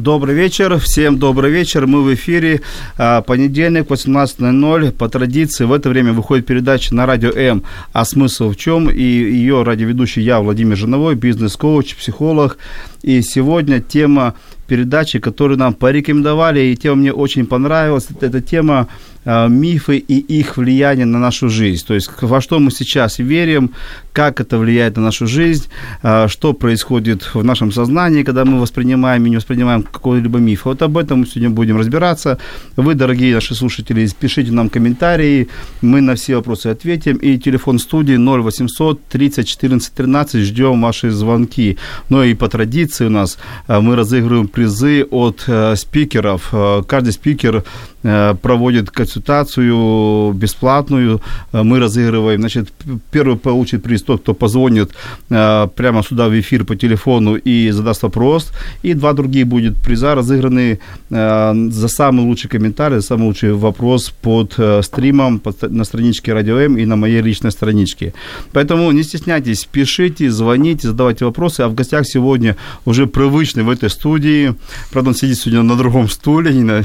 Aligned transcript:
Добрый 0.00 0.34
вечер, 0.34 0.78
всем 0.78 1.18
добрый 1.18 1.50
вечер. 1.50 1.86
Мы 1.86 2.02
в 2.02 2.14
эфире. 2.14 2.62
А, 2.96 3.20
Понедельник, 3.20 3.86
18.00. 3.90 4.92
По 4.92 5.10
традиции 5.10 5.66
в 5.66 5.72
это 5.74 5.90
время 5.90 6.14
выходит 6.14 6.46
передача 6.46 6.94
на 6.94 7.04
радио 7.04 7.30
М 7.30 7.62
«А 7.92 8.06
смысл 8.06 8.48
в 8.48 8.56
чем?» 8.56 8.88
И 8.88 9.02
ее 9.02 9.62
радиоведущий 9.62 10.22
я, 10.22 10.40
Владимир 10.40 10.78
Жиновой, 10.78 11.16
бизнес-коуч, 11.16 11.96
психолог. 11.96 12.56
И 13.02 13.20
сегодня 13.20 13.82
тема 13.82 14.36
передачи, 14.66 15.18
которую 15.18 15.58
нам 15.58 15.74
порекомендовали, 15.74 16.60
и 16.60 16.76
тема 16.76 16.96
мне 16.96 17.12
очень 17.12 17.44
понравилась. 17.44 18.08
Это 18.22 18.40
тема 18.40 18.88
а, 19.26 19.48
мифы 19.48 19.98
и 19.98 20.18
их 20.38 20.56
влияние 20.56 21.04
на 21.04 21.18
нашу 21.18 21.50
жизнь. 21.50 21.84
То 21.86 21.92
есть 21.92 22.10
во 22.22 22.40
что 22.40 22.58
мы 22.58 22.70
сейчас 22.70 23.18
верим, 23.18 23.72
как 24.12 24.40
это 24.40 24.58
влияет 24.58 24.96
на 24.96 25.02
нашу 25.02 25.26
жизнь, 25.26 25.68
а, 26.02 26.28
что 26.28 26.52
происходит 26.52 27.34
в 27.34 27.44
нашем 27.44 27.72
сознании, 27.72 28.22
когда 28.22 28.44
мы 28.44 28.60
воспринимаем 28.60 29.26
и 29.26 29.30
не 29.30 29.36
воспринимаем 29.36 29.82
какой-либо 29.82 30.38
миф. 30.38 30.64
Вот 30.64 30.82
об 30.82 30.98
этом 30.98 31.20
мы 31.20 31.26
сегодня 31.26 31.50
будем 31.50 31.78
разбираться. 31.78 32.38
Вы, 32.76 32.94
дорогие 32.94 33.34
наши 33.34 33.54
слушатели, 33.54 34.08
пишите 34.18 34.52
нам 34.52 34.68
комментарии, 34.68 35.48
мы 35.80 36.00
на 36.00 36.14
все 36.14 36.36
вопросы 36.36 36.68
ответим. 36.68 37.16
И 37.16 37.38
телефон 37.38 37.78
студии 37.78 38.16
0800 38.16 39.06
30 39.08 39.48
14 39.48 39.94
13, 39.94 40.44
ждем 40.44 40.82
ваши 40.82 41.10
звонки. 41.10 41.78
Ну 42.08 42.22
и 42.22 42.34
по 42.34 42.48
традиции 42.48 43.06
у 43.06 43.10
нас 43.10 43.38
а, 43.66 43.80
мы 43.80 43.96
разыгрываем 43.96 44.48
призы 44.48 45.04
от 45.10 45.44
э, 45.46 45.76
спикеров. 45.76 46.48
Э, 46.52 46.82
каждый 46.86 47.12
спикер 47.12 47.64
э, 48.02 48.34
проводит 48.42 48.90
консультацию 48.90 50.32
бесплатную, 50.32 51.20
мы 51.52 51.78
разыгрываем. 51.78 52.40
Значит, 52.40 52.72
первый 53.10 53.36
получит 53.36 53.82
приз 53.82 53.99
тот, 54.06 54.22
кто 54.22 54.34
позвонит 54.34 54.90
прямо 55.28 56.02
сюда 56.02 56.28
в 56.28 56.38
эфир 56.38 56.64
по 56.64 56.76
телефону 56.76 57.36
и 57.36 57.70
задаст 57.70 58.02
вопрос. 58.02 58.52
И 58.82 58.94
два 58.94 59.12
другие 59.12 59.44
будут 59.44 59.76
приза 59.76 60.14
разыграны 60.14 60.78
за 61.10 61.88
самый 61.88 62.24
лучший 62.24 62.50
комментарий, 62.50 62.96
за 62.96 63.02
самый 63.02 63.24
лучший 63.24 63.52
вопрос 63.52 64.10
под 64.10 64.54
стримом 64.82 65.42
на 65.62 65.84
страничке 65.84 66.32
Радио 66.32 66.58
М 66.58 66.78
и 66.78 66.86
на 66.86 66.96
моей 66.96 67.22
личной 67.22 67.50
страничке. 67.50 68.12
Поэтому 68.52 68.90
не 68.92 69.02
стесняйтесь, 69.02 69.64
пишите, 69.70 70.30
звоните, 70.30 70.88
задавайте 70.88 71.24
вопросы. 71.24 71.60
А 71.60 71.68
в 71.68 71.74
гостях 71.74 72.06
сегодня 72.06 72.56
уже 72.84 73.06
привычный 73.06 73.62
в 73.62 73.70
этой 73.70 73.90
студии 73.90 74.54
Правда, 74.90 75.10
он 75.10 75.14
сидит 75.14 75.38
сегодня 75.38 75.62
на 75.62 75.76
другом 75.76 76.08
стуле. 76.08 76.52
Не 76.52 76.62
на... 76.62 76.82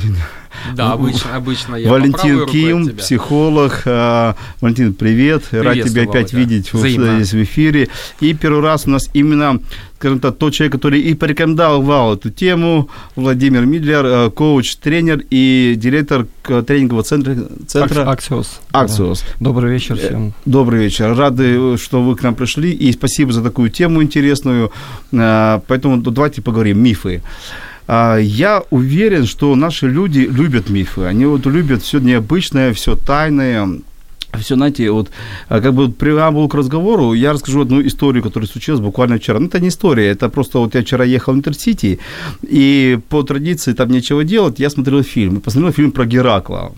Да, 0.74 0.92
обычно, 0.94 1.36
обычно 1.36 1.76
я 1.76 1.90
Валентин 1.90 2.46
Ким, 2.46 2.96
психолог. 2.96 3.82
А, 3.86 4.36
Валентин, 4.62 4.94
привет. 4.94 5.44
Рад 5.52 5.76
тебя 5.76 6.04
опять 6.04 6.34
Володя. 6.34 6.38
видеть 6.38 6.74
Взаимно. 7.06 7.24
здесь 7.24 7.34
в 7.34 7.44
эфире. 7.44 7.88
И 8.20 8.34
первый 8.34 8.62
раз 8.62 8.88
у 8.88 8.90
нас 8.90 9.10
именно 9.14 9.60
скажем 9.98 10.20
так, 10.20 10.38
тот 10.38 10.54
человек, 10.54 10.74
который 10.74 11.00
и 11.00 11.16
порекомендовал 11.16 12.14
эту 12.14 12.30
тему, 12.30 12.90
Владимир 13.16 13.66
Мидлер, 13.66 14.06
э, 14.06 14.30
коуч, 14.30 14.76
тренер 14.76 15.24
и 15.32 15.74
директор 15.78 16.28
тренингового 16.44 17.04
центра... 17.04 17.36
центра... 17.66 18.12
Аксиос. 18.12 18.60
Аксиос. 18.72 19.22
Да. 19.22 19.28
Добрый 19.40 19.72
вечер 19.72 19.96
всем. 19.98 20.28
Э, 20.28 20.32
добрый 20.46 20.84
вечер. 20.84 21.16
Рады, 21.16 21.78
что 21.78 22.04
вы 22.04 22.16
к 22.16 22.24
нам 22.24 22.36
пришли, 22.36 22.72
и 22.72 22.92
спасибо 22.92 23.32
за 23.32 23.42
такую 23.42 23.72
тему 23.72 24.04
интересную. 24.04 24.72
Э, 25.12 25.60
поэтому 25.68 25.98
давайте 25.98 26.42
поговорим. 26.42 26.84
Мифы. 26.84 27.24
А, 27.88 28.18
я 28.18 28.64
уверен, 28.70 29.26
что 29.26 29.56
наши 29.56 29.88
люди 29.88 30.20
любят 30.20 30.70
мифы. 30.70 31.04
Они 31.04 31.26
вот 31.26 31.46
любят 31.46 31.84
все 31.84 32.00
необычное, 32.00 32.74
все 32.74 32.96
тайное, 32.96 33.80
все, 34.38 34.56
знаете, 34.56 34.92
вот 34.92 35.10
а, 35.50 35.62
как 35.62 35.74
бы 35.74 35.90
преамбул 35.90 36.48
к 36.48 36.56
разговору, 36.56 37.14
я 37.14 37.34
расскажу 37.34 37.62
одну 37.62 37.86
историю, 37.86 38.24
которая 38.24 38.48
случилась 38.48 38.82
буквально 38.82 39.18
вчера. 39.18 39.40
Ну, 39.40 39.48
это 39.48 39.60
не 39.60 39.68
история, 39.68 40.08
это 40.08 40.30
просто 40.30 40.60
вот 40.60 40.76
я 40.76 40.82
вчера 40.82 41.06
ехал 41.06 41.34
в 41.34 41.38
Интерсити, 41.38 42.00
и 42.44 43.00
по 43.10 43.24
традиции 43.24 43.74
там 43.74 43.90
нечего 43.90 44.24
делать, 44.24 44.60
я 44.60 44.70
смотрел 44.70 45.04
фильм, 45.04 45.42
посмотрел 45.42 45.74
фильм 45.74 45.92
про 45.92 46.06
Геракла. 46.06 46.74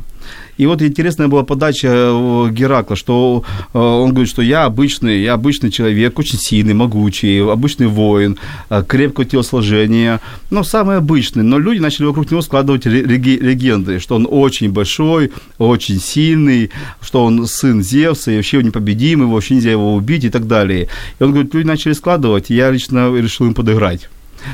И 0.58 0.66
вот 0.66 0.82
интересная 0.82 1.28
была 1.28 1.44
подача 1.44 1.88
э, 1.88 2.50
Геракла, 2.52 2.96
что 2.96 3.44
э, 3.74 3.78
он 3.78 4.10
говорит, 4.10 4.30
что 4.30 4.42
я 4.42 4.66
обычный, 4.66 5.22
я 5.22 5.34
обычный 5.34 5.72
человек, 5.72 6.18
очень 6.18 6.40
сильный, 6.40 6.74
могучий, 6.74 7.40
обычный 7.40 7.88
воин, 7.88 8.38
э, 8.70 8.84
крепкого 8.88 9.26
телосложения, 9.26 10.20
ну, 10.50 10.64
самый 10.64 10.98
обычный. 10.98 11.44
Но 11.44 11.60
люди 11.60 11.80
начали 11.80 12.06
вокруг 12.06 12.32
него 12.32 12.42
складывать 12.42 12.86
легенды, 12.86 14.00
что 14.00 14.16
он 14.16 14.28
очень 14.30 14.72
большой, 14.72 15.32
очень 15.60 16.00
сильный, 16.00 16.72
что 17.02 17.24
он 17.24 17.46
сын 17.46 17.84
Зевса, 17.84 18.32
и 18.32 18.36
вообще 18.36 18.64
непобедимый, 18.64 19.28
вообще 19.28 19.56
нельзя 19.56 19.72
его 19.72 19.94
убить 19.94 20.24
и 20.24 20.30
так 20.30 20.48
далее. 20.48 20.88
И 21.20 21.24
он 21.24 21.32
говорит, 21.32 21.54
люди 21.54 21.68
начали 21.68 21.94
складывать, 21.94 22.50
и 22.50 22.56
я 22.56 22.72
лично 22.72 23.16
решил 23.16 23.46
им 23.46 23.54
подыграть. 23.54 24.10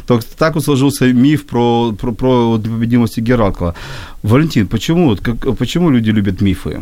Так, 0.08 0.24
так 0.24 0.56
вот 0.56 0.64
сложился 0.64 1.14
миф 1.14 1.46
про, 1.46 1.94
про, 1.94 2.12
про 2.12 2.58
непобедимость 2.58 3.18
Геракла. 3.18 3.76
Валентин, 4.24 4.68
почему, 4.68 5.18
как, 5.18 5.58
почему 5.58 5.90
люди 5.90 6.12
любят 6.12 6.42
мифы? 6.42 6.82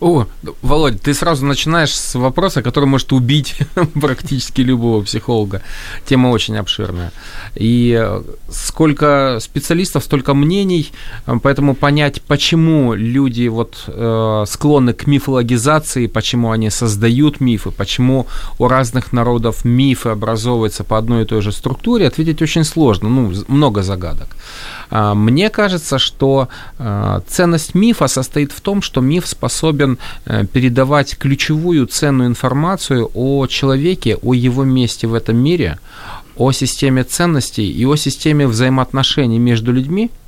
О, 0.00 0.26
Володь, 0.62 1.00
ты 1.00 1.14
сразу 1.14 1.44
начинаешь 1.46 1.94
с 1.94 2.14
вопроса, 2.14 2.62
который 2.62 2.84
может 2.86 3.12
убить 3.12 3.56
практически 4.00 4.60
любого 4.60 5.02
психолога. 5.02 5.62
Тема 6.06 6.28
очень 6.28 6.56
обширная. 6.56 7.12
И 7.54 7.96
э, 7.98 8.22
сколько 8.50 9.38
специалистов, 9.40 10.04
столько 10.04 10.34
мнений, 10.34 10.92
э, 11.26 11.34
поэтому 11.42 11.74
понять, 11.74 12.22
почему 12.22 12.94
люди 12.94 13.48
вот 13.48 13.84
э, 13.86 14.44
склонны 14.46 14.92
к 14.92 15.06
мифологизации, 15.06 16.06
почему 16.06 16.50
они 16.50 16.70
создают 16.70 17.40
мифы, 17.40 17.70
почему 17.70 18.26
у 18.58 18.68
разных 18.68 19.12
народов 19.12 19.64
мифы 19.64 20.10
образовываются 20.10 20.84
по 20.84 20.98
одной 20.98 21.22
и 21.22 21.26
той 21.26 21.40
же 21.40 21.52
структуре, 21.52 22.06
ответить 22.06 22.42
очень 22.42 22.64
сложно. 22.64 23.08
Ну, 23.08 23.32
много 23.48 23.82
загадок. 23.82 24.36
А, 24.90 25.14
мне 25.14 25.50
кажется, 25.50 25.98
что 25.98 26.48
а, 26.78 27.22
ценность 27.28 27.74
мифа 27.74 28.08
состоит 28.08 28.52
в 28.52 28.60
том, 28.60 28.82
что 28.82 29.00
миф 29.00 29.26
способен 29.26 29.85
э, 30.26 30.44
передавать 30.52 31.16
ключевую 31.18 31.86
ценную 31.86 32.28
информацию 32.28 33.10
о 33.14 33.46
человеке, 33.46 34.16
о 34.22 34.34
его 34.34 34.64
месте 34.64 35.06
в 35.06 35.14
этом 35.14 35.36
мире, 35.36 35.78
о 36.36 36.52
системе 36.52 37.04
ценностей 37.04 37.70
и 37.70 37.84
о 37.86 37.96
системе 37.96 38.46
взаимоотношений 38.46 39.38
между 39.38 39.72
людьми– 39.72 40.10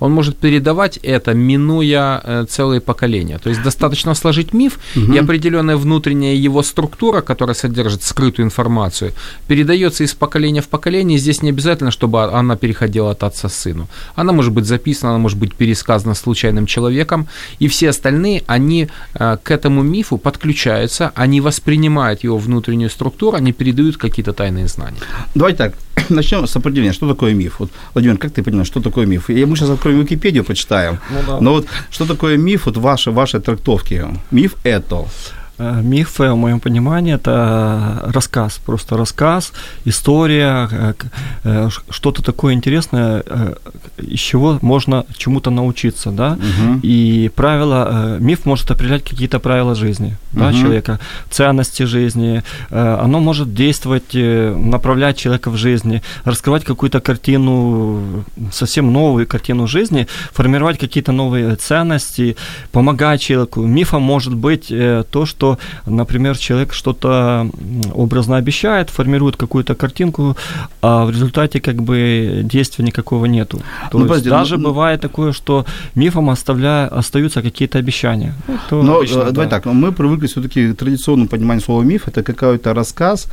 он 0.00 0.12
может 0.12 0.36
передавать 0.36 0.98
это, 1.02 1.34
минуя 1.34 2.20
э, 2.24 2.46
целые 2.48 2.80
поколения. 2.80 3.38
То 3.38 3.50
есть 3.50 3.62
достаточно 3.62 4.14
сложить 4.14 4.52
миф, 4.52 4.78
угу. 4.96 5.12
и 5.12 5.18
определенная 5.18 5.76
внутренняя 5.76 6.34
его 6.34 6.62
структура, 6.62 7.20
которая 7.20 7.54
содержит 7.54 8.02
скрытую 8.02 8.46
информацию, 8.46 9.12
передается 9.46 10.04
из 10.04 10.14
поколения 10.14 10.62
в 10.62 10.68
поколение. 10.68 11.18
Здесь 11.18 11.42
не 11.42 11.50
обязательно, 11.50 11.90
чтобы 11.90 12.24
она 12.24 12.56
переходила 12.56 13.10
от 13.10 13.22
отца 13.22 13.48
к 13.48 13.52
сыну. 13.52 13.88
Она 14.14 14.32
может 14.32 14.52
быть 14.52 14.64
записана, 14.64 15.10
она 15.10 15.18
может 15.18 15.38
быть 15.38 15.54
пересказана 15.54 16.14
случайным 16.14 16.66
человеком, 16.66 17.28
и 17.58 17.68
все 17.68 17.90
остальные, 17.90 18.42
они 18.46 18.88
э, 19.14 19.36
к 19.42 19.50
этому 19.50 19.82
мифу 19.82 20.16
подключаются, 20.18 21.12
они 21.14 21.40
воспринимают 21.40 22.24
его 22.24 22.38
внутреннюю 22.38 22.90
структуру, 22.90 23.36
они 23.36 23.52
передают 23.52 23.96
какие-то 23.96 24.32
тайные 24.32 24.66
знания. 24.66 24.98
Давайте 25.34 25.58
так, 25.58 25.74
начнем 26.08 26.46
с 26.46 26.56
определения, 26.56 26.92
что 26.92 27.08
такое 27.08 27.34
миф. 27.34 27.60
Вот, 27.60 27.70
Владимир, 27.94 28.18
как 28.18 28.32
ты 28.32 28.42
понимаешь, 28.42 28.68
что 28.68 28.80
такое 28.80 29.06
миф? 29.06 29.30
И 29.30 29.44
мы 29.44 29.56
сейчас 29.56 29.70
откроем 29.70 30.00
Википедию, 30.00 30.44
почитаем. 30.44 30.98
Ну, 31.10 31.18
да. 31.26 31.40
Но 31.40 31.52
вот 31.52 31.66
что 31.90 32.06
такое 32.06 32.36
миф, 32.36 32.66
вот 32.66 32.76
ваши, 32.76 33.10
ваши 33.10 33.40
трактовки? 33.40 34.06
Миф– 34.30 34.54
это 34.64 35.04
мифы, 35.82 36.30
в 36.30 36.36
моем 36.36 36.60
понимании, 36.60 37.14
это 37.14 38.00
рассказ, 38.14 38.60
просто 38.64 38.96
рассказ, 38.96 39.52
история, 39.84 40.68
э, 40.70 40.94
э, 41.44 41.68
что-то 41.90 42.22
такое 42.22 42.54
интересное, 42.54 43.24
из 43.98 44.20
чего 44.20 44.58
можно 44.62 45.04
чему-то 45.16 45.50
научиться, 45.50 46.10
да, 46.10 46.32
угу. 46.32 46.80
и 46.82 47.30
правила, 47.34 48.16
миф 48.18 48.46
может 48.46 48.70
определять 48.70 49.04
какие-то 49.04 49.38
правила 49.38 49.74
жизни, 49.74 50.16
да, 50.32 50.48
угу. 50.48 50.58
человека, 50.58 50.98
ценности 51.30 51.82
жизни, 51.82 52.42
оно 52.70 53.20
может 53.20 53.54
действовать, 53.54 54.14
направлять 54.14 55.18
человека 55.18 55.50
в 55.50 55.56
жизни, 55.56 56.02
раскрывать 56.24 56.64
какую-то 56.64 57.00
картину, 57.00 58.24
совсем 58.52 58.92
новую 58.92 59.26
картину 59.26 59.66
жизни, 59.66 60.06
формировать 60.32 60.78
какие-то 60.78 61.12
новые 61.12 61.56
ценности, 61.56 62.36
помогать 62.72 63.20
человеку. 63.20 63.62
Мифом 63.66 64.02
может 64.02 64.34
быть 64.34 64.68
то, 64.68 65.26
что 65.26 65.49
что, 65.50 65.58
например, 65.90 66.36
человек 66.38 66.72
что-то 66.72 67.46
образно 67.94 68.36
обещает, 68.36 68.90
формирует 68.90 69.36
какую-то 69.36 69.74
картинку, 69.74 70.36
а 70.82 71.04
в 71.04 71.10
результате 71.10 71.60
как 71.60 71.76
бы 71.82 72.40
действия 72.44 72.84
никакого 72.84 73.26
нету. 73.26 73.58
То 73.90 73.98
Ну, 73.98 74.04
есть 74.04 74.08
подожди, 74.08 74.30
даже 74.30 74.56
ну, 74.56 74.62
ну- 74.62 74.68
бывает 74.68 75.00
такое, 75.00 75.32
что 75.32 75.64
мифом 75.94 76.28
оставляя, 76.30 76.86
остаются 76.88 77.42
какие-то 77.42 77.78
обещания. 77.78 78.34
Ну, 78.48 78.58
то 78.68 78.82
Но 78.82 78.96
обычно, 78.96 79.20
э, 79.20 79.30
давай 79.30 79.48
да. 79.48 79.60
так, 79.60 79.66
мы 79.66 79.92
привыкли 79.92 80.26
все-таки 80.26 80.72
к 80.72 80.76
традиционному 80.76 81.28
пониманию 81.28 81.62
слова 81.64 81.82
миф, 81.82 82.08
это 82.08 82.22
какой-то 82.22 82.74
рассказ, 82.74 83.26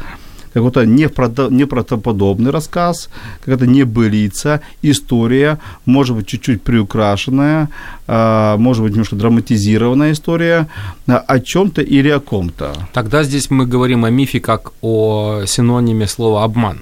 какой-то 0.57 0.83
неправдо- 0.83 1.51
неправдоподобный 1.51 2.51
рассказ, 2.51 3.09
какая-то 3.39 3.67
небылица, 3.67 4.61
история, 4.81 5.59
может 5.85 6.15
быть, 6.15 6.27
чуть-чуть 6.27 6.61
приукрашенная, 6.61 7.69
а, 8.07 8.57
может 8.57 8.83
быть, 8.83 8.91
немножко 8.91 9.15
драматизированная 9.15 10.11
история 10.11 10.67
о 11.05 11.39
чем-то 11.39 11.81
или 11.81 12.09
о 12.09 12.19
ком-то. 12.19 12.73
Тогда 12.93 13.23
здесь 13.23 13.49
мы 13.49 13.65
говорим 13.65 14.05
о 14.05 14.09
мифе 14.09 14.39
как 14.39 14.71
о 14.81 15.43
синониме 15.45 16.07
слова 16.07 16.43
обман. 16.43 16.79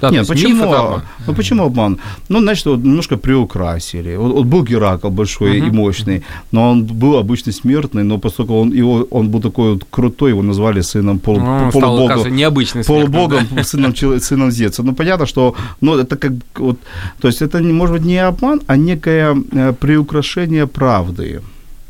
Да, 0.00 0.10
Нет, 0.10 0.26
почему? 0.26 1.00
Ну 1.26 1.34
почему 1.34 1.64
обман? 1.64 1.98
Ну, 2.28 2.40
значит, 2.40 2.66
вот 2.66 2.78
немножко 2.82 3.16
приукрасили. 3.16 4.16
Вот, 4.16 4.32
вот 4.32 4.46
был 4.46 4.62
Геракл 4.64 5.08
большой 5.08 5.58
и 5.58 5.70
мощный, 5.70 6.22
но 6.52 6.70
он 6.70 6.84
был 6.84 7.16
обычный 7.18 7.52
смертный, 7.52 8.04
но 8.04 8.18
поскольку 8.18 8.60
он, 8.60 8.72
его, 8.72 9.06
он 9.10 9.28
был 9.30 9.40
такой 9.40 9.72
вот 9.74 9.84
крутой, 9.90 10.30
его 10.30 10.42
назвали 10.42 10.80
сыном 10.82 11.18
пол, 11.18 11.38
Ну, 11.38 11.70
стал, 11.70 11.80
полубога. 11.80 12.04
оказывается, 12.04 12.30
необычный 12.30 12.84
полубогом, 12.84 13.46
да. 13.50 13.62
сыном, 13.62 13.94
сыном 14.20 14.50
Зевса. 14.50 14.82
Ну, 14.82 14.94
понятно, 14.94 15.26
что 15.26 15.54
ну, 15.80 15.98
это 15.98 16.16
как 16.16 16.32
вот, 16.56 16.78
то 17.20 17.28
есть 17.28 17.42
это 17.42 17.60
может 17.60 17.96
быть 17.96 18.04
не 18.04 18.18
обман, 18.18 18.60
а 18.66 18.76
некое 18.76 19.36
э, 19.52 19.72
приукрашение 19.72 20.66
правды. 20.66 21.40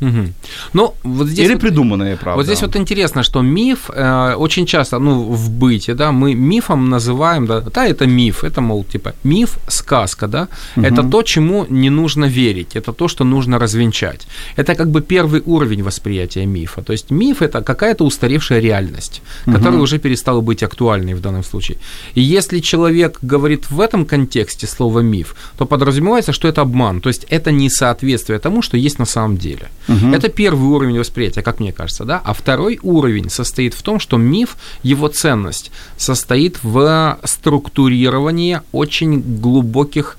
Мгм. 0.01 0.33
Ну, 0.73 0.93
вот 1.03 1.27
здесь 1.27 1.45
Или 1.45 1.53
вот- 1.53 1.61
придуманная 1.61 2.17
правда. 2.17 2.37
Вот 2.37 2.45
здесь 2.45 2.61
вот 2.61 2.75
интересно, 2.75 3.23
что 3.23 3.41
миф 3.41 3.89
э, 3.93 4.33
очень 4.37 4.65
часто, 4.65 4.99
ну, 4.99 5.21
в 5.21 5.49
быте, 5.49 5.93
да, 5.93 6.11
мы 6.11 6.33
мифом 6.33 6.89
называем, 6.89 7.45
да, 7.45 7.61
да, 7.61 7.85
это 7.85 8.07
миф, 8.07 8.43
это, 8.43 8.61
мол, 8.61 8.83
типа, 8.83 9.13
миф, 9.23 9.57
сказка, 9.67 10.27
да, 10.27 10.47
это 10.75 11.03
то, 11.03 11.21
чему 11.23 11.65
не 11.69 11.89
нужно 11.89 12.25
верить, 12.25 12.75
это 12.75 12.93
то, 12.93 13.07
что 13.07 13.23
нужно 13.23 13.59
развенчать. 13.59 14.27
Это 14.57 14.75
как 14.75 14.87
бы 14.87 15.01
первый 15.01 15.41
уровень 15.45 15.83
восприятия 15.83 16.45
мифа. 16.45 16.81
То 16.81 16.93
есть 16.93 17.11
миф– 17.11 17.41
это 17.41 17.61
какая-то 17.61 18.03
устаревшая 18.03 18.61
реальность, 18.61 19.21
которая 19.45 19.81
уже 19.81 19.99
перестала 19.99 20.41
быть 20.41 20.63
актуальной 20.63 21.13
в 21.13 21.21
данном 21.21 21.43
случае. 21.43 21.77
И 22.15 22.21
если 22.21 22.59
человек 22.61 23.19
говорит 23.21 23.69
в 23.71 23.79
этом 23.79 24.05
контексте 24.05 24.67
слово 24.67 25.01
миф, 25.01 25.35
то 25.57 25.65
подразумевается, 25.65 26.33
что 26.33 26.47
это 26.47 26.61
обман, 26.61 27.01
то 27.01 27.09
есть 27.09 27.25
это 27.29 27.51
несоответствие 27.51 28.39
тому, 28.39 28.61
что 28.63 28.77
есть 28.77 28.99
на 28.99 29.05
самом 29.05 29.37
деле. 29.37 29.69
Это 30.13 30.29
первый 30.29 30.67
уровень 30.67 30.99
восприятия, 30.99 31.41
как 31.41 31.59
мне 31.59 31.71
кажется, 31.71 32.05
да. 32.05 32.21
А 32.23 32.33
второй 32.33 32.79
уровень 32.81 33.29
состоит 33.29 33.73
в 33.73 33.81
том, 33.81 33.99
что 33.99 34.17
миф, 34.17 34.57
его 34.83 35.07
ценность 35.07 35.71
состоит 35.97 36.59
в 36.63 37.17
структурировании 37.23 38.61
очень 38.71 39.21
глубоких 39.21 40.17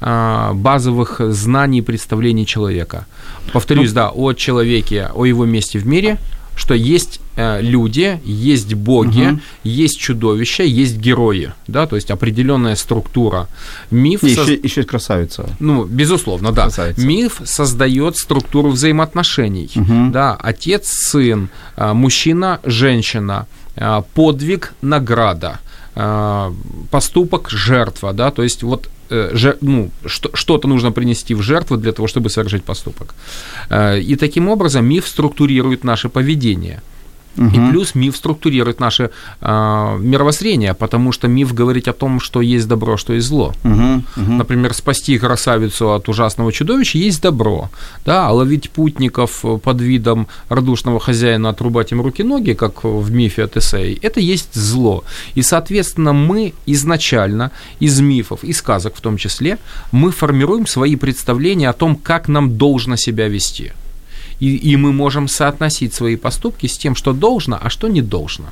а, 0.00 0.54
базовых 0.54 1.20
знаний 1.32 1.80
и 1.80 1.82
представлений 1.82 2.46
человека. 2.46 3.06
Повторюсь, 3.52 3.92
да, 3.92 4.10
о 4.10 4.32
человеке, 4.32 5.10
о 5.14 5.26
его 5.26 5.44
месте 5.44 5.78
в 5.78 5.86
мире, 5.86 6.18
что 6.60 6.74
есть 6.74 7.20
э, 7.36 7.62
люди, 7.62 8.20
есть 8.22 8.74
боги, 8.74 9.40
есть 9.64 9.98
чудовища, 9.98 10.62
есть 10.62 10.98
герои, 10.98 11.52
да, 11.66 11.86
то 11.86 11.96
есть 11.96 12.10
определенная 12.10 12.76
структура. 12.76 13.48
Миф 13.90 14.22
И 14.22 14.34
соз- 14.34 14.46
еще, 14.50 14.54
еще 14.62 14.82
красавица. 14.82 15.48
ну, 15.58 15.84
безусловно, 15.84 16.52
да. 16.52 16.64
Красавица. 16.64 17.00
Миф 17.00 17.40
создает 17.44 18.16
структуру 18.18 18.68
взаимоотношений. 18.70 19.70
Да, 20.12 20.34
отец, 20.34 20.88
сын, 20.88 21.48
а, 21.76 21.94
мужчина, 21.94 22.60
женщина, 22.64 23.46
а, 23.76 24.02
подвиг, 24.02 24.74
награда, 24.82 25.60
а, 25.94 26.52
поступок, 26.90 27.48
жертва, 27.50 28.12
да, 28.12 28.30
то 28.30 28.42
есть 28.42 28.62
вот 28.62 28.90
э, 29.10 29.54
ну, 29.60 29.90
что- 30.06 30.30
что-то 30.34 30.68
нужно 30.68 30.92
принести 30.92 31.34
в 31.34 31.42
жертву 31.42 31.76
для 31.76 31.92
того, 31.92 32.08
чтобы 32.08 32.30
совершить 32.30 32.62
поступок. 32.64 33.14
Э, 33.70 34.00
И 34.00 34.16
таким 34.16 34.48
образом 34.48 34.84
миф 34.86 35.06
структурирует 35.06 35.84
наше 35.84 36.08
поведение. 36.08 36.80
И 37.40 37.70
плюс 37.70 37.94
миф 37.94 38.16
структурирует 38.16 38.80
наше 38.80 39.10
а, 39.40 39.96
мировоззрение, 39.98 40.74
потому 40.74 41.10
что 41.10 41.26
миф 41.26 41.54
говорит 41.54 41.88
о 41.88 41.94
том, 41.94 42.20
что 42.20 42.42
есть 42.42 42.68
добро, 42.68 42.98
что 42.98 43.14
есть 43.14 43.26
зло. 43.28 43.54
Мгм, 43.62 44.04
мгм. 44.16 44.36
Например, 44.36 44.74
спасти 44.74 45.18
красавицу 45.18 45.94
от 45.94 46.08
ужасного 46.08 46.52
чудовища 46.52 46.98
есть 46.98 47.22
добро, 47.22 47.70
да, 48.04 48.28
а 48.28 48.32
ловить 48.32 48.70
путников 48.70 49.40
э, 49.44 49.56
под 49.56 49.80
видом 49.80 50.26
радушного 50.50 51.00
хозяина, 51.00 51.48
отрубать 51.48 51.92
им 51.92 52.02
руки-ноги, 52.02 52.52
как 52.52 52.84
в 52.84 53.10
мифе 53.10 53.44
о 53.44 53.48
Тесее, 53.48 53.96
это 54.02 54.20
есть 54.20 54.54
зло. 54.54 55.04
И, 55.34 55.42
соответственно, 55.42 56.12
мы 56.12 56.52
изначально 56.66 57.52
из 57.80 58.00
мифов, 58.00 58.44
и 58.44 58.52
сказок 58.52 58.96
в 58.96 59.00
том 59.00 59.16
числе, 59.16 59.58
мы 59.92 60.10
формируем 60.10 60.66
свои 60.66 60.96
представления 60.96 61.70
о 61.70 61.72
том, 61.72 61.96
как 61.96 62.28
нам 62.28 62.58
должно 62.58 62.96
себя 62.96 63.28
вести. 63.28 63.72
И, 64.40 64.72
и 64.72 64.76
мы 64.76 64.92
можем 64.92 65.28
соотносить 65.28 65.94
свои 65.94 66.16
поступки 66.16 66.66
с 66.66 66.78
тем, 66.78 66.96
что 66.96 67.12
должно, 67.12 67.58
а 67.62 67.70
что 67.70 67.88
не 67.88 68.02
должно. 68.02 68.46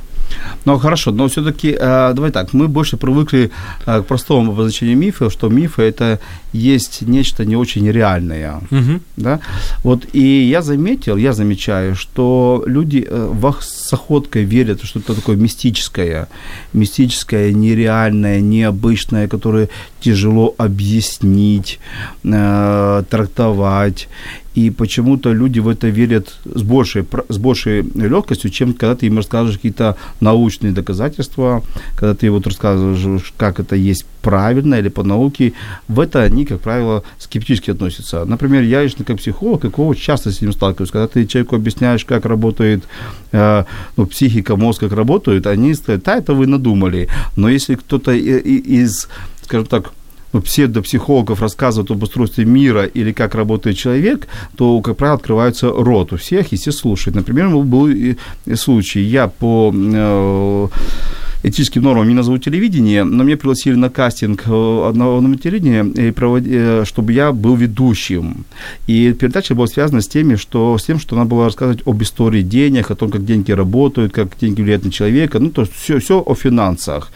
Ну, 0.65 0.79
хорошо, 0.79 1.11
но 1.11 1.27
все-таки, 1.29 1.77
давай 2.15 2.31
так, 2.31 2.53
мы 2.53 2.69
больше 2.69 2.97
привыкли 2.97 3.51
э, 3.87 4.03
к 4.03 4.07
простому 4.07 4.53
обозначению 4.53 4.99
мифа, 4.99 5.31
что 5.31 5.49
мифы– 5.49 5.83
это 5.83 6.21
есть 6.53 7.03
нечто 7.03 7.45
не 7.45 7.57
очень 7.57 7.91
реальное. 7.91 8.61
Мгм. 8.71 9.01
Да? 9.17 9.41
Вот, 9.85 10.07
и 10.13 10.49
я 10.51 10.63
заметил, 10.63 11.17
я 11.17 11.33
замечаю, 11.33 11.95
что 11.95 12.63
люди 12.67 13.07
э, 13.09 13.31
в 13.33 13.55
с 13.61 13.93
охоткой 13.93 14.45
верят 14.45 14.83
в 14.83 14.87
что-то 14.87 15.15
такое 15.15 15.37
мистическое, 15.37 16.29
мистическое, 16.75 17.53
нереальное, 17.53 18.41
необычное, 18.41 19.29
которое 19.29 19.69
тяжело 20.01 20.55
объяснить, 20.59 21.81
э, 22.25 23.03
трактовать. 23.09 24.09
И 24.59 24.71
почему-то 24.71 25.33
люди 25.33 25.61
в 25.61 25.69
это 25.69 25.87
верят 25.87 26.35
с 26.45 26.63
большей, 26.63 27.05
с 27.29 27.39
большей 27.39 27.83
легкостью, 27.95 28.51
чем 28.51 28.73
когда 28.73 28.97
ты 28.97 29.07
им 29.07 29.17
рассказываешь 29.17 29.55
какие-то 29.55 29.97
научные 30.21 30.73
доказательства, 30.73 31.63
когда 31.95 32.15
ты 32.15 32.29
вот 32.29 32.45
рассказываешь, 32.45 33.33
как 33.37 33.61
это 33.61 33.77
есть 33.77 34.05
правильно 34.21 34.75
или 34.75 34.89
по 34.89 35.05
науке, 35.05 35.53
в 35.87 36.01
это 36.01 36.25
они, 36.25 36.45
как 36.45 36.61
правило, 36.61 37.05
скептически 37.19 37.71
относятся. 37.71 38.25
Например, 38.25 38.65
я 38.65 38.83
лично 38.83 39.05
как 39.05 39.19
психолог, 39.19 39.63
как 39.63 39.73
коуч, 39.75 39.99
часто 39.99 40.33
с 40.33 40.39
этим 40.39 40.53
сталкиваюсь. 40.53 40.91
Когда 40.91 41.07
ты 41.07 41.25
человеку 41.25 41.55
объясняешь, 41.55 42.05
как 42.05 42.25
работает 42.25 42.83
э, 43.31 43.65
ну, 43.97 44.07
психика, 44.07 44.57
мозг, 44.57 44.81
как 44.81 44.93
работают, 44.93 45.47
они 45.47 45.73
говорят, 45.75 46.03
да, 46.03 46.17
это 46.17 46.35
вы 46.35 46.49
надумали. 46.49 47.09
Но 47.37 47.49
если 47.49 47.77
кто-то 47.77 48.11
из, 48.11 49.09
скажем 49.43 49.67
так, 49.67 49.93
псевдопсихологов 50.33 51.41
рассказывают 51.41 51.91
об 51.91 52.03
устройстве 52.03 52.45
мира 52.45 52.85
или 52.85 53.13
как 53.13 53.35
работает 53.35 53.77
человек, 53.77 54.29
то, 54.57 54.81
как 54.81 54.97
правило, 54.97 55.17
открывается 55.17 55.71
рот 55.71 56.13
у 56.13 56.17
всех, 56.17 56.53
и 56.53 56.57
все 56.57 56.73
слушают. 56.73 57.17
Например, 57.17 57.49
был 57.49 57.89
случай, 58.55 59.01
я 59.01 59.29
по 59.29 59.73
э, 59.75 60.69
этическим 61.43 61.83
нормам 61.83 62.09
не 62.09 62.15
назову 62.15 62.39
телевидение, 62.39 63.05
но 63.05 63.25
меня 63.25 63.37
пригласили 63.37 63.75
на 63.75 63.91
кастинг 63.91 64.45
э, 64.47 64.89
одного 64.89 65.21
на 65.21 65.37
телевидения, 65.37 65.87
э, 65.97 66.85
чтобы 66.85 67.13
я 67.13 67.33
был 67.33 67.55
ведущим. 67.55 68.45
И 68.87 69.13
передача 69.13 69.55
была 69.55 69.67
связана 69.67 70.01
с, 70.01 70.09
теми, 70.09 70.37
что, 70.37 70.77
с 70.77 70.85
тем, 70.85 70.99
что 70.99 71.17
надо 71.17 71.31
было 71.31 71.45
рассказывать 71.45 71.87
об 71.87 72.03
истории 72.03 72.43
денег, 72.43 72.91
о 72.91 72.95
том, 72.95 73.11
как 73.11 73.25
деньги 73.25 73.53
работают, 73.53 74.13
как 74.13 74.37
деньги 74.41 74.63
влияют 74.63 74.85
на 74.85 74.91
человека, 74.91 75.39
ну, 75.39 75.51
то 75.51 75.63
есть 75.63 75.75
все, 75.75 76.01
все 76.01 76.21
о 76.21 76.35
финансах. 76.35 77.11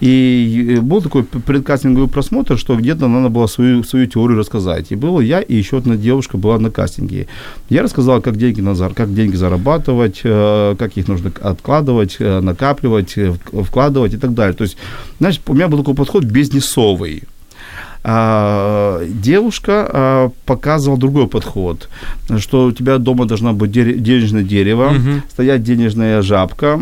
И 0.00 0.76
э, 0.76 0.80
был 0.80 1.02
такой 1.02 1.24
предкастинговый 1.24 2.08
просмотр, 2.08 2.56
что 2.58 2.76
где-то 2.76 3.06
надо 3.08 3.28
было 3.28 3.46
свою, 3.46 3.84
свою 3.84 4.06
теорию 4.06 4.38
рассказать. 4.38 4.92
И 4.92 4.96
было 4.96 5.20
я 5.20 5.40
и 5.40 5.54
еще 5.54 5.78
одна 5.78 5.96
девушка 5.96 6.38
была 6.38 6.58
на 6.58 6.70
кастинге. 6.70 7.26
Я 7.68 7.82
рассказал, 7.82 8.22
как 8.22 8.36
деньги, 8.36 8.62
на, 8.62 8.74
как 8.94 9.14
деньги 9.14 9.36
зарабатывать, 9.36 10.20
как 10.22 10.96
их 10.96 11.08
нужно 11.08 11.32
откладывать, 11.42 12.18
накапливать, 12.20 13.16
вкладывать 13.64 14.14
и 14.14 14.18
так 14.18 14.34
далее. 14.34 14.54
То 14.54 14.64
есть, 14.64 14.76
знаешь, 15.18 15.40
у 15.46 15.54
меня 15.54 15.68
был 15.68 15.78
такой 15.78 15.94
подход 15.94 16.24
бизнесовый. 16.24 17.24
А, 18.10 19.02
девушка 19.06 19.86
а, 19.92 20.30
показывала 20.46 20.98
другой 20.98 21.26
подход, 21.28 21.90
что 22.38 22.64
у 22.66 22.72
тебя 22.72 22.96
дома 22.96 23.26
должна 23.26 23.52
быть 23.52 23.70
денежное 23.70 24.42
дерево, 24.42 24.88
Мгм. 24.90 25.22
стоять 25.30 25.62
денежная 25.62 26.22
жабка, 26.22 26.80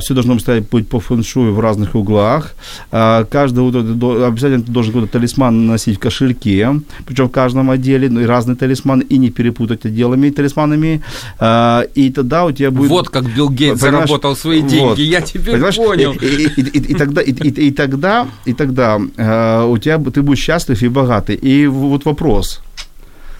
все 0.00 0.14
должно 0.14 0.38
стоять 0.38 0.70
быть 0.70 0.88
по 0.88 0.98
фэншую 0.98 1.52
в 1.54 1.60
разных 1.60 1.94
углах, 1.94 2.54
а, 2.90 3.24
каждое 3.24 3.60
утро 3.60 3.80
обязательно 4.26 4.62
ты 4.62 4.72
должен 4.72 4.92
какой-то 4.94 5.12
талисман 5.12 5.66
носить 5.66 5.96
в 5.96 6.00
кошельке, 6.00 6.80
причем 7.06 7.28
в 7.28 7.32
каждом 7.32 7.70
отделе, 7.70 8.08
ну, 8.08 8.20
и 8.20 8.24
разные 8.24 8.56
талисманы, 8.56 9.02
и 9.02 9.18
не 9.18 9.28
перепутать 9.30 9.84
отделами 9.84 10.28
и 10.28 10.30
талисманами, 10.30 11.02
А, 11.38 11.82
и 11.94 12.10
тогда 12.10 12.46
у 12.46 12.52
тебя 12.52 12.70
будет... 12.70 12.88
Вот 12.90 13.10
как 13.10 13.24
Билл 13.24 13.50
Гейтс 13.50 13.78
заработал 13.80 14.34
свои 14.34 14.62
деньги, 14.62 14.78
вот. 14.88 14.98
я 14.98 15.20
теперь 15.20 15.60
понял. 15.60 16.12
И, 16.12 16.26
и- 16.26 16.60
и- 16.60 16.78
и- 16.78 16.92
и 16.92 16.94
тогда, 16.94 17.20
и, 17.20 17.30
и- 17.30 17.66
и 17.68 17.70
тогда, 17.72 18.26
и 18.46 18.54
тогда 18.54 18.98
э, 19.16 19.64
у 19.68 19.76
тебя 19.76 19.98
ты 20.10 20.22
будешь 20.22 20.45
счастлив 20.46 20.82
и 20.82 20.88
богатый. 20.88 21.34
И 21.34 21.66
вот 21.66 22.04
вопрос. 22.04 22.60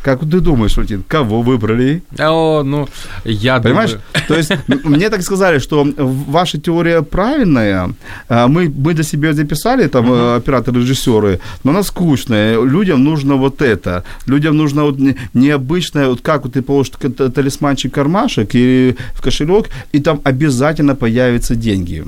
Как 0.02 0.20
ты 0.20 0.40
думаешь, 0.40 0.76
Валентин, 0.76 1.02
кого 1.08 1.42
выбрали? 1.42 2.02
О, 2.18 2.62
ну, 2.62 2.88
я 3.24 3.58
Понимаешь? 3.58 3.90
думаю... 3.90 4.02
То 4.28 4.36
есть 4.36 4.52
мне 4.84 5.10
так 5.10 5.22
сказали, 5.22 5.58
что 5.58 5.86
ваша 6.28 6.60
теория 6.60 7.02
правильная, 7.02 7.90
а 8.28 8.46
мы, 8.46 8.68
мы 8.68 8.94
для 8.94 9.04
себя 9.04 9.32
записали, 9.32 9.88
там, 9.88 10.06
uh-huh. 10.06 10.36
операторы-режиссеры, 10.36 11.40
но 11.64 11.70
она 11.70 11.82
скучная. 11.82 12.64
Людям 12.64 13.02
нужно 13.04 13.36
вот 13.36 13.62
это. 13.62 14.04
Людям 14.26 14.56
нужно 14.56 14.84
вот 14.84 14.98
необычное, 15.34 16.08
вот 16.08 16.20
как 16.20 16.44
вот 16.44 16.52
ты 16.52 16.62
положишь 16.62 16.92
талисманчик 17.34 17.92
кармашек 17.92 18.54
или 18.54 18.96
в 19.14 19.20
кошелек, 19.20 19.70
и 19.94 19.98
там 19.98 20.20
обязательно 20.24 20.94
появятся 20.94 21.56
деньги. 21.56 22.04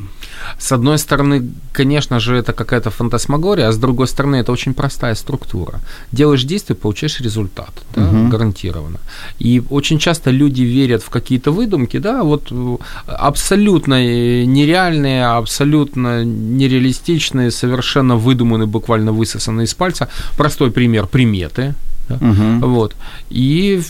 С 0.58 0.72
одной 0.72 0.98
стороны, 0.98 1.50
конечно 1.72 2.20
же, 2.20 2.36
это 2.36 2.52
какая-то 2.52 2.90
фантасмагория, 2.90 3.68
а 3.68 3.72
с 3.72 3.78
другой 3.78 4.06
стороны, 4.06 4.36
это 4.36 4.52
очень 4.52 4.74
простая 4.74 5.14
структура. 5.14 5.80
Делаешь 6.12 6.44
действие, 6.44 6.76
получаешь 6.76 7.20
результат, 7.20 7.70
да, 7.94 8.02
угу. 8.02 8.28
гарантированно. 8.28 8.98
И 9.38 9.62
очень 9.70 9.98
часто 9.98 10.30
люди 10.30 10.62
верят 10.62 11.02
в 11.02 11.10
какие-то 11.10 11.50
выдумки, 11.50 11.98
да, 11.98 12.22
вот 12.22 12.52
абсолютно 13.06 14.04
нереальные, 14.44 15.26
абсолютно 15.26 16.24
нереалистичные, 16.24 17.50
совершенно 17.50 18.16
выдуманные, 18.16 18.66
буквально 18.66 19.12
высосанные 19.12 19.64
из 19.64 19.74
пальца. 19.74 20.08
Простой 20.36 20.70
пример– 20.70 21.06
приметы, 21.12 21.74
да? 22.08 22.14
Угу. 22.14 22.66
Вот. 22.68 22.96
И 23.30 23.80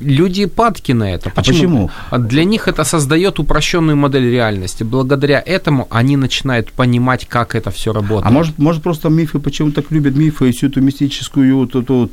люди 0.00 0.46
падки 0.46 0.92
на 0.92 1.04
это. 1.04 1.30
Почему? 1.30 1.90
А 2.10 2.16
почему? 2.16 2.28
Для 2.28 2.44
них 2.44 2.68
это 2.68 2.84
создает 2.84 3.38
упрощенную 3.38 3.96
модель 3.96 4.30
реальности. 4.30 4.84
Благодаря 4.84 5.42
этому 5.46 5.86
они 5.90 6.16
начинают 6.16 6.72
понимать, 6.72 7.26
как 7.28 7.54
это 7.54 7.70
все 7.70 7.92
работает. 7.92 8.26
А 8.26 8.30
может, 8.30 8.58
может 8.58 8.82
просто 8.82 9.08
мифы, 9.08 9.38
почему 9.38 9.70
так 9.70 9.90
любят 9.90 10.16
мифы 10.16 10.48
и 10.48 10.52
всю 10.52 10.68
эту 10.68 10.80
мистическую 10.80 11.56
вот 11.56 11.74
эту 11.74 12.10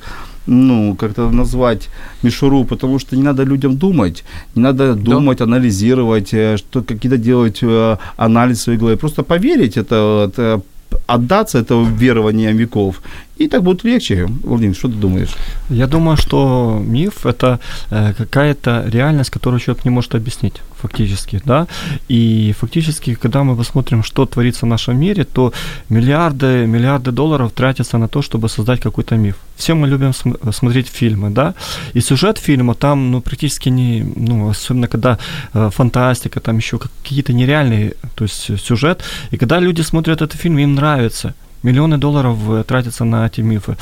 ну, 0.47 0.95
как-то 0.95 1.29
назвать 1.29 1.89
мишуру, 2.23 2.65
потому 2.65 2.99
что 2.99 3.15
не 3.15 3.23
надо 3.23 3.43
людям 3.43 3.77
думать, 3.77 4.23
не 4.55 4.63
надо 4.63 4.95
думать, 4.95 5.37
да. 5.37 5.43
анализировать, 5.43 6.33
э, 6.33 6.57
что 6.57 6.81
какие-то 6.81 7.17
делать 7.17 7.59
э, 7.61 7.97
анализ 8.17 8.61
своей 8.61 8.79
головы. 8.79 8.97
Просто 8.97 9.23
поверить, 9.23 9.77
это, 9.77 10.25
это 10.27 10.61
отдаться 11.07 11.59
этого 11.59 11.87
верованиям 11.87 12.57
веков, 12.57 13.01
и 13.39 13.47
так 13.47 13.63
будет 13.63 13.85
легче. 13.85 14.27
Владимир, 14.43 14.75
что 14.75 14.89
ты 14.89 14.95
думаешь? 14.95 15.35
Я 15.69 15.87
думаю, 15.87 16.17
что 16.17 16.81
миф– 16.85 17.13
это 17.25 17.59
э, 17.89 18.13
какая-то 18.17 18.83
реальность, 18.87 19.29
которую 19.29 19.59
человек 19.59 19.85
не 19.85 19.91
может 19.91 20.15
объяснить 20.15 20.61
фактически, 20.81 21.41
да, 21.45 21.67
и 22.09 22.53
фактически, 22.59 23.15
когда 23.15 23.43
мы 23.43 23.55
посмотрим, 23.55 24.03
что 24.03 24.25
творится 24.25 24.65
в 24.65 24.69
нашем 24.69 24.99
мире, 24.99 25.23
то 25.23 25.53
миллиарды, 25.89 26.67
миллиарды 26.67 27.11
долларов 27.11 27.51
тратятся 27.51 27.97
на 27.97 28.07
то, 28.07 28.21
чтобы 28.21 28.49
создать 28.49 28.81
какой-то 28.81 29.15
миф. 29.17 29.35
Все 29.55 29.73
мы 29.73 29.87
любим 29.87 30.13
см- 30.13 30.53
смотреть 30.53 30.87
фильмы, 30.87 31.29
да, 31.29 31.53
и 31.95 32.01
сюжет 32.01 32.37
фильма 32.37 32.75
там, 32.75 33.11
ну, 33.11 33.21
практически 33.21 33.69
не, 33.69 34.05
ну, 34.15 34.49
особенно 34.49 34.87
когда 34.87 35.17
э, 35.53 35.69
фантастика, 35.71 36.39
там 36.39 36.57
еще 36.57 36.77
какие-то 36.77 37.33
нереальные, 37.33 37.93
то 38.15 38.25
есть 38.25 38.59
сюжет, 38.59 39.03
и 39.31 39.37
когда 39.37 39.59
люди 39.59 39.81
смотрят 39.81 40.21
этот 40.21 40.41
фильм, 40.41 40.57
им 40.59 40.75
нравится, 40.75 41.33
Миллионы 41.63 41.97
долларов 41.97 42.37
э, 42.49 42.63
тратятся 42.63 43.03
на 43.03 43.25
эти 43.25 43.41
мифы. 43.41 43.75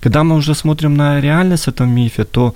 Когда 0.00 0.22
мы 0.22 0.36
уже 0.36 0.54
смотрим 0.54 0.94
на 0.94 1.20
реальность 1.20 1.64
в 1.64 1.68
этом 1.68 1.88
мифе, 1.88 2.24
то, 2.24 2.54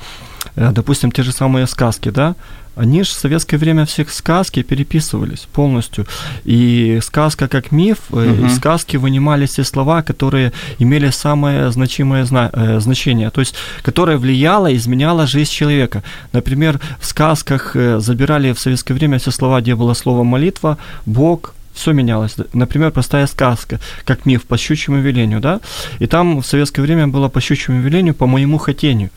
э, 0.57 0.71
допустим, 0.73 1.11
те 1.11 1.23
же 1.23 1.33
самые 1.33 1.67
сказки, 1.67 2.11
да, 2.11 2.35
они 2.75 3.05
же 3.05 3.11
в 3.11 3.15
советское 3.15 3.57
время 3.57 3.87
всех 3.87 4.13
сказки 4.13 4.63
переписывались 4.63 5.49
полностью. 5.51 6.07
И 6.45 7.01
сказка 7.03 7.49
как 7.49 7.73
миф, 7.73 7.99
uh-huh. 8.11 8.47
из 8.47 8.57
сказки 8.57 8.99
вынимались 8.99 9.53
все 9.53 9.65
слова, 9.65 10.03
которые 10.03 10.53
имели 10.79 11.09
самое 11.09 11.71
значимое 11.73 12.27
зна- 12.27 12.51
значение, 12.81 13.31
то 13.31 13.41
есть 13.41 13.55
которое 13.83 14.19
влияло, 14.19 14.77
изменяло 14.77 15.27
жизнь 15.27 15.51
человека. 15.51 16.03
Например, 16.33 16.79
в 17.01 17.07
сказках 17.07 17.75
забирали 17.75 18.53
в 18.53 18.61
советское 18.61 18.93
время 18.93 19.19
все 19.19 19.31
слова, 19.31 19.63
где 19.63 19.75
было 19.75 19.95
слово 19.95 20.23
молитва, 20.23 20.77
Бог, 21.07 21.55
все 21.77 21.93
менялось. 21.93 22.37
Например, 22.53 22.91
простая 22.91 23.27
сказка, 23.27 23.79
как 24.05 24.27
миф 24.27 24.43
по 24.43 24.57
щучьему 24.57 24.99
велению, 25.01 25.41
да? 25.41 25.61
И 26.01 26.07
там 26.07 26.41
в 26.41 26.47
советское 26.47 26.83
время 26.83 27.07
было 27.07 27.29
по 27.29 27.41
щучьему 27.41 27.81
велению, 27.81 28.15
по 28.15 28.27
моему 28.27 28.59
хотению. 28.59 29.11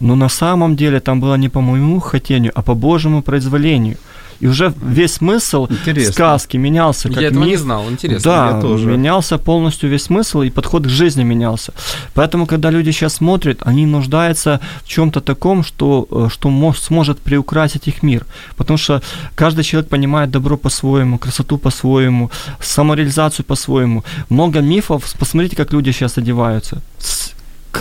Но 0.00 0.16
на 0.16 0.28
самом 0.28 0.76
деле 0.76 1.00
там 1.00 1.20
было 1.20 1.36
не 1.36 1.48
по 1.48 1.60
моему 1.60 2.00
хотению, 2.00 2.52
а 2.54 2.62
по 2.62 2.74
Божьему 2.74 3.22
произволению– 3.22 3.96
и 4.40 4.46
уже 4.46 4.72
весь 4.82 5.14
смысл 5.14 5.66
Интересно. 5.70 6.12
сказки 6.12 6.56
менялся. 6.56 7.08
Как 7.08 7.22
Я 7.22 7.28
этого 7.28 7.44
миф. 7.44 7.50
не 7.50 7.56
знал, 7.56 7.90
интересно. 7.90 8.30
Да, 8.30 8.50
Я 8.56 8.60
тоже. 8.60 8.86
менялся 8.86 9.38
полностью 9.38 9.90
весь 9.90 10.02
смысл, 10.02 10.42
и 10.42 10.50
подход 10.50 10.84
к 10.84 10.88
жизни 10.88 11.24
менялся. 11.24 11.72
Поэтому, 12.14 12.46
когда 12.46 12.70
люди 12.70 12.90
сейчас 12.92 13.14
смотрят, 13.14 13.58
они 13.62 13.86
нуждаются 13.86 14.60
в 14.84 14.88
чем-то 14.88 15.20
таком, 15.20 15.64
что, 15.64 16.06
э, 16.10 16.28
что 16.30 16.50
сможет 16.74 17.18
приукрасить 17.18 17.88
их 17.88 18.02
мир. 18.02 18.26
Потому 18.56 18.78
что 18.78 19.02
каждый 19.34 19.64
человек 19.64 19.88
понимает 19.88 20.30
добро 20.30 20.56
по-своему, 20.56 21.18
красоту 21.18 21.58
по-своему, 21.58 22.30
самореализацию 22.60 23.44
по-своему. 23.46 24.04
Много 24.28 24.60
мифов, 24.60 25.12
посмотрите, 25.18 25.56
как 25.56 25.72
люди 25.72 25.92
сейчас 25.92 26.18
одеваются 26.18 26.82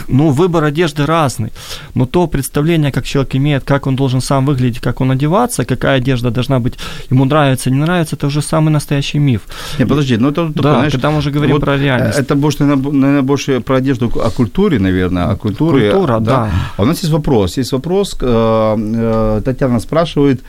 ну, 0.08 0.30
выбор 0.30 0.64
одежды 0.64 1.06
разный, 1.06 1.52
но 1.96 2.06
то 2.06 2.28
представление, 2.28 2.92
как 2.92 3.06
человек 3.06 3.36
имеет, 3.36 3.64
как 3.64 3.88
он 3.88 3.96
должен 3.96 4.22
сам 4.22 4.46
выглядеть, 4.46 4.82
как 4.82 5.02
он 5.02 5.12
одеваться, 5.12 5.66
какая 5.66 5.98
одежда 5.98 6.32
должна 6.32 6.60
быть, 6.60 6.74
ему 7.12 7.26
нравится, 7.26 7.72
не 7.72 7.78
нравится, 7.78 8.16
это 8.16 8.28
уже 8.28 8.42
самый 8.42 8.70
настоящий 8.70 9.20
миф. 9.20 9.42
Не, 9.80 9.86
подожди, 9.86 10.18
ну 10.18 10.30
это, 10.30 10.48
да, 10.48 10.74
знаешь, 10.74 10.92
когда 10.92 11.10
мы 11.10 11.18
уже 11.18 11.32
говорим 11.32 11.56
вот 11.56 11.62
про 11.62 11.78
реальность. 11.78 12.20
Это 12.20 12.36
больше, 12.36 12.64
наверное, 12.64 13.22
больше 13.22 13.60
про 13.60 13.78
одежду 13.78 14.06
о 14.08 14.30
культуре, 14.30 14.80
наверное, 14.80 15.30
о 15.32 15.36
культуре. 15.36 15.92
Культура, 15.92 16.20
да. 16.20 16.32
да. 16.32 16.50
А 16.78 16.82
у 16.82 16.86
нас 16.86 17.04
есть 17.04 17.14
вопрос, 17.14 17.58
есть 17.58 17.72
вопрос, 17.72 18.18
э, 18.22 18.76
э, 18.78 19.42
Татьяна 19.46 19.80
спрашивает, 19.80 20.42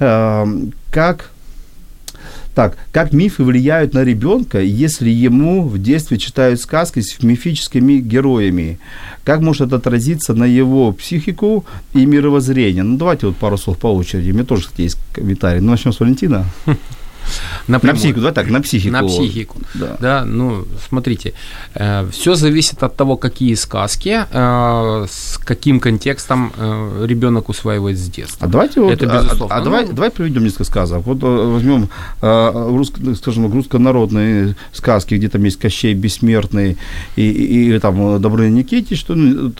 э, 0.00 0.46
как 0.90 1.30
так, 2.56 2.78
как 2.90 3.12
мифы 3.12 3.44
влияют 3.44 3.92
на 3.92 4.02
ребенка, 4.02 4.62
если 4.62 5.10
ему 5.10 5.68
в 5.68 5.76
детстве 5.76 6.16
читают 6.16 6.58
сказки 6.58 7.00
с 7.00 7.22
мифическими 7.22 7.98
героями? 7.98 8.78
Как 9.24 9.40
может 9.40 9.66
это 9.66 9.76
отразиться 9.76 10.32
на 10.32 10.44
его 10.44 10.90
психику 10.92 11.66
и 11.92 12.06
мировоззрение? 12.06 12.82
Ну, 12.82 12.96
давайте 12.96 13.26
вот 13.26 13.36
пару 13.36 13.58
слов 13.58 13.76
по 13.76 13.88
очереди. 13.88 14.30
У 14.30 14.32
меня 14.32 14.44
тоже, 14.44 14.68
есть 14.78 14.96
комментарий. 15.12 15.60
Ну, 15.60 15.70
начнем 15.70 15.92
с 15.92 16.00
Валентина. 16.00 16.46
Напрямую. 17.66 17.94
На 17.94 18.00
психику, 18.00 18.20
давай 18.20 18.34
так, 18.34 18.50
на 18.50 18.60
психику. 18.60 18.92
На 18.92 19.02
психику, 19.02 19.58
да. 19.74 19.96
да 20.00 20.24
ну, 20.24 20.66
смотрите, 20.88 21.32
э, 21.74 22.08
все 22.10 22.34
зависит 22.34 22.82
от 22.82 22.96
того, 22.96 23.16
какие 23.16 23.54
сказки, 23.54 24.24
э, 24.30 25.06
с 25.08 25.38
каким 25.38 25.80
контекстом 25.80 26.52
э, 26.56 27.06
ребенок 27.06 27.48
усваивает 27.48 27.98
с 27.98 28.08
детства. 28.08 28.46
А 28.46 28.50
давайте 28.50 28.80
вот, 28.80 28.92
Это 28.92 29.10
а, 29.10 29.22
безусловно. 29.22 29.54
А, 29.54 29.58
а, 29.58 29.64
давай, 29.64 29.86
ну, 29.86 29.92
давай 29.92 30.10
приведем 30.10 30.44
несколько 30.44 30.64
сказок. 30.64 31.06
Вот 31.06 31.22
возьмем, 31.22 31.88
русско, 32.20 33.14
скажем, 33.14 33.52
руссконародные 33.52 34.56
сказки, 34.72 35.14
где 35.14 35.28
там 35.28 35.42
есть 35.44 35.58
Кощей 35.58 35.94
Бессмертный 35.94 36.76
и, 37.16 37.22
и, 37.22 37.74
и 37.74 37.78
там 37.78 38.20
Добрыня 38.20 38.50
Никитич, 38.50 39.00
что 39.00 39.14
ну, 39.14 39.52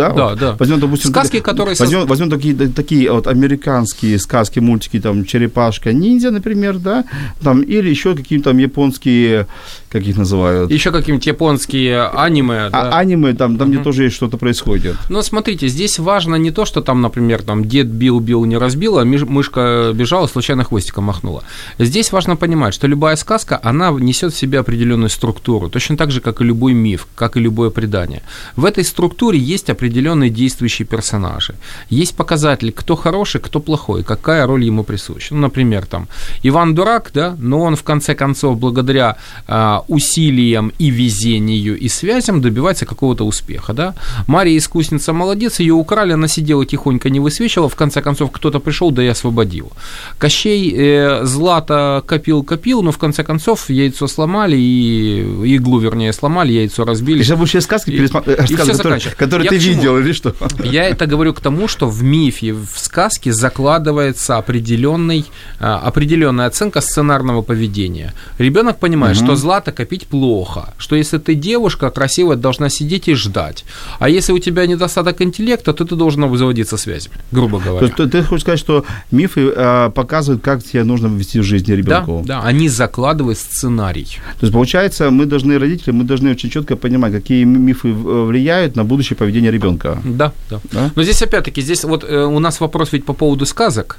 да? 0.00 0.12
Да, 0.12 0.28
вот. 0.28 0.38
да. 0.38 0.56
Возьмем, 0.58 0.80
допустим, 0.80 1.10
сказки, 1.10 1.40
которые... 1.40 1.76
Возьмем, 1.78 2.06
возьмем 2.06 2.30
такие, 2.30 2.54
такие 2.54 3.12
вот 3.12 3.26
американские 3.26 4.18
сказки, 4.18 4.60
мультики, 4.60 5.00
там, 5.00 5.24
Черепашка-ниндзя, 5.24 6.30
например, 6.30 6.78
да, 6.78 7.04
там, 7.42 7.62
или 7.62 7.88
еще 7.88 8.14
какие-то 8.14 8.50
там 8.50 8.58
японские, 8.58 9.46
как 9.90 10.02
их 10.02 10.16
называют? 10.16 10.70
Еще 10.70 10.90
какие-нибудь 10.90 11.26
японские 11.26 12.08
аниме, 12.08 12.66
а, 12.66 12.70
да? 12.70 12.98
Аниме, 12.98 13.34
там, 13.34 13.58
там 13.58 13.68
угу. 13.68 13.74
где 13.74 13.84
тоже 13.84 14.04
есть 14.04 14.16
что-то 14.16 14.38
происходит. 14.38 14.96
Но 15.08 15.22
смотрите, 15.22 15.68
здесь 15.68 15.98
важно 15.98 16.36
не 16.36 16.50
то, 16.50 16.64
что 16.64 16.80
там, 16.80 17.00
например, 17.02 17.42
там, 17.42 17.64
дед 17.64 17.86
бил-бил, 17.86 18.44
не 18.44 18.56
разбил, 18.56 18.98
а 18.98 19.04
мышка 19.04 19.92
бежала, 19.94 20.26
случайно 20.26 20.64
хвостиком 20.64 21.04
махнула. 21.04 21.44
Здесь 21.78 22.12
важно 22.12 22.36
понимать, 22.36 22.74
что 22.74 22.86
любая 22.86 23.16
сказка, 23.16 23.60
она 23.62 23.90
несет 23.90 24.32
в 24.32 24.36
себе 24.36 24.58
определенную 24.60 25.10
структуру, 25.10 25.68
точно 25.68 25.96
так 25.96 26.10
же, 26.10 26.20
как 26.20 26.40
и 26.40 26.44
любой 26.44 26.72
миф, 26.72 27.06
как 27.14 27.36
и 27.36 27.40
любое 27.40 27.70
предание. 27.70 28.22
В 28.56 28.64
этой 28.64 28.84
структуре 28.84 29.38
есть 29.38 29.70
определенные 29.90 30.30
действующие 30.30 30.86
персонажи. 30.86 31.54
Есть 31.90 32.16
показатели, 32.16 32.70
кто 32.70 32.96
хороший, 32.96 33.40
кто 33.40 33.60
плохой, 33.60 34.02
какая 34.02 34.46
роль 34.46 34.64
ему 34.64 34.84
присуща. 34.84 35.34
Ну, 35.34 35.40
например, 35.40 35.86
там, 35.86 36.06
Иван 36.44 36.74
дурак, 36.74 37.10
да, 37.14 37.36
но 37.38 37.60
он 37.60 37.74
в 37.74 37.82
конце 37.82 38.14
концов, 38.14 38.58
благодаря 38.58 39.16
э, 39.48 39.78
усилиям 39.88 40.72
и 40.78 40.90
везению 40.90 41.78
и 41.78 41.88
связям 41.88 42.40
добивается 42.40 42.86
какого-то 42.86 43.24
успеха, 43.24 43.72
да. 43.72 43.94
Мария 44.28 44.56
искусница 44.56 45.12
молодец, 45.12 45.60
ее 45.60 45.74
украли, 45.74 46.12
она 46.12 46.28
сидела 46.28 46.64
тихонько, 46.64 47.10
не 47.10 47.20
высвечивала, 47.20 47.68
в 47.68 47.74
конце 47.74 48.02
концов 48.02 48.30
кто-то 48.30 48.60
пришел, 48.60 48.92
да 48.92 49.02
и 49.02 49.08
освободил. 49.08 49.72
Кощей 50.18 50.72
э, 50.76 51.24
злато 51.24 52.02
копил-копил, 52.06 52.82
но 52.82 52.90
в 52.92 52.98
конце 52.98 53.24
концов 53.24 53.70
яйцо 53.70 54.06
сломали, 54.06 54.56
и 54.56 55.56
иглу, 55.56 55.80
вернее, 55.80 56.12
сломали, 56.12 56.52
яйцо 56.52 56.84
разбили. 56.84 57.18
Будешь 57.18 57.28
сказки 57.62 57.90
и, 57.90 57.98
пересма... 57.98 58.20
и 58.20 58.54
которые, 58.54 59.00
которые 59.16 59.48
ты 59.48 59.58
видел 59.74 59.98
или 59.98 60.12
что? 60.12 60.34
Я 60.64 60.88
это 60.88 61.06
говорю 61.06 61.34
к 61.34 61.40
тому, 61.40 61.68
что 61.68 61.88
в 61.88 62.02
мифе, 62.02 62.52
в 62.52 62.78
сказке 62.78 63.32
закладывается 63.32 64.36
определенный, 64.36 65.24
а, 65.58 65.78
определенная 65.78 66.46
оценка 66.46 66.80
сценарного 66.80 67.42
поведения. 67.42 68.12
Ребенок 68.38 68.78
понимает, 68.78 69.16
угу. 69.16 69.24
что 69.24 69.36
злато 69.36 69.72
копить 69.72 70.06
плохо, 70.06 70.74
что 70.78 70.96
если 70.96 71.18
ты 71.18 71.34
девушка 71.34 71.90
красивая, 71.90 72.36
должна 72.36 72.68
сидеть 72.68 73.08
и 73.08 73.14
ждать. 73.14 73.64
А 73.98 74.08
если 74.08 74.32
у 74.32 74.38
тебя 74.38 74.66
недостаток 74.66 75.20
интеллекта, 75.22 75.72
то 75.72 75.84
ты 75.84 75.96
должен 75.96 76.36
заводиться 76.36 76.76
связями, 76.76 77.16
грубо 77.32 77.58
говоря. 77.58 77.88
То 77.88 78.02
есть 78.02 78.12
ты 78.12 78.22
хочешь 78.22 78.42
сказать, 78.42 78.60
что 78.60 78.84
мифы 79.10 79.52
э, 79.54 79.90
показывают, 79.94 80.42
как 80.42 80.62
тебе 80.62 80.84
нужно 80.84 81.06
вести 81.06 81.40
в 81.40 81.42
жизни 81.42 81.72
ребенку? 81.72 82.22
Да, 82.24 82.40
да, 82.40 82.46
они 82.46 82.68
закладывают 82.68 83.38
сценарий. 83.38 84.18
То 84.38 84.46
есть, 84.46 84.52
получается, 84.52 85.10
мы 85.10 85.26
должны, 85.26 85.58
родители, 85.58 85.92
мы 85.92 86.04
должны 86.04 86.30
очень 86.30 86.50
четко 86.50 86.76
понимать, 86.76 87.12
какие 87.12 87.44
мифы 87.44 87.92
влияют 87.92 88.76
на 88.76 88.84
будущее 88.84 89.16
поведение 89.16 89.50
ребенка. 89.50 89.59
Да, 90.04 90.32
да. 90.50 90.60
да? 90.72 90.90
Но 90.94 91.02
здесь 91.02 91.22
опять-таки, 91.22 91.60
здесь 91.62 91.84
вот 91.84 92.04
э, 92.04 92.24
у 92.24 92.38
нас 92.38 92.60
вопрос 92.60 92.92
ведь 92.92 93.04
по 93.04 93.12
поводу 93.12 93.46
сказок. 93.46 93.98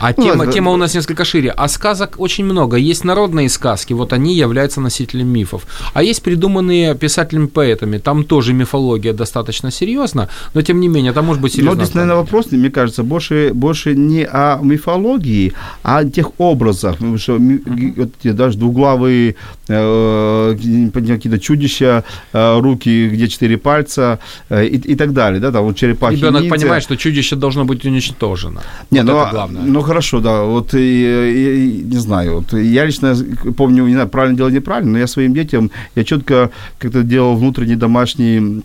А 0.00 0.12
ну, 0.16 0.24
тема, 0.24 0.46
тема 0.46 0.70
у 0.72 0.76
нас 0.76 0.94
несколько 0.94 1.24
шире. 1.24 1.50
А 1.50 1.68
сказок 1.68 2.16
очень 2.18 2.44
много. 2.44 2.76
Есть 2.76 3.04
народные 3.04 3.48
сказки, 3.48 3.92
вот 3.92 4.12
они 4.12 4.34
являются 4.34 4.80
носителем 4.80 5.28
мифов. 5.28 5.66
А 5.94 6.02
есть 6.02 6.22
придуманные 6.22 6.94
писателями-поэтами. 6.94 7.98
Там 7.98 8.24
тоже 8.24 8.52
мифология 8.52 9.12
достаточно 9.12 9.70
серьезна, 9.70 10.28
но 10.54 10.62
тем 10.62 10.80
не 10.80 10.88
менее, 10.88 11.12
там 11.12 11.26
может 11.26 11.42
быть 11.42 11.52
серьезно. 11.52 11.76
Но 11.76 11.84
здесь, 11.84 11.94
наверное, 11.94 12.16
вопрос, 12.16 12.50
мне 12.50 12.70
кажется, 12.70 13.02
больше, 13.02 13.50
больше 13.54 13.94
не 13.94 14.24
о 14.24 14.58
мифологии, 14.62 15.52
а 15.82 15.98
о 15.98 16.04
тех 16.04 16.38
образах. 16.38 16.96
Потому 16.96 17.18
что 17.18 17.38
вот, 17.38 18.10
даже 18.22 18.58
двуглавые 18.58 19.36
э, 19.68 20.56
какие-то 20.92 21.38
чудища, 21.38 22.04
э, 22.32 22.60
руки, 22.60 23.08
где 23.08 23.28
четыре 23.28 23.58
пальца 23.58 24.18
э, 24.48 24.66
и, 24.66 24.76
и 24.76 24.94
так 24.94 25.12
далее. 25.12 25.40
Да, 25.40 25.52
там 25.52 25.64
вот 25.64 25.76
черепахи 25.76 26.16
Ребенок 26.16 26.48
понимает, 26.48 26.82
что 26.82 26.96
чудище 26.96 27.36
должно 27.36 27.64
быть 27.64 27.84
уничтожено. 27.84 28.62
Не, 28.90 29.00
вот 29.00 29.06
ну, 29.06 29.20
это 29.20 29.30
главное. 29.30 29.62
Ну, 29.82 29.88
хорошо, 29.88 30.20
да. 30.20 30.42
Вот 30.42 30.74
и, 30.74 30.78
и, 30.78 31.82
не 31.82 31.98
знаю, 31.98 32.34
вот 32.36 32.52
я 32.52 32.84
лично 32.84 33.16
помню, 33.56 33.84
не 33.86 33.94
знаю, 33.94 34.08
правильно 34.08 34.36
делать 34.36 34.54
неправильно, 34.54 34.92
но 34.92 34.98
я 34.98 35.08
своим 35.08 35.34
детям, 35.34 35.72
я 35.96 36.04
четко 36.04 36.50
как-то 36.78 37.02
делал 37.02 37.34
внутренний 37.34 37.74
домашний 37.74 38.62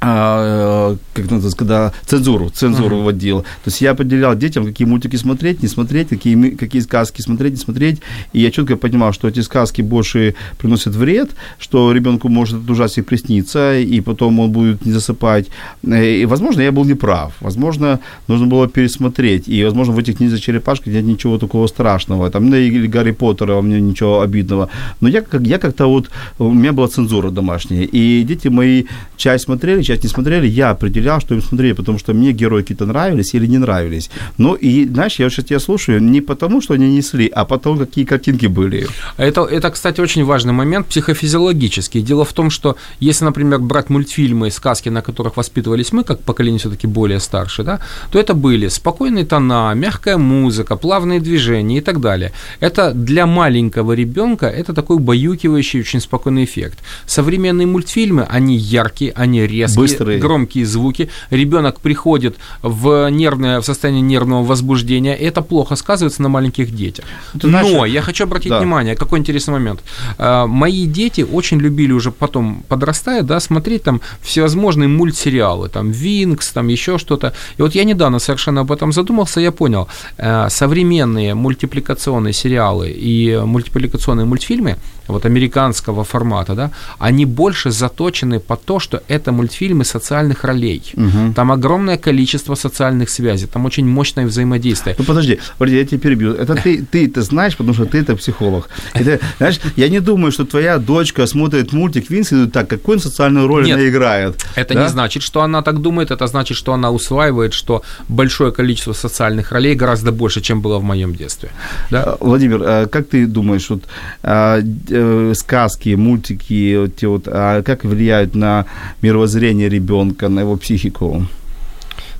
а, 0.00 0.96
как 1.14 1.24
называется, 1.24 1.56
когда 1.56 1.92
цензуру, 2.06 2.50
цензуру 2.50 2.98
uh-huh. 2.98 3.04
вводил. 3.04 3.40
То 3.40 3.66
есть 3.66 3.80
я 3.80 3.90
определял 3.90 4.36
детям, 4.36 4.64
какие 4.64 4.86
мультики 4.86 5.16
смотреть, 5.16 5.62
не 5.62 5.68
смотреть, 5.68 6.08
какие, 6.08 6.50
какие 6.50 6.82
сказки 6.82 7.20
смотреть, 7.20 7.52
не 7.52 7.58
смотреть. 7.58 8.00
И 8.32 8.40
я 8.40 8.50
четко 8.50 8.76
понимал, 8.76 9.12
что 9.12 9.28
эти 9.28 9.40
сказки 9.40 9.82
больше 9.82 10.34
приносят 10.58 10.94
вред, 10.94 11.30
что 11.58 11.92
ребенку 11.92 12.28
может 12.28 12.62
от 12.62 12.70
ужастик 12.70 13.06
присниться, 13.06 13.78
и 13.78 14.00
потом 14.00 14.38
он 14.38 14.52
будет 14.52 14.86
не 14.86 14.92
засыпать. 14.92 15.46
И, 15.82 16.26
возможно, 16.26 16.60
я 16.60 16.70
был 16.70 16.84
неправ. 16.84 17.32
Возможно, 17.40 17.98
нужно 18.28 18.46
было 18.46 18.68
пересмотреть. 18.68 19.48
И, 19.48 19.64
возможно, 19.64 19.94
в 19.94 19.98
этих 19.98 20.20
ниндзя 20.20 20.38
черепашках 20.38 20.92
нет 20.92 21.04
ничего 21.04 21.38
такого 21.38 21.66
страшного. 21.66 22.30
Там, 22.30 22.54
или 22.54 22.86
Гарри 22.86 23.12
Поттера, 23.12 23.56
у 23.56 23.62
меня 23.62 23.80
ничего 23.80 24.20
обидного. 24.20 24.70
Но 25.00 25.08
я, 25.08 25.24
я 25.40 25.58
как-то 25.58 25.86
вот, 25.86 26.10
у 26.38 26.52
меня 26.52 26.72
была 26.72 26.86
цензура 26.86 27.30
домашняя. 27.30 27.82
И 27.82 28.22
дети 28.22 28.48
мои 28.48 28.84
часть 29.16 29.44
смотрели, 29.44 29.87
часть 29.88 30.04
не 30.04 30.08
смотрели, 30.08 30.46
я 30.46 30.70
определял, 30.70 31.20
что 31.20 31.34
им 31.34 31.42
смотрели, 31.42 31.72
потому 31.72 31.98
что 31.98 32.14
мне 32.14 32.32
герои 32.32 32.62
какие-то 32.62 32.86
нравились 32.86 33.34
или 33.34 33.46
не 33.46 33.58
нравились. 33.58 34.10
Ну 34.38 34.54
и, 34.54 34.86
знаешь, 34.86 35.18
я 35.18 35.30
сейчас 35.30 35.44
тебя 35.44 35.60
слушаю 35.60 36.02
не 36.02 36.20
потому, 36.20 36.62
что 36.62 36.74
они 36.74 36.96
несли, 36.96 37.30
а 37.34 37.44
потому, 37.44 37.78
какие 37.78 38.04
картинки 38.04 38.46
были. 38.46 38.86
Это, 39.16 39.40
это, 39.44 39.70
кстати, 39.70 40.00
очень 40.00 40.24
важный 40.24 40.52
момент 40.52 40.86
психофизиологический. 40.86 42.02
Дело 42.02 42.24
в 42.24 42.32
том, 42.32 42.50
что 42.50 42.76
если, 43.00 43.24
например, 43.24 43.58
брать 43.60 43.90
мультфильмы, 43.90 44.50
сказки, 44.50 44.90
на 44.90 45.02
которых 45.02 45.36
воспитывались 45.36 45.92
мы, 45.92 46.04
как 46.04 46.20
поколение 46.20 46.58
все-таки 46.58 46.86
более 46.86 47.20
старше, 47.20 47.62
да, 47.62 47.80
то 48.10 48.18
это 48.18 48.34
были 48.34 48.68
спокойные 48.68 49.24
тона, 49.24 49.72
мягкая 49.74 50.18
музыка, 50.18 50.76
плавные 50.76 51.20
движения 51.20 51.78
и 51.78 51.80
так 51.80 52.00
далее. 52.00 52.32
Это 52.60 52.92
для 52.92 53.26
маленького 53.26 53.92
ребенка 53.92 54.46
это 54.46 54.74
такой 54.74 54.96
убаюкивающий, 54.96 55.80
очень 55.80 56.00
спокойный 56.00 56.44
эффект. 56.44 56.78
Современные 57.06 57.66
мультфильмы, 57.66 58.26
они 58.28 58.56
яркие, 58.56 59.12
они 59.16 59.46
резкие, 59.46 59.77
Быстрые. 59.82 60.18
громкие 60.18 60.66
звуки. 60.66 61.08
Ребенок 61.30 61.80
приходит 61.80 62.36
в 62.62 63.08
нервное, 63.10 63.60
в 63.60 63.64
состояние 63.64 64.02
нервного 64.02 64.44
возбуждения, 64.44 65.14
и 65.14 65.24
это 65.24 65.42
плохо 65.42 65.76
сказывается 65.76 66.22
на 66.22 66.28
маленьких 66.28 66.74
детях. 66.74 67.04
Это 67.34 67.46
Но 67.46 67.60
значит... 67.60 67.94
я 67.94 68.02
хочу 68.02 68.24
обратить 68.24 68.50
да. 68.50 68.58
внимание, 68.58 68.94
какой 68.94 69.18
интересный 69.18 69.52
момент. 69.52 69.80
А, 70.18 70.46
мои 70.46 70.86
дети 70.86 71.22
очень 71.22 71.58
любили 71.58 71.92
уже 71.92 72.10
потом, 72.10 72.64
подрастая, 72.68 73.22
да, 73.22 73.40
смотреть 73.40 73.82
там 73.82 74.00
всевозможные 74.22 74.88
мультсериалы, 74.88 75.68
там 75.68 75.90
Винкс, 75.90 76.52
там 76.52 76.68
еще 76.68 76.98
что-то. 76.98 77.32
И 77.56 77.62
вот 77.62 77.74
я 77.74 77.84
недавно 77.84 78.18
совершенно 78.18 78.62
об 78.62 78.72
этом 78.72 78.92
задумался, 78.92 79.40
я 79.40 79.52
понял, 79.52 79.88
а, 80.18 80.48
современные 80.50 81.34
мультипликационные 81.34 82.32
сериалы 82.32 82.90
и 82.90 83.40
мультипликационные 83.44 84.26
мультфильмы, 84.26 84.76
вот 85.08 85.24
американского 85.24 86.04
формата, 86.04 86.54
да, 86.54 86.70
они 86.98 87.24
больше 87.24 87.70
заточены 87.70 88.40
по 88.40 88.56
то, 88.56 88.78
что 88.78 89.02
это 89.08 89.32
мультфильмы 89.68 89.84
социальных 89.84 90.44
ролей. 90.44 90.82
Угу. 90.94 91.34
Там 91.34 91.50
огромное 91.50 91.96
количество 91.96 92.56
социальных 92.56 93.10
связей, 93.10 93.46
там 93.46 93.66
очень 93.66 93.86
мощное 93.86 94.26
взаимодействие. 94.26 94.94
Ну 94.98 95.04
подожди, 95.04 95.38
подожди, 95.58 95.78
я 95.78 95.84
тебя 95.84 96.00
перебью. 96.00 96.32
Это 96.32 96.54
ты, 96.54 96.84
ты 96.92 97.06
это 97.06 97.22
знаешь, 97.22 97.56
потому 97.56 97.74
что 97.74 97.84
ты 97.84 97.98
это 97.98 98.16
психолог. 98.16 98.68
Это, 98.94 99.18
знаешь, 99.38 99.60
я 99.76 99.88
не 99.88 100.00
думаю, 100.00 100.32
что 100.32 100.44
твоя 100.44 100.78
дочка 100.78 101.26
смотрит 101.26 101.72
мультик 101.72 102.10
Винс 102.10 102.32
и 102.32 102.34
думает, 102.34 102.52
так, 102.52 102.68
какую 102.68 103.00
социальную 103.00 103.46
роль 103.46 103.64
Нет, 103.64 103.76
она 103.76 103.88
играет. 103.88 104.46
Это 104.56 104.74
да? 104.74 104.82
не 104.82 104.88
значит, 104.88 105.22
что 105.22 105.40
она 105.40 105.62
так 105.62 105.80
думает, 105.80 106.10
это 106.10 106.26
значит, 106.26 106.56
что 106.56 106.72
она 106.72 106.90
усваивает, 106.90 107.52
что 107.52 107.82
большое 108.08 108.50
количество 108.52 108.94
социальных 108.94 109.52
ролей 109.52 109.76
гораздо 109.76 110.12
больше, 110.12 110.40
чем 110.40 110.60
было 110.60 110.78
в 110.78 110.84
моем 110.84 111.14
детстве. 111.14 111.48
Да? 111.90 112.02
А, 112.02 112.16
Владимир, 112.20 112.62
а 112.62 112.86
как 112.86 113.08
ты 113.08 113.26
думаешь, 113.26 113.70
вот 113.70 113.82
э, 114.22 115.34
сказки, 115.34 115.96
мультики, 115.96 116.76
вот, 116.76 117.02
вот, 117.02 117.28
а 117.28 117.62
как 117.62 117.84
влияют 117.84 118.34
на 118.34 118.64
мировоззрение 119.02 119.57
ребенка, 119.66 120.28
на 120.28 120.40
его 120.40 120.56
психику? 120.56 121.26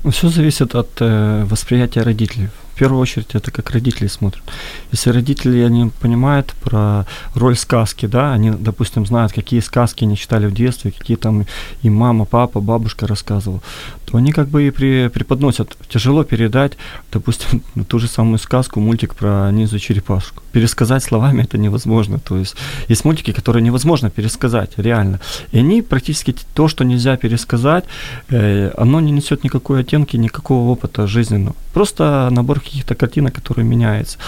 Ну, 0.04 0.10
все 0.10 0.28
зависит 0.28 0.74
от 0.74 0.88
э, 1.00 1.44
восприятия 1.50 2.02
родителей 2.02 2.48
первую 2.78 3.00
очередь 3.00 3.34
это 3.34 3.50
как 3.50 3.70
родители 3.70 4.06
смотрят. 4.08 4.42
Если 4.92 5.10
родители 5.10 5.60
они 5.60 5.90
понимают 6.00 6.54
про 6.62 7.06
роль 7.34 7.56
сказки, 7.56 8.06
да, 8.06 8.32
они, 8.32 8.50
допустим, 8.50 9.06
знают, 9.06 9.32
какие 9.32 9.60
сказки 9.60 10.04
они 10.04 10.16
читали 10.16 10.46
в 10.46 10.54
детстве, 10.54 10.92
какие 10.92 11.16
там 11.16 11.46
и 11.82 11.90
мама, 11.90 12.24
папа, 12.24 12.60
бабушка 12.60 13.06
рассказывал, 13.06 13.62
то 14.06 14.16
они 14.16 14.32
как 14.32 14.48
бы 14.48 14.66
и 14.66 14.70
при, 14.70 15.08
преподносят. 15.08 15.76
Тяжело 15.88 16.24
передать, 16.24 16.72
допустим, 17.12 17.62
ту 17.88 17.98
же 17.98 18.08
самую 18.08 18.38
сказку, 18.38 18.80
мультик 18.80 19.14
про 19.14 19.50
Низу 19.52 19.78
Черепашку. 19.78 20.42
Пересказать 20.52 21.02
словами 21.02 21.42
это 21.42 21.58
невозможно. 21.58 22.18
То 22.18 22.38
есть 22.38 22.56
есть 22.88 23.04
мультики, 23.04 23.32
которые 23.32 23.62
невозможно 23.62 24.10
пересказать, 24.10 24.70
реально. 24.76 25.20
И 25.52 25.58
они 25.58 25.82
практически 25.82 26.34
то, 26.54 26.68
что 26.68 26.84
нельзя 26.84 27.16
пересказать, 27.16 27.84
э, 28.30 28.70
оно 28.78 29.00
не 29.00 29.12
несет 29.12 29.44
никакой 29.44 29.80
оттенки, 29.80 30.16
никакого 30.16 30.70
опыта 30.70 31.06
жизненного. 31.06 31.56
Просто 31.74 32.28
набор 32.30 32.60
каких-то 32.68 32.94
картинок, 32.94 33.34
которые 33.34 33.64
меняются. 33.64 34.18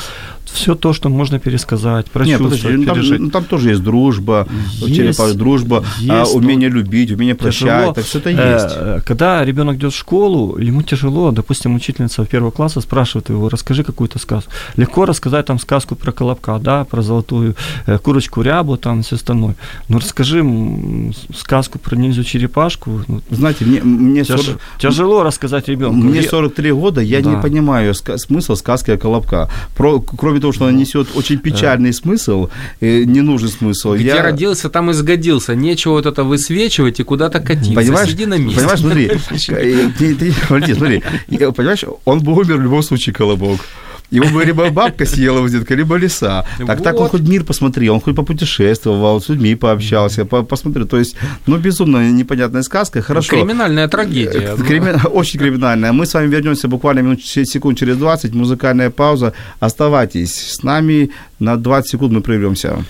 Все 0.44 0.74
то, 0.74 0.92
что 0.92 1.08
можно 1.08 1.38
пересказать, 1.38 2.06
прочувствовать, 2.10 2.64
Нет, 2.64 2.88
подожди, 2.88 3.14
там, 3.14 3.24
ну, 3.24 3.30
там 3.30 3.44
тоже 3.44 3.70
есть 3.70 3.82
дружба, 3.82 4.48
есть, 4.80 4.96
черепах, 4.96 5.34
дружба, 5.34 5.84
есть, 5.98 6.10
а, 6.10 6.24
умение 6.36 6.68
любить, 6.68 7.12
умение 7.12 7.34
прощать, 7.34 7.94
так 7.94 8.04
все 8.04 8.18
это 8.18 8.30
э, 8.30 8.54
есть. 8.54 9.04
Когда 9.04 9.44
ребенок 9.44 9.76
идет 9.76 9.92
в 9.92 9.96
школу, 9.96 10.58
ему 10.58 10.82
тяжело, 10.82 11.30
допустим, 11.30 11.76
учительница 11.76 12.24
первого 12.24 12.50
класса 12.50 12.80
спрашивает 12.80 13.28
его, 13.28 13.48
расскажи 13.48 13.84
какую-то 13.84 14.18
сказку. 14.18 14.50
Легко 14.76 15.06
рассказать 15.06 15.46
там 15.46 15.58
сказку 15.60 15.94
про 15.94 16.10
колобка, 16.10 16.58
да, 16.58 16.84
про 16.84 17.02
золотую 17.02 17.54
э, 17.86 17.98
курочку 17.98 18.42
рябу, 18.42 18.76
там 18.76 19.02
все 19.02 19.16
остальное. 19.16 19.54
Но 19.88 19.98
расскажи 19.98 20.44
сказку 21.36 21.78
про 21.78 21.96
ниндзю 21.96 22.24
черепашку. 22.24 23.02
Ну, 23.06 23.22
Знаете, 23.30 23.64
мне, 23.64 23.82
мне 23.82 24.24
тяж, 24.24 24.40
40, 24.40 24.60
тяжело 24.78 25.22
рассказать 25.22 25.68
ребенку. 25.68 25.96
Мне 25.96 26.22
43 26.22 26.72
года, 26.72 27.00
я 27.00 27.20
да. 27.20 27.30
не 27.30 27.42
понимаю 27.42 27.94
смысл 28.30 28.54
сказки 28.54 28.92
о 28.92 28.96
колобка. 28.96 29.50
Про, 29.76 30.00
кроме 30.00 30.40
того, 30.40 30.52
что 30.52 30.66
она 30.66 30.78
несет 30.78 31.08
очень 31.14 31.38
печальный 31.38 31.92
смысл, 31.92 32.48
э, 32.80 33.02
ненужный 33.04 33.50
смысл. 33.50 33.94
Где 33.94 34.06
я 34.06 34.22
родился, 34.22 34.68
там 34.68 34.90
и 34.90 34.92
сгодился. 34.94 35.54
Нечего 35.54 35.92
вот 35.92 36.06
это 36.06 36.22
высвечивать 36.22 37.00
и 37.00 37.02
куда-то 37.02 37.40
катиться. 37.40 37.72
Понимаешь, 37.72 38.10
Сиди 38.10 38.26
на 38.26 38.38
месте. 38.38 38.60
Понимаешь, 38.60 38.80
смотри, 38.80 39.06
э, 39.48 39.90
ты, 39.98 40.14
ты, 40.14 40.32
смотри, 40.46 40.74
смотри, 40.74 41.02
понимаешь, 41.56 41.84
он 42.04 42.20
бы 42.20 42.32
умер 42.32 42.56
в 42.56 42.62
любом 42.62 42.82
случае, 42.82 43.14
колобок. 43.14 43.60
Его 44.10 44.28
бы 44.28 44.44
либо 44.44 44.70
бабка 44.70 45.06
съела 45.06 45.40
в 45.40 45.48
либо 45.74 45.96
лиса. 45.96 46.44
Так, 46.58 46.78
вот. 46.78 46.84
так 46.84 47.00
он 47.00 47.08
хоть 47.08 47.20
мир 47.22 47.44
посмотрел, 47.44 47.94
он 47.94 48.00
хоть 48.00 48.16
попутешествовал, 48.16 49.20
с 49.20 49.28
людьми 49.28 49.54
пообщался, 49.54 50.24
по 50.24 50.42
посмотрел. 50.42 50.86
То 50.86 50.98
есть, 50.98 51.16
ну, 51.46 51.58
безумно 51.58 52.10
непонятная 52.10 52.62
сказка, 52.62 53.02
хорошо. 53.02 53.36
Криминальная 53.36 53.88
трагедия. 53.88 54.56
Э, 54.58 54.62
Крими... 54.66 54.94
Очень 55.06 55.38
криминальная. 55.38 55.92
Мы 55.92 56.06
с 56.06 56.14
вами 56.14 56.28
вернемся 56.28 56.68
буквально 56.68 57.00
минут 57.00 57.22
секунд 57.22 57.78
через 57.78 57.96
20, 57.96 58.34
музыкальная 58.34 58.90
пауза. 58.90 59.32
Оставайтесь 59.60 60.34
с 60.34 60.62
нами, 60.64 61.10
на 61.38 61.56
20 61.56 61.90
секунд 61.90 62.12
мы 62.12 62.20
прервемся. 62.20 62.84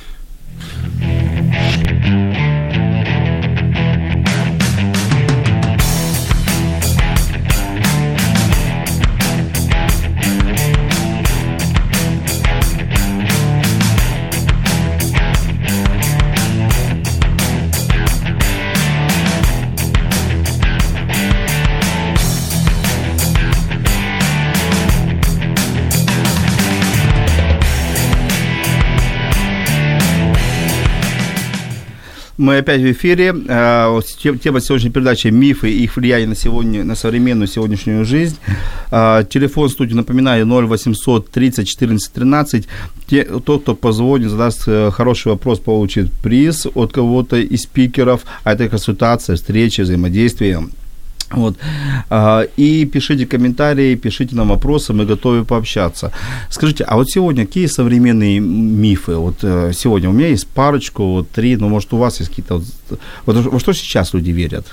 Мы 32.41 32.57
опять 32.57 32.81
в 32.81 32.91
эфире. 32.91 33.35
А, 33.49 34.01
Тема 34.23 34.63
сегодняшней 34.63 34.89
передачи 34.89 35.27
«Мифы 35.27 35.71
и 35.71 35.85
их 35.85 35.97
влияние 35.97 36.27
на, 36.27 36.35
сегодня, 36.35 36.85
на 36.85 36.95
современную 36.95 37.47
сегодняшнюю 37.47 38.07
жизнь». 38.07 38.39
А, 38.91 39.25
Телефон 39.25 39.69
студии, 39.69 39.93
напоминаю, 39.93 40.47
0800 40.47 41.31
30 41.31 41.69
14 41.69 42.11
13. 42.11 42.67
Те, 43.09 43.25
тот, 43.25 43.61
кто 43.63 43.75
позвонит, 43.75 44.31
задаст 44.31 44.63
э, 44.69 44.91
хороший 44.91 45.33
вопрос, 45.33 45.59
получит 45.59 46.11
приз 46.23 46.67
от 46.75 46.95
кого-то 46.95 47.37
из 47.37 47.65
спикеров. 47.65 48.23
А 48.43 48.55
это 48.55 48.71
консультация, 48.71 49.37
встреча, 49.37 49.83
взаимодействие. 49.83 50.63
Вот. 51.31 51.57
А, 52.09 52.43
И 52.57 52.85
пишите 52.85 53.27
комментарии, 53.27 53.95
пишите 53.95 54.35
нам 54.37 54.49
вопросы, 54.49 54.93
мы 54.93 55.07
готовы 55.07 55.45
пообщаться. 55.45 56.13
Скажите, 56.51 56.85
а 56.85 56.97
вот 56.97 57.11
сегодня 57.11 57.47
какие 57.47 57.67
современные 57.67 58.41
мифы? 58.41 59.15
Вот 59.15 59.45
э, 59.45 59.73
сегодня 59.73 60.11
у 60.11 60.13
меня 60.13 60.29
есть 60.29 60.47
парочку, 60.47 61.05
вот 61.05 61.31
три, 61.31 61.57
но 61.57 61.69
может 61.69 61.93
у 61.93 61.99
вас 61.99 62.21
есть 62.21 62.31
какие-то... 62.31 62.55
Вот, 62.55 63.37
вот 63.37 63.37
во 63.37 63.61
что 63.61 63.73
сейчас 63.73 64.15
люди 64.15 64.31
верят? 64.31 64.67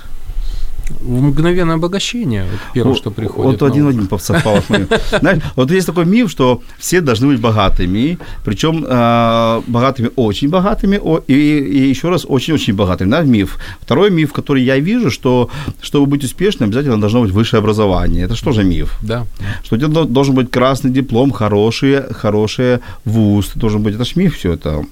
В 1.00 1.22
мгновенное 1.22 1.74
обогащение, 1.76 2.42
вот 2.44 2.60
первое, 2.74 2.92
Вот- 2.92 2.98
что 2.98 3.10
приходит. 3.10 3.60
Вот 3.60 3.70
один 3.70 3.84
в 3.86 3.88
один 3.88 4.08
совпало 4.18 4.60
с 4.60 4.68
моим. 4.70 4.88
Знаешь, 5.20 5.42
вот 5.56 5.70
есть 5.70 5.86
такой 5.86 6.04
миф, 6.06 6.30
что 6.30 6.62
все 6.78 7.00
должны 7.00 7.28
быть 7.28 7.40
богатыми, 7.40 8.18
причем 8.44 8.84
э, 8.88 9.62
богатыми, 9.66 10.10
очень 10.16 10.48
богатыми, 10.48 10.98
о- 11.02 11.20
и, 11.26 11.34
и 11.34 11.88
еще 11.90 12.08
раз, 12.08 12.24
очень-очень 12.28 12.74
богатыми, 12.74 13.10
да, 13.10 13.22
миф. 13.22 13.58
Второй 13.80 14.10
миф, 14.10 14.32
который 14.32 14.62
я 14.62 14.78
вижу, 14.78 15.10
что 15.10 15.50
чтобы 15.82 16.06
быть 16.06 16.24
успешным, 16.24 16.68
обязательно 16.68 17.00
должно 17.00 17.20
быть 17.22 17.30
высшее 17.32 17.58
образование. 17.58 18.24
Это 18.24 18.36
что 18.36 18.52
же 18.52 18.64
миф? 18.64 18.96
Да. 19.02 19.26
Что 19.64 19.76
у 19.76 19.78
тебя 19.78 19.88
дол- 19.88 20.06
должен 20.08 20.34
быть 20.34 20.50
красный 20.50 20.90
диплом, 20.90 21.30
хороший, 21.30 22.02
хороший 22.14 22.78
вуз, 23.04 23.50
должен 23.54 23.82
быть, 23.82 23.94
это 23.94 24.04
ж 24.04 24.16
миф 24.16 24.36
все 24.36 24.52
это. 24.54 24.84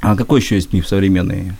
А 0.00 0.14
какой 0.16 0.40
еще 0.40 0.54
есть 0.56 0.72
миф 0.72 0.86
современный? 0.86 1.52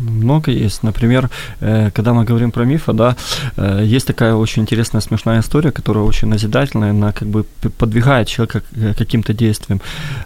Много 0.00 0.50
есть. 0.50 0.82
Например, 0.82 1.30
э, 1.60 1.90
когда 1.94 2.12
мы 2.12 2.24
говорим 2.24 2.50
про 2.50 2.64
мифы, 2.64 2.92
да, 2.92 3.16
э, 3.56 3.82
есть 3.84 4.06
такая 4.06 4.34
очень 4.34 4.62
интересная, 4.62 5.00
смешная 5.00 5.40
история, 5.40 5.70
которая 5.72 6.04
очень 6.04 6.28
назидательная, 6.28 6.90
она 6.90 7.12
как 7.12 7.28
бы 7.28 7.44
подвигает 7.78 8.28
человека 8.28 8.60
к 8.60 8.64
э, 8.76 8.94
каким-то 8.94 9.32
действиям. 9.32 9.80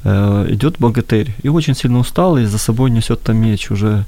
Идет 0.04 0.78
богатырь 0.78 1.34
и 1.42 1.48
очень 1.48 1.74
сильно 1.74 1.98
устал, 1.98 2.38
и 2.38 2.44
за 2.44 2.58
собой 2.58 2.90
несет 2.90 3.22
там 3.22 3.36
меч 3.36 3.70
уже. 3.70 4.04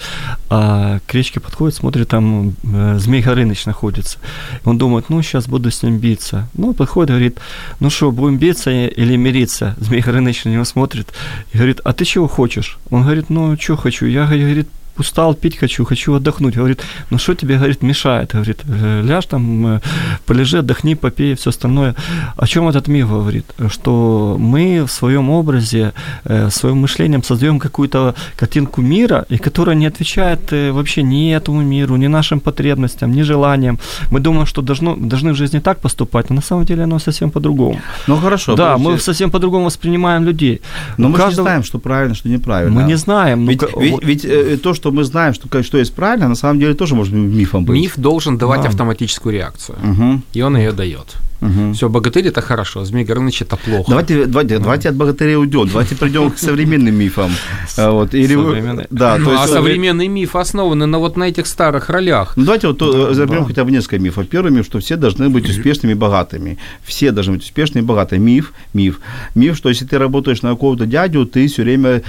А 0.51 0.99
к 1.07 1.15
речке 1.15 1.41
подходит, 1.41 1.77
смотрит, 1.77 2.09
там 2.09 2.55
Змей 2.99 3.23
Горыныч 3.23 3.67
находится. 3.67 4.19
Он 4.65 4.79
думает, 4.79 5.09
ну, 5.09 5.23
сейчас 5.23 5.47
буду 5.47 5.71
с 5.71 5.83
ним 5.83 5.99
биться. 5.99 6.49
Ну, 6.55 6.75
подходит, 6.75 7.11
говорит, 7.11 7.39
ну 7.81 7.91
что, 7.91 8.13
будем 8.13 8.39
биться 8.39 8.71
или 8.71 9.17
мириться? 9.17 9.75
Змей 9.79 10.01
Горыныч 10.01 10.45
на 10.45 10.51
него 10.51 10.65
смотрит 10.65 11.13
и 11.53 11.57
говорит, 11.57 11.81
а 11.85 11.93
ты 11.93 12.05
чего 12.05 12.29
хочешь? 12.29 12.79
Он 12.91 13.03
говорит, 13.03 13.31
ну, 13.31 13.57
что 13.59 13.77
хочу? 13.77 14.07
Я, 14.07 14.27
говорит, 14.27 14.69
устал, 14.99 15.35
пить 15.35 15.57
хочу, 15.59 15.85
хочу 15.85 16.15
отдохнуть. 16.15 16.57
Говорит, 16.57 16.81
ну 17.11 17.19
что 17.19 17.35
тебе, 17.35 17.57
говорит, 17.57 17.83
мешает? 17.83 18.33
Говорит, 18.33 18.61
«Э, 18.69 19.03
ляжь 19.03 19.27
там, 19.27 19.67
э, 19.67 19.81
полежи, 20.27 20.59
отдохни, 20.59 20.95
попей, 20.95 21.35
все 21.35 21.51
остальное. 21.51 21.95
О 22.37 22.47
чем 22.47 22.69
этот 22.69 22.89
миф 22.89 23.09
говорит? 23.09 23.47
Что 23.69 24.37
мы 24.39 24.85
в 24.87 24.91
своем 24.91 25.31
образе, 25.31 25.93
э, 26.25 26.51
своим 26.51 26.79
мышлением 26.79 27.23
создаем 27.23 27.59
какую-то 27.59 28.15
картинку 28.37 28.83
мира, 28.83 29.25
и 29.29 29.39
которая 29.39 29.77
не 29.77 29.87
отвечает 29.87 30.53
вообще 30.53 31.03
ни 31.03 31.33
этому 31.35 31.63
миру, 31.63 31.97
ни 31.97 32.07
нашим 32.09 32.41
потребностям, 32.41 33.13
ни 33.13 33.23
желаниям. 33.23 33.79
Мы 34.11 34.21
думаем, 34.21 34.47
что 34.47 34.63
должно, 34.63 34.97
должны 34.97 35.33
в 35.33 35.37
жизни 35.37 35.61
так 35.61 35.81
поступать, 35.81 36.31
но 36.31 36.37
на 36.37 36.43
самом 36.43 36.65
деле 36.65 36.85
оно 36.85 36.99
совсем 36.99 37.31
по-другому. 37.31 37.81
Ну 38.07 38.17
хорошо. 38.17 38.55
да, 38.57 38.73
подожди. 38.73 38.89
мы 38.93 38.99
совсем 38.99 39.31
по-другому 39.31 39.65
воспринимаем 39.67 40.25
людей. 40.25 40.61
Но 40.99 41.09
У 41.09 41.11
мы 41.11 41.17
же 41.17 41.23
не 41.23 41.27
каждого- 41.29 41.47
знаем, 41.49 41.63
что 41.65 41.79
правильно, 41.79 42.15
что 42.15 42.29
неправильно. 42.29 42.81
Мы 42.81 42.87
не 42.89 42.97
знаем. 42.97 43.45
ну, 43.45 43.51
Ведь, 43.51 43.61
ка- 43.61 43.81
ведь, 43.81 44.05
ведь, 44.05 44.25
э, 44.25 44.57
то, 44.63 44.75
что 44.75 44.86
мы 44.93 45.05
знаем, 45.05 45.35
что, 45.35 45.63
что 45.63 45.79
есть 45.79 45.95
правильно, 45.95 46.29
на 46.29 46.35
самом 46.35 46.61
деле 46.61 46.75
тоже 46.75 46.95
может 46.95 47.13
быть 47.13 47.23
мифом 47.23 47.65
быть. 47.65 47.81
Миф 47.81 47.95
должен 47.97 48.39
давать 48.39 48.63
Да. 48.63 48.69
автоматическую 48.69 49.33
реакцию. 49.33 49.79
Мгм, 49.83 50.23
И 50.33 50.43
он 50.43 50.57
ее 50.57 50.73
дает. 50.73 51.17
Мгм. 51.41 51.75
Все, 51.75 51.89
богатырь 51.89 52.27
это 52.29 52.41
хорошо, 52.41 52.85
Змей 52.85 53.05
Горыныч 53.05 53.43
это 53.43 53.57
плохо. 53.57 53.85
Давайте, 53.89 54.27
давайте, 54.27 54.59
давайте 54.59 54.89
от 54.89 54.95
богатырей 54.97 55.37
уйдем. 55.37 55.67
Давайте 55.69 55.95
придем 55.95 56.31
к 56.31 56.39
современным 56.39 56.95
мифам. 56.95 57.31
А, 57.79 57.91
Вот, 57.91 58.15
или, 58.15 58.35
Современные. 58.35 58.87
да, 58.91 59.17
Ну, 59.19 59.27
то 59.27 59.39
а 59.39 59.43
есть, 59.43 59.53
современные 59.53 60.09
мифы 60.09 60.39
основаны 60.39 60.87
на 60.87 60.99
вот 60.99 61.17
на 61.17 61.25
этих 61.25 61.47
старых 61.47 61.91
ролях. 61.91 62.33
Ну, 62.37 62.45
давайте 62.45 62.69
вот 62.69 62.81
э, 62.83 63.15
заберем 63.15 63.43
Да. 63.43 63.49
хотя 63.49 63.65
бы 63.65 63.71
несколько 63.71 63.99
мифов. 63.99 64.27
Первый 64.29 64.51
миф, 64.53 64.67
что 64.67 64.79
все 64.81 64.97
должны 64.97 65.29
быть 65.29 65.49
успешными 65.49 65.93
и 65.93 65.95
богатыми. 65.95 66.59
Все 66.85 67.11
должны 67.13 67.35
быть 67.35 67.43
успешными 67.45 67.83
и 67.85 67.87
богатыми. 67.87 68.19
Миф, 68.25 68.53
миф. 68.75 69.01
Миф, 69.35 69.57
что 69.57 69.69
если 69.69 69.85
ты 69.85 69.99
работаешь 69.99 70.43
на 70.43 70.51
какого-то 70.51 70.87
дядю, 70.87 71.27
ты 71.27 71.47
все 71.49 71.63
время... 71.63 72.03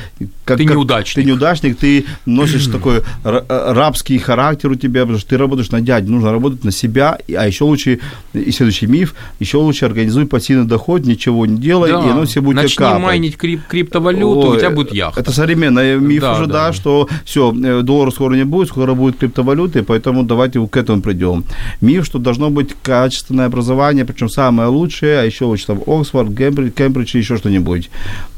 Как, 0.45 0.57
Ты 0.57 0.65
как- 0.65 0.75
неудачник. 0.75 1.15
Ты 1.15 1.23
неудачник, 1.29 1.77
ты 1.77 2.05
носишь 2.25 2.67
такой 2.71 2.97
ра- 3.23 3.45
э, 3.47 3.73
рабский 3.73 4.17
характер 4.17 4.71
у 4.71 4.75
тебя, 4.75 5.01
потому 5.01 5.19
что 5.19 5.29
ты 5.29 5.37
работаешь 5.37 5.69
на 5.71 5.81
дядю. 5.81 6.11
Нужно 6.11 6.31
работать 6.31 6.63
на 6.63 6.71
себя. 6.71 7.17
А 7.35 7.47
еще 7.47 7.63
лучше, 7.65 7.99
и 8.33 8.51
следующий 8.51 8.87
миф, 8.87 9.13
еще 9.39 9.57
лучше 9.57 9.85
организуй 9.85 10.25
пассивный 10.25 10.65
доход, 10.65 11.05
ничего 11.05 11.45
не 11.45 11.57
делай, 11.57 11.91
Да. 11.91 12.05
и 12.05 12.09
оно 12.09 12.25
все 12.25 12.41
будет 12.41 12.55
Начни 12.57 12.77
капать. 12.77 13.01
майнить 13.03 13.35
крип- 13.35 13.61
криптовалюту, 13.67 14.47
у 14.47 14.51
Ой, 14.51 14.57
тебя 14.59 14.69
будет 14.69 14.93
яхта. 14.93 15.21
Это 15.21 15.31
современный 15.31 15.97
миф 15.99 16.21
Да, 16.21 16.33
уже, 16.33 16.45
да, 16.47 16.67
да. 16.67 16.73
что 16.73 17.07
все, 17.25 17.51
доллара 17.81 18.11
скоро 18.11 18.35
не 18.35 18.45
будет, 18.45 18.67
скоро 18.69 18.93
будет 18.93 19.17
криптовалюты, 19.17 19.83
поэтому 19.83 20.23
давайте 20.23 20.65
к 20.67 20.77
этому 20.77 21.01
придем. 21.01 21.43
Миф, 21.81 22.05
что 22.05 22.19
должно 22.19 22.49
быть 22.49 22.75
качественное 22.81 23.45
образование, 23.47 24.05
причем 24.05 24.29
самое 24.29 24.69
лучшее, 24.69 25.19
а 25.19 25.23
еще 25.23 25.45
лучше 25.45 25.67
там 25.67 25.81
Оксфорд, 25.85 26.35
Кембридж, 26.35 26.71
Кембридж 26.71 27.15
и 27.15 27.19
еще 27.19 27.37
что-нибудь. 27.37 27.89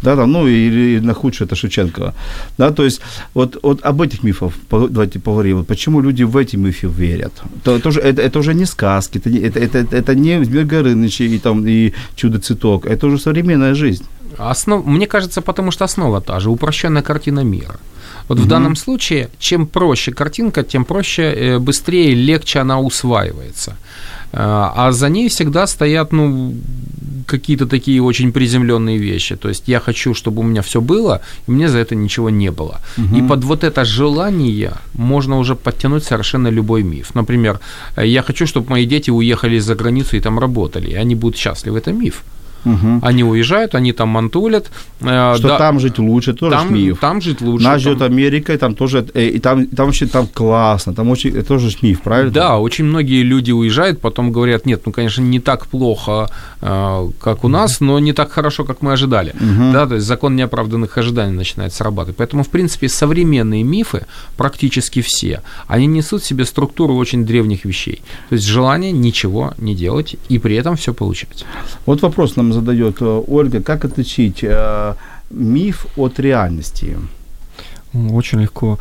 Да, 0.02 0.16
там, 0.16 0.32
ну, 0.32 0.48
или 0.48 1.00
на 1.00 1.14
худшее 1.14 1.46
это 1.46 1.56
Шевченко. 1.56 2.14
Да, 2.58 2.72
то 2.72 2.84
есть 2.84 3.02
вот, 3.34 3.58
вот 3.64 3.80
об 3.84 4.02
этих 4.02 4.24
мифах 4.24 4.54
давайте 4.70 5.20
поговорим. 5.20 5.58
Вот 5.58 5.68
почему 5.68 6.02
люди 6.02 6.24
в 6.24 6.36
эти 6.38 6.56
мифы 6.58 6.88
верят? 6.88 7.34
То, 7.64 7.80
тоже, 7.80 8.00
это, 8.00 8.22
это 8.22 8.40
уже 8.40 8.54
не 8.54 8.66
сказки, 8.66 9.18
это, 9.18 9.30
это, 9.30 9.60
это, 9.78 9.96
это 9.96 10.16
не 10.16 10.40
Змей 10.70 10.84
Горыныч 10.84 11.22
и, 11.22 11.40
там, 11.40 11.68
и 11.68 11.94
Чудо-цветок, 12.16 12.86
это 12.86 13.08
уже 13.08 13.18
современная 13.18 13.76
жизнь. 13.76 14.06
Основ... 14.38 14.86
Мне 14.86 15.08
кажется, 15.08 15.42
потому 15.42 15.72
что 15.72 15.86
основа 15.86 16.22
та 16.22 16.40
же, 16.40 16.50
упрощенная 16.50 17.02
картина 17.02 17.44
мира. 17.44 17.76
Вот 18.28 18.40
в 18.40 18.48
данном 18.48 18.76
случае, 18.76 19.30
чем 19.40 19.66
проще 19.66 20.12
картинка, 20.12 20.64
тем 20.64 20.86
проще, 20.86 21.24
э, 21.24 21.60
быстрее, 21.60 22.14
легче 22.14 22.60
она 22.60 22.80
усваивается. 22.80 23.76
А 24.32 24.74
а 24.76 24.92
за 24.92 25.10
ней 25.10 25.28
всегда 25.30 25.68
стоят, 25.68 26.14
ну, 26.14 26.54
какие-то 27.26 27.66
такие 27.68 28.02
очень 28.02 28.32
приземленные 28.32 28.98
вещи. 28.98 29.36
То 29.36 29.50
есть 29.50 29.68
я 29.68 29.80
хочу, 29.80 30.14
чтобы 30.14 30.42
у 30.42 30.44
меня 30.44 30.62
все 30.62 30.82
было, 30.82 31.22
и 31.48 31.52
мне 31.52 31.68
за 31.68 31.78
это 31.78 31.96
ничего 31.96 32.30
не 32.30 32.52
было. 32.52 32.80
И 33.18 33.22
под 33.22 33.44
вот 33.44 33.64
это 33.64 33.86
желание 33.86 34.72
можно 34.94 35.38
уже 35.38 35.56
подтянуть 35.56 36.04
совершенно 36.04 36.50
любой 36.52 36.84
миф. 36.84 37.16
Например, 37.16 37.60
я 37.98 38.22
хочу, 38.22 38.46
чтобы 38.48 38.70
мои 38.70 38.86
дети 38.86 39.12
уехали 39.12 39.60
за 39.60 39.76
границу 39.76 40.18
и 40.18 40.22
там 40.22 40.40
работали, 40.40 40.90
и 40.92 40.96
они 40.96 41.16
будут 41.16 41.38
счастливы. 41.38 41.78
Это 41.78 41.92
миф. 41.92 42.24
Мгм. 42.64 43.00
Они 43.04 43.24
уезжают, 43.24 43.76
они 43.76 43.94
там 43.94 44.10
мантулят. 44.10 44.70
э, 45.02 45.36
Что 45.38 45.48
да, 45.50 45.58
там 45.58 45.80
жить 45.80 45.98
лучше, 46.00 46.34
тоже 46.34 46.56
там, 46.56 46.74
миф. 46.74 47.00
там 47.00 47.22
жить 47.22 47.42
лучше. 47.42 47.64
Нас 47.66 47.82
там- 47.84 47.94
ждет 47.94 48.02
Америка, 48.02 48.54
и 48.54 48.58
там 48.58 48.76
тоже, 48.76 49.06
э, 49.14 49.28
и 49.28 49.40
там, 49.40 49.64
и 49.64 49.76
там 49.76 49.86
вообще 49.86 50.06
там 50.08 50.28
классно, 50.28 50.94
там 50.94 51.10
очень, 51.10 51.30
это 51.32 51.44
тоже 51.48 51.70
миф, 51.82 52.02
правильно? 52.02 52.32
Да, 52.32 52.58
очень 52.60 52.86
многие 52.86 53.24
люди 53.24 53.52
уезжают, 53.52 54.02
потом 54.02 54.32
говорят, 54.32 54.66
нет, 54.66 54.82
ну, 54.86 54.92
конечно, 54.92 55.22
не 55.22 55.40
так 55.40 55.68
плохо, 55.68 56.30
э, 56.62 57.10
как 57.22 57.44
у 57.44 57.48
нас, 57.48 57.80
но 57.80 58.00
не 58.00 58.14
так 58.14 58.32
хорошо, 58.32 58.66
как 58.66 58.82
мы 58.82 58.92
ожидали. 58.94 59.34
Да, 59.74 59.88
то 59.88 59.96
есть 59.96 60.06
закон 60.08 60.36
неоправданных 60.36 60.98
ожиданий 60.98 61.34
начинает 61.34 61.74
срабатывать. 61.74 62.18
Поэтому, 62.18 62.44
в 62.44 62.50
принципе, 62.50 62.90
современные 62.90 63.64
мифы, 63.64 64.06
практически 64.38 65.02
все, 65.02 65.42
они 65.68 65.88
несут 65.88 66.22
в 66.24 66.26
себе 66.26 66.46
структуру 66.46 66.96
очень 66.96 67.26
древних 67.26 67.66
вещей. 67.66 68.02
То 68.30 68.36
есть 68.36 68.46
желание 68.46 68.92
ничего 68.92 69.54
не 69.58 69.76
делать 69.76 70.16
и 70.30 70.40
при 70.40 70.56
этом 70.56 70.76
все 70.76 70.94
получать. 70.94 71.46
Вот 71.86 72.02
вопрос 72.02 72.36
нам 72.36 72.49
задает 72.54 73.02
э, 73.02 73.24
Ольга, 73.28 73.62
как 73.62 73.86
отличить 73.86 74.44
э, 74.44 74.94
миф 75.30 75.86
от 75.98 76.20
реальности? 76.20 76.98
Очень 77.94 78.42
легко. 78.42 78.78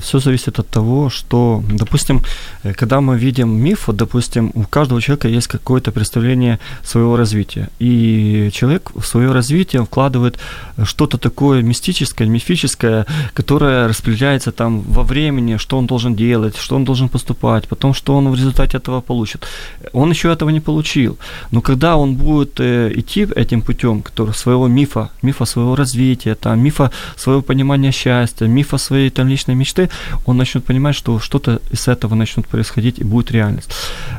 Все 0.00 0.18
зависит 0.18 0.58
от 0.58 0.68
того, 0.68 1.10
что, 1.10 1.62
допустим, 1.70 2.22
э, 2.62 2.72
когда 2.72 3.00
мы 3.00 3.18
видим 3.18 3.50
миф, 3.50 3.86
вот, 3.86 3.96
допустим, 3.96 4.50
у 4.54 4.62
каждого 4.62 5.00
человека 5.02 5.28
есть 5.28 5.46
какое-то 5.46 5.92
представление 5.92 6.58
своего 6.82 7.16
развития. 7.16 7.68
И 7.80 8.50
человек 8.52 8.92
в 8.94 9.04
свое 9.04 9.32
развитие 9.32 9.82
вкладывает 9.84 10.38
что-то 10.84 11.18
такое 11.18 11.62
мистическое, 11.62 12.28
мифическое, 12.28 13.06
которое 13.34 13.88
распределяется 13.88 14.52
там 14.52 14.80
во 14.80 15.02
времени, 15.02 15.58
что 15.58 15.78
он 15.78 15.86
должен 15.86 16.14
делать, 16.14 16.56
что 16.56 16.76
он 16.76 16.84
должен 16.84 17.08
поступать, 17.08 17.68
потом 17.68 17.94
что 17.94 18.16
он 18.16 18.28
в 18.30 18.34
результате 18.34 18.78
этого 18.78 19.00
получит. 19.00 19.46
Он 19.92 20.10
еще 20.10 20.32
этого 20.32 20.50
не 20.50 20.60
получил. 20.60 21.18
Но 21.50 21.60
когда 21.60 21.96
он 21.96 22.14
будет 22.14 22.60
э, 22.60 22.92
идти 22.94 23.26
этим 23.36 23.60
путем, 23.60 24.02
который 24.02 24.34
своего 24.34 24.68
мифа, 24.68 25.10
мифа 25.22 25.44
своего 25.44 25.76
развития, 25.76 26.34
там, 26.34 26.60
мифа 26.60 26.90
своего 27.16 27.42
понимания 27.42 27.92
счастья, 27.92 28.29
реальность, 28.30 28.54
мифа 28.54 28.78
своей 28.78 29.10
там 29.10 29.28
личной 29.28 29.54
мечты, 29.54 29.88
он 30.26 30.36
начнет 30.36 30.64
понимать, 30.64 30.96
что 30.96 31.18
что-то 31.18 31.60
из 31.72 31.88
этого 31.88 32.14
начнет 32.14 32.46
происходить 32.46 33.00
и 33.00 33.04
будет 33.04 33.30
реальность. 33.30 33.70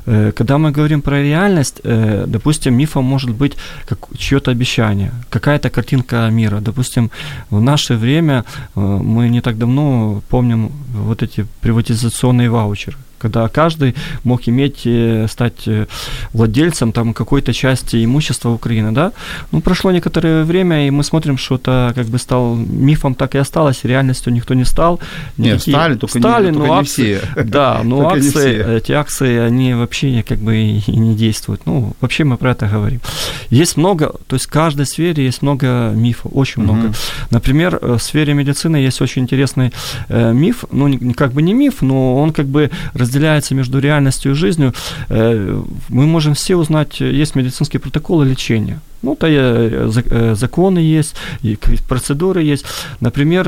Э, 0.05 0.31
когда 0.31 0.57
мы 0.57 0.71
говорим 0.71 1.01
про 1.01 1.21
реальность, 1.21 1.81
э, 1.83 2.25
допустим, 2.27 2.73
мифом 2.73 3.03
может 3.03 3.29
быть 3.29 3.57
как 3.87 3.97
чье-то 4.17 4.51
обещание, 4.51 5.11
какая-то 5.29 5.69
картинка 5.69 6.29
мира. 6.31 6.59
Допустим, 6.59 7.09
в 7.49 7.61
наше 7.61 7.95
время 7.95 8.43
э, 8.75 8.79
мы 8.79 9.29
не 9.29 9.41
так 9.41 9.57
давно 9.57 10.21
помним 10.29 10.71
вот 10.93 11.23
эти 11.23 11.45
приватизационные 11.61 12.49
ваучеры 12.49 12.97
когда 13.21 13.47
каждый 13.47 13.95
мог 14.23 14.47
иметь, 14.47 14.81
э, 14.85 15.27
стать 15.29 15.67
э, 15.67 15.85
владельцем 16.33 16.91
там 16.91 17.13
какой-то 17.13 17.53
части 17.53 18.03
имущества 18.03 18.49
Украины, 18.49 18.91
да. 18.91 19.11
Ну, 19.51 19.61
прошло 19.61 19.91
некоторое 19.91 20.43
время, 20.43 20.87
и 20.87 20.91
мы 20.91 21.03
смотрим, 21.03 21.37
что 21.37 21.55
это 21.55 21.91
как 21.95 22.07
бы 22.07 22.17
стал 22.17 22.55
мифом 22.55 23.15
так 23.15 23.35
и 23.35 23.37
осталось, 23.37 23.83
реальностью 23.83 24.33
никто 24.33 24.53
не 24.53 24.65
стал. 24.65 24.99
Никакие... 25.37 25.53
Нет, 25.53 25.61
стали, 25.61 25.95
только, 25.95 26.19
стали, 26.19 26.45
не, 26.45 26.51
но 26.51 26.59
только 26.59 26.79
акции, 26.79 27.13
не 27.13 27.17
все. 27.17 27.43
Да, 27.43 27.81
но 27.83 28.09
акции, 28.09 28.77
эти 28.77 28.91
акции, 28.91 29.37
они 29.37 29.73
вообще 29.73 30.23
как 30.27 30.39
бы 30.39 30.55
и 30.55 30.91
не 30.91 31.15
действуют. 31.15 31.61
Ну, 31.65 31.93
вообще 32.01 32.23
мы 32.23 32.37
про 32.37 32.51
это 32.51 32.67
говорим. 32.67 33.01
Есть 33.49 33.77
много, 33.77 34.13
то 34.27 34.35
есть 34.35 34.47
в 34.47 34.49
каждой 34.49 34.85
сфере 34.85 35.23
есть 35.23 35.41
много 35.41 35.91
мифов, 35.95 36.31
очень 36.33 36.63
много. 36.63 36.85
Угу. 36.85 36.93
Например, 37.29 37.79
э, 37.81 37.93
в 37.93 38.01
сфере 38.01 38.33
медицины 38.33 38.77
есть 38.77 39.01
очень 39.01 39.21
интересный 39.21 39.71
миф, 40.09 40.65
ну, 40.71 41.13
как 41.15 41.33
бы 41.33 41.41
не 41.41 41.53
миф, 41.53 41.81
но 41.81 42.15
он 42.15 42.33
как 42.33 42.47
бы 42.47 42.71
разделяется 43.11 43.55
между 43.55 43.79
реальностью 43.79 44.31
и 44.31 44.35
жизнью. 44.35 44.73
Э, 45.09 45.63
мы 45.89 46.07
можем 46.07 46.33
все 46.33 46.55
узнать, 46.55 47.01
есть 47.01 47.35
медицинские 47.35 47.79
протоколы 47.79 48.25
лечения. 48.25 48.79
Ну, 49.01 49.15
то 49.15 49.27
э, 49.27 49.91
э, 50.11 50.35
законы 50.35 50.79
есть, 50.79 51.15
и 51.41 51.57
процедуры 51.87 52.43
есть. 52.43 52.65
Например, 52.99 53.45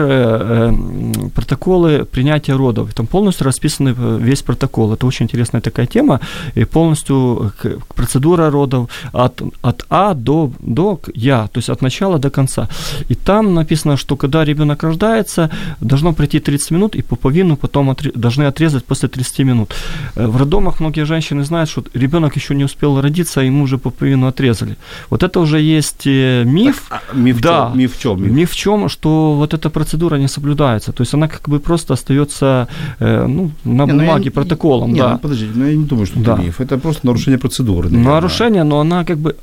протоколы 1.36 2.06
принятия 2.06 2.56
родов. 2.56 2.94
Там 2.94 3.08
полностью 3.08 3.46
расписан 3.46 3.94
весь 4.20 4.42
протокол. 4.42 4.94
Это 4.94 5.06
очень 5.06 5.26
интересная 5.26 5.62
такая 5.62 5.86
тема. 5.86 6.20
И 6.56 6.66
полностью 6.66 7.54
процедура 7.96 8.50
родов 8.50 8.90
от, 9.12 9.42
от 9.62 9.86
А 9.90 10.14
до, 10.14 10.52
до 10.60 11.00
Я, 11.14 11.48
то 11.48 11.60
есть 11.60 11.70
от 11.70 11.82
начала 11.82 12.20
до 12.20 12.30
конца. 12.30 12.68
И 13.10 13.16
там 13.16 13.54
написано, 13.54 13.98
что 13.98 14.16
когда 14.16 14.46
ребенок 14.46 14.84
рождается, 14.84 15.50
должно 15.82 16.14
пройти 16.14 16.40
30 16.40 16.72
минут, 16.72 16.96
и 16.96 17.02
пуповину 17.02 17.58
потом 17.58 17.90
отре- 17.90 18.12
должны 18.16 18.44
отрезать 18.44 18.86
после 18.86 19.10
30 19.10 19.40
минут. 19.46 19.76
В 20.16 20.38
роддомах 20.38 20.80
многие 20.80 21.06
женщины 21.06 21.44
знают, 21.44 21.70
что 21.70 21.84
ребенок 21.94 22.36
еще 22.36 22.56
не 22.56 22.66
успел 22.66 23.02
родиться, 23.02 23.42
а 23.42 23.44
ему 23.44 23.64
уже 23.64 23.78
пуповину 23.78 24.28
отрезали. 24.28 24.78
Вот 25.10 25.24
это 25.24 25.43
уже 25.44 25.60
есть 25.60 26.08
э, 26.08 26.44
миф. 26.46 26.86
Так, 26.90 27.04
а 27.12 27.16
миф, 27.16 27.42
да, 27.42 27.68
в 27.70 27.78
миф 27.78 27.96
в 27.96 28.00
чем? 28.00 28.24
Миф? 28.24 28.32
миф 28.32 28.52
в 28.52 28.56
чем, 28.56 28.90
что 28.90 29.36
вот 29.36 29.54
эта 29.54 29.70
процедура 29.70 30.18
не 30.18 30.28
соблюдается. 30.28 30.92
То 30.92 31.04
есть 31.04 31.14
она 31.14 31.28
как 31.28 31.50
бы 31.50 31.60
просто 31.60 31.94
остается 31.94 32.68
э, 33.00 33.28
ну, 33.28 33.52
на 33.64 33.86
не, 33.86 33.94
ну 33.94 34.00
бумаге, 34.00 34.26
я, 34.26 34.32
протоколом. 34.32 34.94
Не, 34.94 35.00
да. 35.00 35.12
ну, 35.12 35.20
подождите, 35.20 35.52
ну 35.56 35.66
я 35.66 35.76
не 35.76 35.86
думаю, 35.86 36.06
что 36.06 36.20
да. 36.20 36.34
это 36.34 36.42
миф. 36.42 36.62
Это 36.62 36.78
просто 36.78 37.08
нарушение 37.08 37.38
процедуры. 37.38 37.90
Наверное. 37.90 38.14
Нарушение, 38.14 38.64
но 38.64 38.80
она 38.80 39.04
как 39.06 39.18
бы... 39.18 39.36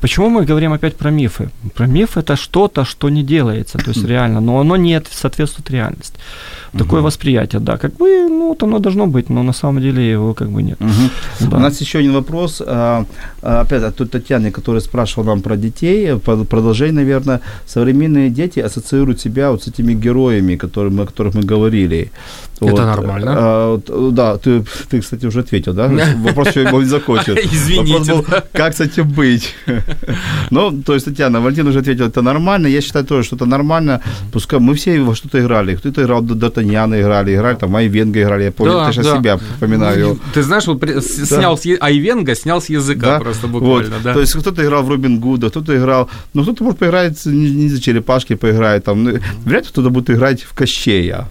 Почему 0.00 0.28
мы 0.28 0.44
говорим 0.44 0.72
опять 0.72 0.96
про 0.96 1.10
мифы? 1.10 1.50
Про 1.74 1.86
миф 1.86 2.16
это 2.16 2.36
что-то, 2.36 2.84
что 2.84 3.10
не 3.10 3.22
делается, 3.22 3.78
то 3.78 3.90
есть 3.90 4.04
реально, 4.08 4.40
но 4.40 4.60
оно 4.60 4.76
не 4.76 5.02
соответствует 5.10 5.70
реальности. 5.70 6.18
Такое 6.72 7.00
угу. 7.00 7.06
восприятие, 7.06 7.60
да. 7.60 7.76
Как 7.76 7.96
бы, 7.96 8.28
ну, 8.28 8.48
вот 8.48 8.62
оно 8.62 8.78
должно 8.78 9.06
быть, 9.06 9.30
но 9.30 9.42
на 9.42 9.52
самом 9.52 9.82
деле 9.82 10.10
его 10.10 10.34
как 10.34 10.48
бы 10.50 10.62
нет. 10.62 10.80
Угу. 10.80 11.50
Да. 11.50 11.56
У 11.56 11.60
нас 11.60 11.80
еще 11.80 11.98
один 11.98 12.12
вопрос. 12.12 12.62
А, 12.64 13.04
а, 13.42 13.60
опять 13.60 13.82
от 13.82 14.10
Татьяны, 14.10 14.50
которая 14.50 14.80
спрашивала 14.80 15.26
нам 15.26 15.39
про 15.40 15.56
детей. 15.56 16.16
Продолжение, 16.18 16.94
наверное. 16.94 17.40
Современные 17.66 18.30
дети 18.30 18.60
ассоциируют 18.60 19.20
себя 19.20 19.50
вот 19.50 19.62
с 19.62 19.68
этими 19.68 19.94
героями, 19.94 20.56
которые, 20.56 21.02
о 21.02 21.06
которых 21.06 21.34
мы 21.34 21.42
говорили. 21.42 22.10
Это 22.60 22.72
вот. 22.72 22.80
нормально. 22.80 23.34
А, 23.36 23.80
да, 24.12 24.36
ты, 24.36 24.64
ты, 24.90 25.00
кстати, 25.00 25.26
уже 25.26 25.40
ответил, 25.40 25.72
да? 25.72 25.88
Вопрос 26.16 26.48
еще 26.48 26.70
был 26.70 26.80
не 26.80 26.86
закончен. 26.86 27.36
Извините. 27.52 28.12
Вопрос 28.12 28.28
был, 28.28 28.42
как 28.52 28.74
с 28.74 28.80
этим 28.80 29.08
быть? 29.08 29.54
ну, 30.50 30.82
то 30.82 30.94
есть, 30.94 31.06
Татьяна, 31.06 31.40
Валентин 31.40 31.66
уже 31.66 31.78
ответил, 31.78 32.06
это 32.06 32.22
нормально. 32.22 32.66
Я 32.66 32.80
считаю 32.82 33.04
тоже, 33.04 33.24
что 33.24 33.36
это 33.36 33.46
нормально. 33.46 34.02
Пускай 34.32 34.60
мы 34.60 34.74
все 34.74 35.00
во 35.00 35.14
что-то 35.14 35.38
играли. 35.38 35.74
Кто-то 35.74 36.02
играл 36.02 36.22
Д'Артаньяна 36.22 37.00
играли, 37.00 37.34
играли, 37.34 37.56
там 37.56 37.74
Айвенга 37.76 38.20
играли. 38.20 38.44
Я 38.44 38.52
помню, 38.52 38.72
да, 38.74 38.92
ты 38.92 39.02
да. 39.02 39.16
себя 39.16 39.38
вспоминаю. 39.38 40.18
Ты 40.34 40.42
знаешь, 40.42 40.66
вот 40.66 40.80
да. 40.80 41.00
снял 41.00 41.56
с 41.56 41.66
Айвенга, 41.80 42.34
снял 42.34 42.60
с 42.60 42.68
языка 42.68 43.06
да? 43.06 43.20
просто 43.20 43.46
буквально, 43.46 43.96
вот. 43.96 44.02
да. 44.02 44.14
То 44.14 44.20
есть 44.20 44.34
кто-то 44.34 44.62
играл 44.62 44.82
в 44.82 44.88
Робин 44.90 45.20
Гуда, 45.30 45.50
кто-то 45.50 45.76
играл, 45.76 46.08
ну 46.34 46.42
кто-то 46.42 46.64
может 46.64 46.78
поиграть, 46.78 47.24
не, 47.26 47.68
за 47.68 47.80
черепашки 47.80 48.34
поиграет, 48.34 48.84
там, 48.84 49.04
ну, 49.04 49.18
вряд 49.44 49.64
ли 49.64 49.68
кто-то 49.70 49.90
будет 49.90 50.10
играть 50.10 50.42
в 50.42 50.54
Кощея. 50.54 51.28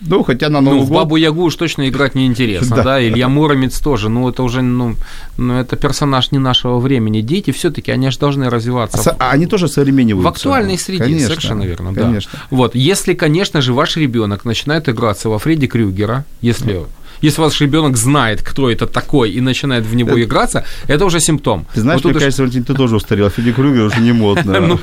Ну, 0.00 0.22
хотя 0.24 0.48
на 0.48 0.60
Новый 0.60 0.80
ну, 0.80 0.86
год... 0.86 0.88
в 0.88 0.92
Бабу 0.92 1.16
Ягу 1.16 1.44
уж 1.44 1.54
точно 1.54 1.88
играть 1.88 2.14
неинтересно, 2.14 2.76
да. 2.76 2.82
да, 2.82 3.02
Илья 3.02 3.28
Муромец 3.28 3.80
тоже, 3.80 4.08
ну, 4.08 4.28
это 4.28 4.42
уже, 4.42 4.60
ну, 4.60 4.94
ну, 5.38 5.54
это 5.54 5.76
персонаж 5.76 6.32
не 6.32 6.38
нашего 6.38 6.78
времени. 6.78 7.22
Дети 7.22 7.50
все 7.50 7.70
таки 7.70 7.90
они 7.90 8.10
же 8.10 8.18
должны 8.18 8.50
развиваться. 8.50 9.16
А, 9.18 9.30
они 9.30 9.46
тоже 9.46 9.68
современниваются. 9.68 10.30
В 10.30 10.32
актуальной 10.32 10.78
среде, 10.78 11.04
конечно, 11.04 11.28
совершенно 11.28 11.62
верно, 11.62 11.94
конечно. 11.94 12.30
да. 12.34 12.40
Вот, 12.50 12.74
если, 12.74 13.14
конечно 13.14 13.62
же, 13.62 13.72
ваш 13.72 13.96
ребенок 13.96 14.44
начинает 14.44 14.88
играться 14.88 15.30
во 15.30 15.38
Фредди 15.38 15.66
Крюгера, 15.66 16.24
если 16.42 16.84
если 17.22 17.42
ваш 17.42 17.60
ребенок 17.60 17.96
знает, 17.96 18.42
кто 18.42 18.70
это 18.70 18.86
такой, 18.86 19.30
и 19.30 19.40
начинает 19.40 19.84
в 19.84 19.94
него 19.94 20.10
это... 20.10 20.22
играться, 20.22 20.64
это 20.88 21.04
уже 21.04 21.20
симптом. 21.20 21.66
Ты 21.74 21.80
знаешь, 21.80 22.02
вот 22.02 22.12
мне 22.12 22.20
кажется, 22.20 22.42
Валентин, 22.42 22.64
ты 22.64 22.74
тоже 22.74 22.96
устарел. 22.96 23.30
Федя 23.30 23.52
Крюгер 23.52 23.84
уже 23.84 24.00
не 24.00 24.12
модно. 24.12 24.56
Ну. 24.66 24.78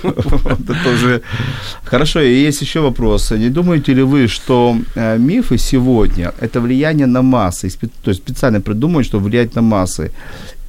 Хорошо, 1.83 2.21
и 2.21 2.47
есть 2.47 2.61
еще 2.61 2.79
вопрос. 2.79 3.31
Не 3.31 3.49
думаете 3.49 3.93
ли 3.93 4.03
вы, 4.03 4.27
что 4.27 4.77
э, 4.95 5.17
мифы 5.17 5.57
сегодня– 5.57 6.33
это 6.39 6.61
влияние 6.61 7.07
на 7.07 7.21
массы, 7.21 7.69
то 8.03 8.11
есть 8.11 8.21
специально 8.23 8.61
придумывают, 8.61 9.07
что 9.07 9.19
влиять 9.19 9.55
на 9.55 9.61
массы, 9.61 10.11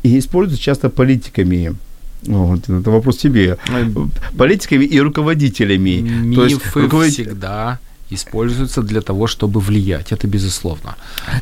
и 0.02 0.18
используются 0.18 0.64
часто 0.64 0.88
политиками, 0.88 1.74
вот, 2.26 2.68
это 2.68 2.90
вопрос 2.90 3.16
тебе. 3.18 3.56
Политиками 4.36 4.84
и 4.84 5.00
руководителями. 5.00 6.00
Мифы 6.00 6.34
то 6.34 6.44
есть, 6.44 6.76
руководитель... 6.76 7.24
всегда 7.24 7.78
используются 8.14 8.82
для 8.82 9.00
того, 9.00 9.26
чтобы 9.26 9.60
влиять. 9.60 10.12
Это 10.12 10.26
безусловно. 10.26 10.96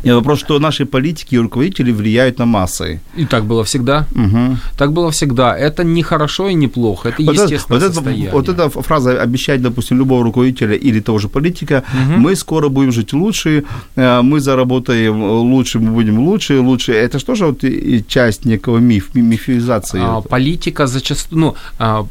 Нет, 0.04 0.14
вопрос, 0.14 0.40
что 0.40 0.58
наши 0.58 0.84
политики 0.84 1.34
и 1.34 1.38
руководители 1.38 1.92
влияют 1.92 2.38
на 2.38 2.46
массы. 2.46 3.00
И 3.18 3.24
так 3.24 3.44
было 3.44 3.62
всегда. 3.64 4.06
Угу. 4.14 4.56
Так 4.76 4.92
было 4.92 5.10
всегда. 5.10 5.56
Это 5.56 5.84
не 5.84 6.02
хорошо 6.02 6.48
и 6.48 6.54
не 6.54 6.68
плохо. 6.68 7.08
Это 7.08 7.22
вот 7.22 7.34
естественное 7.34 7.80
это, 7.80 7.92
состояние. 7.92 8.30
Вот, 8.32 8.48
вот 8.48 8.58
эта 8.58 8.82
фраза 8.82 9.22
обещать, 9.22 9.62
допустим, 9.62 9.98
любого 9.98 10.24
руководителя 10.24 10.74
или 10.74 11.00
того 11.00 11.18
же 11.18 11.28
политика, 11.28 11.82
угу. 11.92 12.20
мы 12.20 12.36
скоро 12.36 12.68
будем 12.68 12.92
жить 12.92 13.12
лучше, 13.12 13.64
э, 13.96 14.22
мы 14.22 14.40
заработаем 14.40 15.22
лучше, 15.22 15.78
мы 15.78 15.90
будем 15.92 16.18
лучше, 16.18 16.60
лучше. 16.60 16.92
Это 16.92 17.18
что 17.18 17.34
же 17.34 17.46
вот 17.46 17.64
часть 18.08 18.44
некого 18.44 18.78
миф, 18.78 19.14
мифизации? 19.14 20.00
А, 20.02 20.20
политика 20.20 20.86
зачастую, 20.86 21.40
ну, 21.40 21.54
а, 21.78 22.06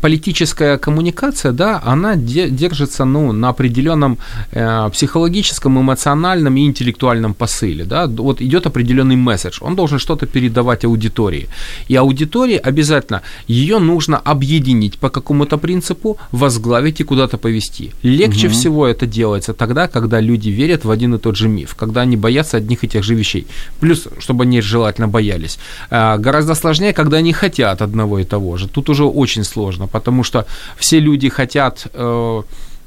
политическая 0.00 0.78
коммуникация, 0.78 1.52
да, 1.52 1.82
она 1.84 2.16
держится, 2.16 3.04
ну, 3.04 3.32
на 3.32 3.48
определенном 3.48 3.89
определенном 3.90 4.18
э, 4.52 4.90
психологическом, 4.90 5.78
эмоциональном 5.78 6.56
и 6.56 6.60
интеллектуальном 6.66 7.34
посыле. 7.34 7.84
Да? 7.84 8.06
Вот 8.06 8.40
идет 8.40 8.66
определенный 8.66 9.16
месседж, 9.16 9.58
он 9.60 9.76
должен 9.76 9.98
что-то 9.98 10.26
передавать 10.26 10.84
аудитории. 10.84 11.48
И 11.88 11.96
аудитории 11.96 12.56
обязательно, 12.56 13.20
ее 13.48 13.78
нужно 13.78 14.18
объединить 14.18 14.98
по 14.98 15.08
какому-то 15.08 15.58
принципу, 15.58 16.16
возглавить 16.32 17.00
и 17.00 17.04
куда-то 17.04 17.38
повести. 17.38 17.90
Легче 18.02 18.46
угу. 18.46 18.54
всего 18.54 18.86
это 18.86 19.06
делается 19.06 19.52
тогда, 19.52 19.88
когда 19.88 20.20
люди 20.20 20.50
верят 20.50 20.84
в 20.84 20.90
один 20.90 21.14
и 21.14 21.18
тот 21.18 21.36
же 21.36 21.48
миф, 21.48 21.74
когда 21.74 22.02
они 22.02 22.16
боятся 22.16 22.56
одних 22.56 22.84
и 22.84 22.88
тех 22.88 23.04
же 23.04 23.14
вещей. 23.14 23.46
Плюс, 23.80 24.08
чтобы 24.18 24.44
они 24.44 24.62
желательно 24.62 25.08
боялись. 25.08 25.58
Э, 25.90 26.18
гораздо 26.18 26.54
сложнее, 26.54 26.92
когда 26.92 27.18
они 27.18 27.32
хотят 27.32 27.82
одного 27.82 28.18
и 28.18 28.24
того 28.24 28.56
же. 28.56 28.68
Тут 28.68 28.88
уже 28.90 29.04
очень 29.04 29.44
сложно, 29.44 29.86
потому 29.86 30.24
что 30.24 30.44
все 30.78 31.00
люди 31.00 31.28
хотят... 31.28 31.86
Э, 31.94 32.42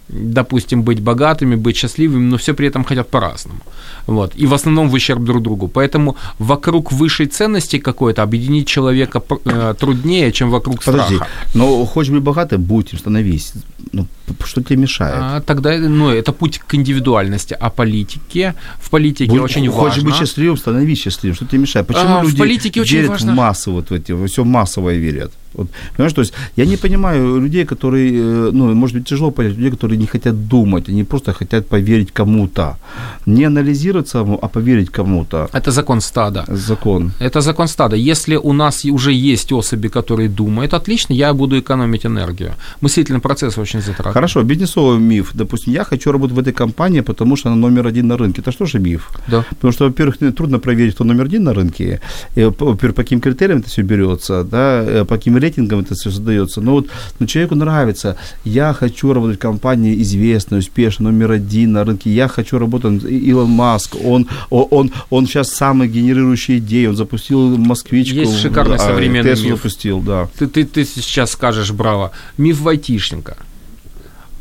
допустим, 0.10 0.84
быть 0.84 1.00
богатыми, 1.00 1.56
быть 1.56 1.78
счастливыми, 1.78 2.24
но 2.24 2.38
все 2.38 2.54
при 2.54 2.68
этом 2.68 2.84
хотят 2.84 3.10
по-разному. 3.10 3.60
Вот. 4.08 4.34
И 4.36 4.46
в 4.46 4.54
основном 4.54 4.89
в 4.89 4.94
ущерб 4.94 5.24
друг 5.24 5.42
другу. 5.42 5.68
Поэтому 5.68 6.16
вокруг 6.39 6.92
высшей 6.92 7.28
ценности 7.28 7.80
какой-то 7.80 8.22
объединить 8.22 8.68
человека 8.68 9.22
э, 9.46 9.74
труднее, 9.80 10.32
чем 10.32 10.50
вокруг 10.52 10.84
Подожди, 10.84 11.16
страха. 11.16 11.32
но 11.54 11.86
хочешь 11.86 12.12
быть 12.12 12.22
богатым, 12.22 12.62
будь 12.62 12.94
им, 12.94 13.00
становись. 13.00 13.54
Ну, 13.92 14.08
что 14.44 14.62
тебе 14.62 14.78
мешает? 14.78 15.16
А, 15.20 15.42
тогда 15.42 15.78
ну, 15.78 16.10
это 16.10 16.34
путь 16.34 16.60
к 16.60 16.76
индивидуальности. 16.76 17.56
А 17.60 17.70
политике, 17.70 18.56
в 18.82 18.89
политике 18.89 19.32
будь, 19.32 19.42
очень 19.42 19.68
хочешь 19.68 19.74
важно... 19.74 19.89
Хочешь 19.89 20.04
быть 20.04 20.16
счастливым, 20.16 20.58
становись 20.58 21.02
счастливым. 21.02 21.36
Что 21.36 21.46
тебе 21.46 21.60
мешает? 21.60 21.88
Почему 21.88 22.18
а, 22.18 22.24
люди 22.24 22.36
в 22.36 22.39
политике 22.39 22.82
очень 22.82 22.98
верят 22.98 23.10
важно... 23.10 23.32
в 23.32 23.36
массу, 23.36 23.72
вот 23.72 23.89
в 23.89 23.94
эти, 23.94 24.12
во 24.12 24.28
все 24.28 24.44
массовое 24.44 24.98
верят? 24.98 25.32
Вот, 25.54 25.68
понимаешь, 25.98 26.13
то 26.13 26.22
есть 26.22 26.34
я 26.58 26.66
не 26.66 26.78
понимаю 26.78 27.39
людей, 27.42 27.66
которые, 27.66 28.12
э, 28.13 28.52
ну, 28.54 28.74
может 28.74 28.98
быть, 28.98 29.08
тяжело 29.08 29.32
понять, 29.32 29.58
людей, 29.58 29.72
которые 29.72 29.98
не 29.98 30.08
хотят 30.08 30.48
думать, 30.48 30.89
они 30.89 31.04
просто 31.04 31.34
хотят 31.34 31.68
поверить 31.68 32.12
кому-то. 32.12 32.78
Не 33.26 33.46
анализировать 33.46 34.08
самому, 34.08 34.39
а 34.42 34.48
поверить 34.48 34.89
кому-то. 34.89 35.50
Это 35.54 35.72
закон 35.72 36.02
стада. 36.02 36.46
Закон. 36.48 37.12
Это 37.20 37.42
закон 37.42 37.68
стада. 37.68 37.96
Если 37.96 38.36
у 38.36 38.54
нас 38.54 38.86
уже 38.86 39.12
есть 39.12 39.52
особи, 39.52 39.88
которые 39.88 40.30
думают, 40.30 40.74
отлично, 40.74 41.13
я 41.13 41.34
буду 41.34 41.60
экономить 41.60 42.06
энергию. 42.06 42.54
Мыслительный 42.82 43.20
процесс 43.20 43.58
очень 43.58 43.82
затрагивает. 43.82 44.13
Хорошо, 44.13 44.44
бизнесовый 44.44 45.00
миф. 45.00 45.32
Допустим, 45.34 45.74
я 45.74 45.84
хочу 45.84 46.12
работать 46.12 46.36
в 46.36 46.39
этой 46.39 46.54
компании, 46.54 47.02
потому 47.02 47.36
что 47.36 47.50
она 47.50 47.58
номер 47.58 47.88
один 47.88 48.08
на 48.08 48.18
рынке. 48.18 48.42
Это 48.42 48.52
что 48.52 48.66
же 48.66 48.80
миф? 48.80 49.10
Да. 49.28 49.46
Потому 49.50 49.74
что, 49.74 49.86
во-первых, 49.86 50.18
трудно 50.36 50.60
проверить, 50.60 50.96
кто 50.96 51.04
номер 51.04 51.26
один 51.26 51.44
на 51.44 51.54
рынке. 51.54 52.00
Во-первых, 52.36 52.96
по 52.96 53.04
каким 53.04 53.20
критериям 53.22 53.60
это 53.60 53.70
все 53.70 53.82
берется, 53.84 54.44
да, 54.44 54.84
э, 54.84 55.06
по 55.06 55.16
каким 55.16 55.38
рейтингам 55.44 55.82
это 55.82 55.96
все 55.96 56.10
создается. 56.10 56.62
Но 56.62 56.74
вот 56.74 56.88
ну, 57.20 57.28
человеку 57.28 57.56
нравится, 57.56 58.18
я 58.44 58.74
хочу 58.74 59.14
работать 59.14 59.38
в 59.38 59.42
компании 59.42 60.02
известной, 60.02 60.60
успешной, 60.60 61.12
номер 61.12 61.32
один 61.32 61.74
на 61.74 61.84
рынке, 61.84 62.10
я 62.10 62.28
хочу 62.28 62.58
работать, 62.58 63.04
Илон 63.04 63.50
Маск, 63.50 63.96
он, 64.04 64.28
он, 64.50 64.68
он, 64.72 64.92
он 65.10 65.28
сейчас 65.28 65.50
самый 65.50 65.88
генерирующий 65.88 66.58
идеи, 66.58 66.88
он 66.88 66.96
запустил 66.96 67.58
москвичку. 67.58 68.16
Есть 68.16 68.40
шикарный 68.40 68.78
а, 68.78 68.80
современный 68.80 69.32
Теслу 69.32 69.50
миф. 69.50 69.58
запустил, 69.58 70.02
да. 70.02 70.30
Ты, 70.38 70.48
ты, 70.48 70.66
ты 70.66 70.86
сейчас 70.86 71.32
скажешь, 71.32 71.72
браво, 71.72 72.12
миф 72.38 72.62
вайтишника. 72.62 73.38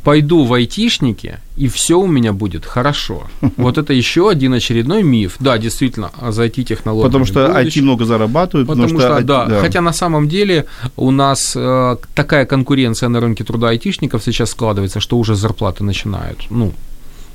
Пойду 0.04 0.44
в 0.44 0.52
айтишники, 0.52 1.38
и 1.56 1.68
все 1.68 1.94
у 1.94 2.06
меня 2.06 2.32
будет 2.32 2.66
хорошо. 2.66 3.28
Вот 3.56 3.78
это 3.78 3.92
еще 3.92 4.28
один 4.28 4.54
очередной 4.54 5.02
миф. 5.02 5.36
Да, 5.38 5.58
действительно, 5.58 6.10
а 6.20 6.32
за 6.32 6.46
IT-технологиями. 6.46 7.08
Потому 7.08 7.24
что 7.24 7.46
будущее. 7.46 7.82
IT 7.82 7.84
много 7.84 8.04
зарабатывают. 8.04 8.68
Потому, 8.68 8.88
что, 8.88 9.18
IT 9.18 9.22
да, 9.22 9.60
хотя 9.60 9.80
на 9.80 9.92
самом 9.92 10.28
деле 10.28 10.66
у 10.96 11.10
нас 11.10 11.54
э, 11.56 11.96
такая 12.14 12.46
конкуренция 12.46 13.08
на 13.08 13.20
рынке 13.20 13.44
труда 13.44 13.68
айтишников 13.68 14.22
сейчас 14.24 14.50
складывается, 14.50 15.00
что 15.00 15.18
уже 15.18 15.34
зарплаты 15.34 15.84
начинают, 15.84 16.38
ну, 16.50 16.72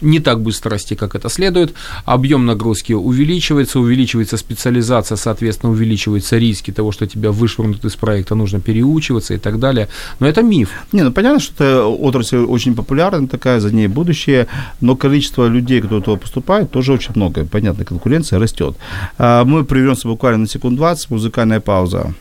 не 0.01 0.19
так 0.19 0.41
быстро 0.41 0.71
расти, 0.71 0.95
как 0.95 1.15
это 1.15 1.29
следует. 1.29 1.73
Объем 2.05 2.45
нагрузки 2.45 2.93
увеличивается, 2.93 3.79
увеличивается 3.79 4.37
специализация, 4.37 5.15
соответственно, 5.15 5.71
увеличиваются 5.71 6.37
риски 6.37 6.71
того, 6.71 6.91
что 6.91 7.07
тебя 7.07 7.31
вышвырнут 7.31 7.83
из 7.85 7.95
проекта, 7.95 8.35
нужно 8.35 8.59
переучиваться 8.59 9.33
и 9.33 9.37
так 9.37 9.59
далее. 9.59 9.87
Но 10.19 10.27
это 10.27 10.41
миф. 10.41 10.69
Не, 10.91 11.03
ну 11.03 11.11
понятно, 11.11 11.39
что 11.39 11.53
это 11.53 11.85
отрасль 11.85 12.37
очень 12.37 12.75
популярная 12.75 13.27
такая, 13.27 13.59
за 13.59 13.73
ней 13.73 13.87
будущее, 13.87 14.47
но 14.81 14.95
количество 14.95 15.47
людей, 15.47 15.81
которые 15.81 16.03
туда 16.03 16.17
поступают, 16.17 16.71
тоже 16.71 16.93
очень 16.93 17.11
много. 17.15 17.45
Понятно, 17.45 17.85
конкуренция 17.85 18.39
растет. 18.39 18.75
А, 19.17 19.43
Мы 19.45 19.63
прервемся 19.63 20.07
буквально 20.07 20.39
на 20.39 20.47
секунд 20.47 20.77
20, 20.77 21.09
музыкальная 21.09 21.59
пауза. 21.59 22.13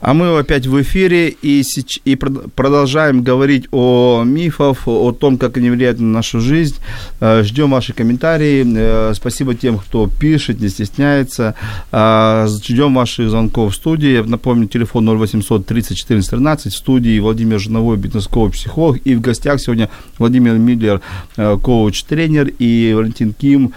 А 0.00 0.14
мы 0.14 0.38
опять 0.38 0.66
в 0.66 0.80
эфире 0.80 1.28
и, 1.28 1.60
сеч- 1.60 2.00
и 2.06 2.14
прод- 2.14 2.48
продолжаем 2.56 3.22
говорить 3.22 3.66
о 3.70 4.22
мифах, 4.24 4.88
о 4.88 5.12
том, 5.12 5.36
как 5.36 5.58
они 5.58 5.68
влияют 5.68 6.00
на 6.00 6.06
нашу 6.06 6.40
жизнь. 6.40 6.76
Э, 7.20 7.42
Ждем 7.42 7.70
ваши 7.70 7.92
комментарии. 7.92 8.64
Э, 8.66 9.12
Спасибо 9.14 9.54
тем, 9.54 9.76
кто 9.76 10.08
пишет, 10.08 10.58
не 10.60 10.70
стесняется. 10.70 11.54
Э, 11.92 12.46
Ждем 12.48 12.94
ваших 12.94 13.28
звонков 13.28 13.72
в 13.74 13.76
студии. 13.76 14.22
Напомню, 14.26 14.68
телефон 14.68 15.04
0800 15.06 15.66
30 15.66 15.98
14 15.98 16.30
13. 16.30 16.72
В 16.72 16.76
студии 16.78 17.20
Владимир 17.20 17.58
Жиновой, 17.60 17.98
бизнес-коуч, 17.98 18.54
психолог. 18.54 19.00
И 19.04 19.14
в 19.14 19.20
гостях 19.20 19.60
сегодня 19.60 19.90
Владимир 20.18 20.54
Миллер, 20.54 21.02
коуч-тренер, 21.36 22.50
и 22.58 22.94
Валентин 22.96 23.34
Ким, 23.34 23.72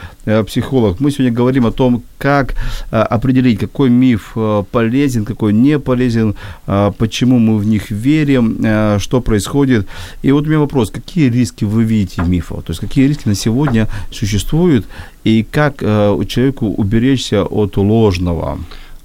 психолог. 0.48 1.02
Мы 1.02 1.12
сегодня 1.12 1.34
говорим 1.34 1.66
о 1.66 1.72
том, 1.72 2.02
как 2.18 2.56
определить, 2.92 3.60
какой 3.60 3.90
миф 3.90 4.38
полезен, 4.72 5.26
какой 5.26 5.52
не 5.52 5.78
полезен, 5.80 6.23
э, 6.68 6.92
почему 6.98 7.40
мы 7.40 7.58
в 7.58 7.66
них 7.66 7.92
верим, 7.92 8.58
э, 8.64 9.00
что 9.00 9.22
происходит. 9.22 9.88
И 10.24 10.32
вот 10.32 10.46
у 10.46 10.48
меня 10.48 10.60
вопрос, 10.60 10.92
какие 10.92 11.30
риски 11.30 11.66
вы 11.66 11.84
видите 11.84 12.22
в 12.22 12.30
мифах? 12.30 12.64
То 12.64 12.72
есть 12.72 12.82
какие 12.82 13.08
риски 13.08 13.28
на 13.28 13.36
сегодня 13.36 13.88
существуют 14.12 14.86
и 15.26 15.44
как 15.44 15.76
э, 15.82 16.26
человеку 16.28 16.68
уберечься 16.68 17.44
от 17.44 17.78
ложного? 17.78 18.58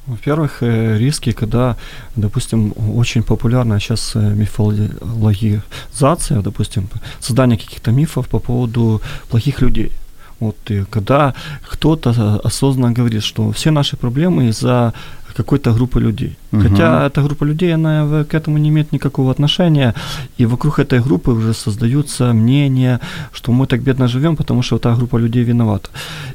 Во-первых, 0.08 0.62
э, 0.62 0.98
риски, 0.98 1.32
когда, 1.32 1.76
допустим, 2.16 2.72
очень 2.96 3.22
популярна 3.22 3.78
сейчас 3.78 4.16
э, 4.16 4.34
мифологизация, 4.34 6.42
допустим, 6.42 6.88
создание 7.20 7.58
каких-то 7.58 7.90
мифов 7.90 8.26
по 8.26 8.38
поводу 8.38 9.02
плохих 9.28 9.62
людей. 9.62 9.92
Вот 10.40 10.56
и 10.70 10.84
когда 10.90 11.34
кто-то 11.70 12.10
э, 12.10 12.46
осознанно 12.46 12.92
говорит, 12.92 13.22
что 13.22 13.52
все 13.52 13.70
наши 13.70 13.96
проблемы 13.96 14.48
из-за 14.48 14.92
какой-то 15.38 15.72
группы 15.72 16.00
людей. 16.00 16.36
Мгм. 16.52 16.62
Хотя 16.62 17.06
эта 17.06 17.22
группа 17.22 17.46
людей, 17.46 17.74
она 17.74 18.24
к 18.24 18.34
этому 18.34 18.58
не 18.58 18.68
имеет 18.68 18.92
никакого 18.92 19.30
отношения, 19.30 19.94
и 20.40 20.46
вокруг 20.46 20.78
этой 20.78 21.00
группы 21.00 21.30
уже 21.30 21.54
создаются 21.54 22.32
мнения, 22.32 23.00
что 23.32 23.52
мы 23.52 23.66
так 23.66 23.80
бедно 23.80 24.08
живем, 24.08 24.36
потому 24.36 24.62
что 24.62 24.78
та 24.78 24.94
группа 24.96 25.18
людей 25.18 25.44
виновата. 25.44 25.88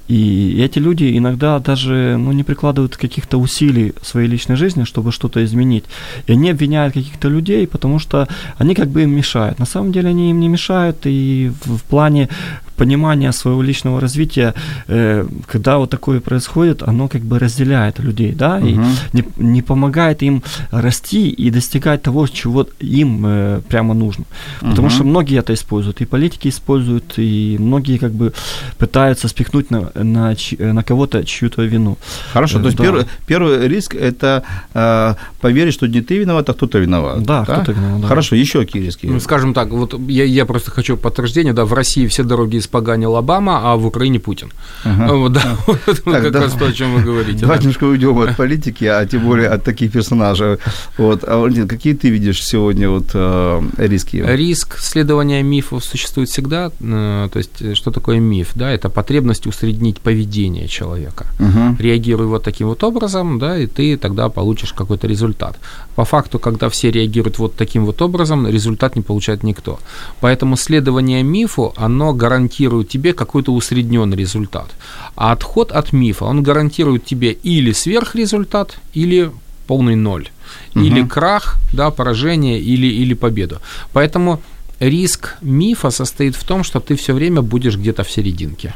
И 0.10 0.62
эти 0.66 0.80
люди 0.80 1.18
иногда 1.18 1.60
даже 1.60 2.18
ну, 2.18 2.32
не 2.34 2.44
прикладывают 2.44 2.98
каких-то 2.98 3.38
усилий 3.39 3.94
в 4.02 4.08
своей 4.08 4.30
личной 4.30 4.56
жизни, 4.56 4.86
чтобы 4.86 5.12
что-то 5.12 5.39
изменить. 5.39 5.84
И 6.28 6.34
они 6.34 6.52
обвиняют 6.52 6.94
каких-то 6.94 7.30
людей, 7.30 7.68
потому 7.68 8.00
что 8.00 8.28
они 8.60 8.76
как 8.76 8.88
бы 8.88 9.04
им 9.04 9.10
мешают. 9.10 9.60
На 9.60 9.66
самом 9.66 9.92
деле 9.92 10.10
они 10.10 10.30
им 10.30 10.39
не 10.39 10.50
мешают, 10.50 10.98
и 11.06 11.52
в 11.66 11.84
плане 11.89 12.30
понимания 12.77 13.31
своего 13.33 13.62
личного 13.63 13.99
развития, 14.01 14.53
э, 14.88 15.25
когда 15.51 15.77
вот 15.77 15.89
такое 15.89 16.19
происходит, 16.19 16.83
оно 16.83 17.07
как 17.07 17.21
бы 17.21 17.39
разделяет 17.39 17.99
людей, 17.99 18.31
да, 18.33 18.59
и 18.59 18.73
Мгм. 18.73 18.86
не, 19.13 19.23
не 19.38 19.62
помогает 19.62 20.23
им 20.23 20.43
расти 20.71 21.29
и 21.29 21.49
достигать 21.51 22.01
того, 22.01 22.27
чего 22.27 22.67
им 22.79 23.23
э, 23.25 23.62
прямо 23.69 23.93
нужно. 23.93 24.25
Потому 24.59 24.88
Мгм. 24.88 24.89
что 24.95 25.03
многие 25.03 25.39
это 25.39 25.53
используют, 25.53 26.01
и 26.01 26.05
политики 26.05 26.47
используют, 26.49 27.13
и 27.17 27.57
многие 27.59 27.97
как 27.97 28.12
бы 28.12 28.33
пытаются 28.77 29.27
спихнуть 29.27 29.71
на, 29.71 29.91
на, 29.95 30.36
на 30.59 30.83
кого-то 30.83 31.23
чью-то 31.23 31.63
вину. 31.63 31.97
Хорошо, 32.33 32.59
то 32.59 32.65
есть 32.65 32.77
Да. 32.77 32.83
первый, 32.83 33.05
первый 33.27 33.67
риск– 33.67 33.95
это 34.01 34.43
э, 34.73 35.15
поверить, 35.41 35.73
что 35.73 35.88
не 35.88 36.01
ты 36.01 36.17
виноват, 36.17 36.49
а 36.49 36.53
кто-то 36.53 36.79
виноват. 36.79 37.23
Да, 37.23 37.43
кто-то 37.43 37.71
виноват, 37.71 38.01
да. 38.01 38.07
Хорошо, 38.07 38.36
еще 38.36 38.59
какие 38.59 38.83
риски? 38.86 39.05
Ну, 39.07 39.19
скажем 39.19 39.53
так, 39.53 39.69
вот 39.69 39.99
я, 40.07 40.23
я 40.23 40.45
просто 40.45 40.71
хочу 40.71 40.97
подтверждения, 40.97 41.53
да, 41.53 41.65
в 41.65 41.73
России 41.73 42.07
все 42.07 42.23
дороги 42.23 42.59
испоганил 42.63 43.15
Обама, 43.15 43.60
а 43.63 43.76
в 43.76 43.86
Украине 43.86 44.19
Путин. 44.19 44.52
Ага. 44.86 45.13
Вот, 45.13 45.34
да, 45.34 45.58
вот 45.67 45.80
Так, 45.86 46.23
как 46.23 46.32
да. 46.32 46.41
раз 46.41 46.54
то, 46.54 46.65
о 46.65 46.71
чем 46.71 46.95
вы 46.95 47.02
говорите. 47.02 47.39
Давай 47.39 47.58
да. 47.58 47.63
немножко 47.63 47.84
уйдем 47.86 48.17
от 48.19 48.36
политики, 48.38 48.86
а 48.86 49.06
тем 49.06 49.23
более 49.26 49.49
от 49.49 49.63
таких 49.63 49.91
персонажей. 49.91 50.58
Вот. 50.97 51.23
А, 51.28 51.38
Валентин, 51.38 51.67
какие 51.67 51.93
ты 51.93 52.10
видишь 52.10 52.43
сегодня 52.43 52.89
вот, 52.89 53.12
э, 53.13 53.62
риски? 53.78 54.23
Риск 54.26 54.78
следования 54.80 55.43
мифов 55.43 55.84
существует 55.84 56.30
всегда. 56.30 56.71
э, 56.82 57.30
То 57.32 57.39
есть, 57.39 57.62
э, 57.62 57.76
что 57.76 57.91
такое 57.91 58.19
миф? 58.19 58.52
Да, 58.56 58.71
это 58.71 58.89
потребность 58.89 59.47
усреднить 59.47 59.99
поведение 59.99 60.67
человека. 60.67 61.26
Мгм. 61.39 61.78
Реагируй 61.80 62.28
вот 62.28 62.43
таким 62.43 62.67
вот 62.67 62.84
образом, 62.84 63.39
да, 63.39 63.58
и 63.58 63.67
ты 63.67 63.97
тогда 63.97 64.30
получишь 64.30 64.73
какой-то 64.73 65.08
результат. 65.08 65.58
По 65.95 66.04
факту, 66.06 66.39
когда 66.39 66.67
все 66.69 66.91
реагируют 66.91 67.39
вот 67.39 67.56
таким 67.56 67.86
вот 67.86 68.02
образом, 68.02 68.47
результат 68.47 68.95
не 68.95 69.02
получает 69.02 69.43
никто. 69.43 69.80
Поэтому 70.21 70.56
следование 70.58 71.23
мифу, 71.23 71.73
оно 71.78 72.13
гарантирует 72.13 72.53
тебе 72.84 73.13
какой-то 73.13 73.54
усредненный 73.54 74.18
результат. 74.18 74.68
А 75.16 75.32
отход 75.32 75.72
от 75.72 75.94
мифа, 75.94 76.26
он 76.26 76.44
гарантирует 76.44 77.06
тебе 77.06 77.32
или 77.46 77.74
сверхрезультат, 77.74 78.80
или 78.96 79.30
полный 79.68 79.96
ноль. 79.96 80.30
Или 80.76 81.02
Мгм. 81.02 81.10
крах, 81.10 81.58
да, 81.74 81.89
поражение, 81.92 82.60
или, 82.60 82.88
или 82.88 83.13
победу. 83.16 83.58
Поэтому 83.94 84.39
риск 84.80 85.36
мифа 85.42 85.92
состоит 85.92 86.36
в 86.36 86.44
том, 86.44 86.63
что 86.63 86.80
ты 86.80 86.96
все 86.96 87.13
время 87.13 87.42
будешь 87.42 87.78
где-то 87.78 88.04
в 88.04 88.12
серединке. 88.12 88.74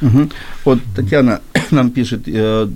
Мгм. 0.00 0.30
Вот 0.64 0.78
Татьяна 0.96 1.40
нам 1.70 1.90
пишет 1.90 2.22
э, 2.26 2.68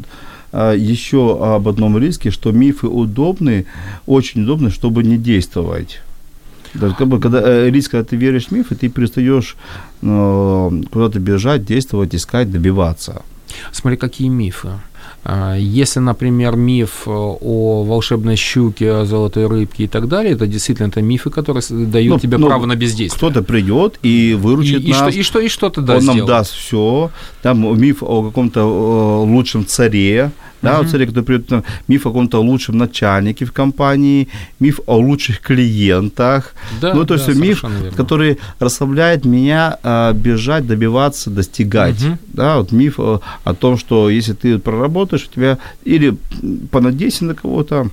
э, 0.52 0.74
еще 0.92 1.38
об 1.56 1.68
одном 1.68 1.98
риске, 1.98 2.30
что 2.30 2.52
мифы 2.52 2.86
удобны, 2.86 3.64
очень 4.06 4.42
удобны, 4.42 4.70
чтобы 4.70 5.02
не 5.02 5.16
действовать. 5.16 6.00
Даже 6.74 6.94
как 6.94 7.08
бы, 7.08 7.20
когда 7.20 7.40
э, 7.42 7.70
риск, 7.70 7.92
когда 7.92 8.04
ты 8.04 8.16
веришь 8.16 8.46
в 8.46 8.50
мифы, 8.52 8.74
ты 8.74 8.88
перестаешь 8.88 9.56
э, 10.02 10.70
куда-то 10.90 11.18
бежать, 11.20 11.64
действовать, 11.64 12.14
искать, 12.14 12.50
добиваться. 12.50 13.22
Смотри, 13.72 13.96
какие 13.96 14.28
мифы. 14.28 14.70
А, 15.26 15.56
Если, 15.56 16.00
например, 16.00 16.56
миф 16.56 17.02
э, 17.06 17.10
о 17.10 17.84
волшебной 17.84 18.36
щуке, 18.36 18.90
о 18.92 19.04
золотой 19.06 19.46
рыбке 19.46 19.84
и 19.84 19.88
так 19.88 20.06
далее, 20.08 20.34
это 20.34 20.46
действительно 20.46 20.88
это 20.88 21.00
мифы, 21.00 21.30
которые 21.30 21.62
дают 21.70 22.14
Ну, 22.14 22.20
тебе 22.20 22.36
ну, 22.38 22.46
право 22.46 22.66
на 22.66 22.76
бездействие. 22.76 23.16
Кто-то 23.16 23.42
придет 23.42 23.98
и 24.02 24.34
выручит 24.34 24.80
и, 24.82 24.90
и 24.90 24.92
что, 24.92 25.04
нас. 25.06 25.14
и, 25.14 25.22
что, 25.22 25.40
и 25.40 25.48
что 25.48 25.70
ты 25.70 25.80
да, 25.80 25.96
он 25.96 26.04
нам 26.04 26.14
сделал? 26.16 26.28
даст 26.28 26.52
все. 26.52 27.10
Там 27.42 27.80
миф 27.80 28.02
о 28.02 28.22
каком-то 28.24 28.60
э, 28.60 29.30
лучшем 29.30 29.66
царе, 29.66 30.30
да, 30.64 30.78
о 30.80 30.84
царе, 30.84 31.06
который 31.06 31.24
придет, 31.24 31.46
там, 31.46 31.64
миф 31.88 32.06
о 32.06 32.10
каком-то 32.10 32.40
лучшем 32.40 32.78
начальнике 32.78 33.44
в 33.44 33.52
компании, 33.52 34.28
миф 34.60 34.80
о 34.86 34.96
лучших 34.96 35.40
клиентах. 35.40 36.54
Да, 36.80 36.94
ну, 36.94 37.04
то 37.04 37.16
да, 37.16 37.24
есть 37.24 37.38
миф, 37.40 37.58
совершенно 37.60 37.82
верно. 37.82 37.96
который 37.96 38.38
расслабляет 38.58 39.24
меня 39.24 39.78
а, 39.82 40.12
бежать, 40.12 40.66
добиваться, 40.66 41.30
достигать. 41.30 42.00
Мгм. 42.02 42.18
Да, 42.32 42.58
вот 42.58 42.72
миф 42.72 42.98
о, 42.98 43.20
о 43.44 43.54
том, 43.54 43.78
что 43.78 44.10
если 44.10 44.32
ты 44.32 44.58
проработаешь, 44.58 45.26
у 45.30 45.34
тебя 45.34 45.58
или 45.84 46.16
понадейся 46.70 47.24
на 47.24 47.34
кого-то, 47.34 47.88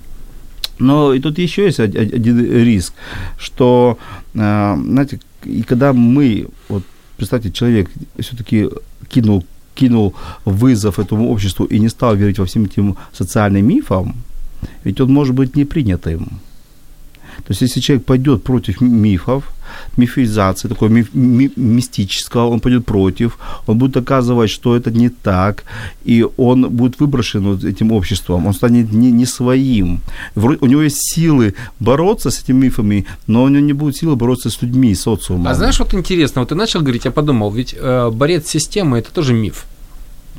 но 0.80 1.14
и 1.14 1.20
тут 1.20 1.38
еще 1.38 1.66
есть 1.66 1.80
од- 1.80 1.96
од- 1.96 2.14
один 2.14 2.40
риск, 2.64 2.94
что, 3.38 3.98
а, 4.36 4.78
знаете, 4.82 5.20
и 5.44 5.64
когда 5.64 5.94
мы, 5.94 6.48
вот 6.70 6.84
представьте, 7.18 7.52
человек 7.52 7.90
все-таки 8.20 8.70
кинул, 9.10 9.44
кинул 9.76 10.14
вызов 10.46 11.00
этому 11.00 11.30
обществу 11.32 11.66
и 11.66 11.80
не 11.80 11.90
стал 11.90 12.16
верить 12.16 12.40
во 12.40 12.46
всем 12.46 12.66
этим 12.66 12.98
социальным 13.14 13.68
мифам, 13.68 14.16
ведь 14.84 15.02
он 15.02 15.14
может 15.14 15.36
быть 15.36 15.56
не 15.56 15.66
принятым. 15.66 16.40
То 17.38 17.54
есть, 17.54 17.62
если 17.62 17.82
человек 17.82 18.06
пойдет 18.06 18.44
против 18.44 18.82
мифов, 18.82 19.44
мифизации, 19.98 20.70
такой 20.70 20.90
миф, 20.90 21.08
ми- 21.14 21.52
мистического, 21.56 22.48
он 22.48 22.60
пойдет 22.60 22.86
против, 22.86 23.38
он 23.68 23.78
будет 23.78 23.92
доказывать, 23.92 24.50
что 24.50 24.76
это 24.76 24.92
не 24.92 25.10
так, 25.10 25.64
и 26.06 26.26
он 26.38 26.70
будет 26.70 27.00
выброшен 27.00 27.44
вот 27.44 27.64
этим 27.64 27.92
обществом, 27.92 28.48
он 28.48 28.54
станет 28.54 28.92
не, 28.94 29.12
не 29.12 29.26
своим. 29.26 30.00
Вро- 30.36 30.58
У 30.62 30.68
него 30.68 30.82
есть 30.82 30.98
силы 31.16 31.54
бороться 31.80 32.30
с 32.30 32.44
этими 32.44 32.66
мифами, 32.66 33.06
но 33.28 33.44
у 33.44 33.50
него 33.50 33.66
не 33.66 33.74
будет 33.74 33.96
силы 33.98 34.16
бороться 34.16 34.50
с 34.50 34.62
людьми, 34.62 34.96
социумом. 34.96 35.48
А 35.48 35.54
знаешь, 35.56 35.80
вот 35.80 35.94
интересно, 35.94 36.42
вот 36.42 36.50
ты 36.50 36.56
начал 36.56 36.82
говорить, 36.82 37.06
я 37.06 37.12
подумал, 37.12 37.52
ведь 37.52 37.76
э, 37.78 38.10
борец 38.12 38.46
с 38.48 38.50
системой 38.50 39.00
это 39.00 39.12
тоже 39.12 39.34
миф. 39.34 39.66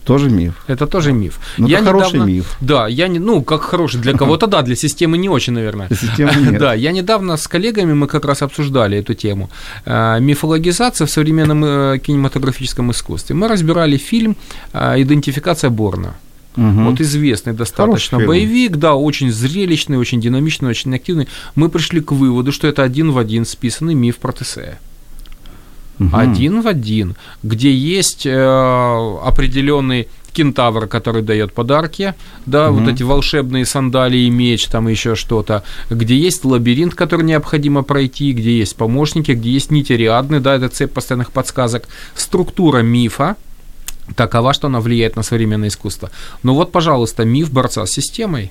Тоже 0.05 0.31
миф. 0.31 0.53
Это 0.69 0.87
тоже 0.87 1.13
миф. 1.13 1.39
Ну, 1.59 1.69
я 1.69 1.79
это 1.79 1.87
хороший 1.87 2.15
недавно- 2.15 2.31
миф. 2.31 2.57
Да, 2.61 2.89
я 2.89 3.09
не, 3.09 3.19
ну, 3.21 3.43
как 3.43 3.63
хороший, 3.63 4.01
для 4.01 4.13
кого-то 4.13 4.47
да, 4.47 4.63
для 4.63 4.75
системы 4.77 5.17
не 5.19 5.29
очень, 5.29 5.53
наверное. 5.53 5.87
Для 5.89 5.97
системы 5.97 6.33
нет. 6.51 6.59
Да, 6.61 6.75
я 6.75 6.93
недавно 6.93 7.37
с 7.37 7.47
коллегами 7.47 7.93
мы 7.95 8.07
как 8.09 8.25
раз 8.25 8.43
обсуждали 8.43 8.99
эту 8.99 9.15
тему. 9.15 9.49
Э, 9.87 10.19
Мифологизация 10.21 11.07
в 11.07 11.11
современном 11.11 11.65
э, 11.65 11.99
кинематографическом 11.99 12.91
искусстве. 12.91 13.37
Мы 13.37 13.49
разбирали 13.49 13.97
фильм 13.97 14.37
э, 14.73 15.03
«Идентификация 15.03 15.71
Борна». 15.71 16.15
Мгм. 16.57 16.85
Вот 16.91 17.01
известный 17.01 17.53
достаточно 17.55 18.19
фильм. 18.19 18.29
боевик, 18.29 18.77
да, 18.77 18.95
очень 18.95 19.31
зрелищный, 19.33 19.97
очень 19.99 20.21
динамичный, 20.21 20.69
очень 20.71 20.95
активный. 20.95 21.27
Мы 21.55 21.69
пришли 21.71 22.01
к 22.01 22.13
выводу, 22.13 22.53
что 22.53 22.67
это 22.69 22.83
один 22.83 23.11
в 23.13 23.19
один 23.19 23.45
списанный 23.47 23.95
миф 23.95 24.17
про 24.17 24.33
Мгм. 25.99 26.16
Один 26.16 26.61
в 26.62 26.66
один, 26.66 27.16
где 27.43 27.72
есть 27.72 28.26
э, 28.26 29.18
определенный 29.22 30.09
кентавр, 30.32 30.86
который 30.86 31.22
дает 31.22 31.53
подарки, 31.53 32.14
да, 32.47 32.70
вот 32.70 32.88
эти 32.88 33.03
волшебные 33.03 33.66
сандалии, 33.66 34.28
меч, 34.30 34.66
там 34.66 34.88
еще 34.88 35.14
что-то, 35.14 35.62
где 35.90 36.16
есть 36.16 36.45
лабиринт, 36.45 36.95
который 36.95 37.24
необходимо 37.24 37.82
пройти, 37.82 38.32
где 38.32 38.59
есть 38.59 38.76
помощники, 38.76 39.32
где 39.32 39.51
есть 39.51 39.70
нити 39.70 39.93
Ариадны, 39.93 40.40
да, 40.40 40.55
это 40.55 40.68
цепь 40.68 40.93
постоянных 40.93 41.32
подсказок, 41.32 41.86
структура 42.14 42.78
мифа, 42.78 43.36
такова, 44.16 44.53
что 44.53 44.66
она 44.68 44.80
влияет 44.80 45.16
на 45.16 45.22
современное 45.22 45.68
искусство. 45.68 46.11
Ну 46.43 46.55
вот, 46.55 46.72
пожалуйста, 46.72 47.24
миф 47.24 47.53
борца 47.53 47.84
с 47.86 47.90
системой, 47.90 48.51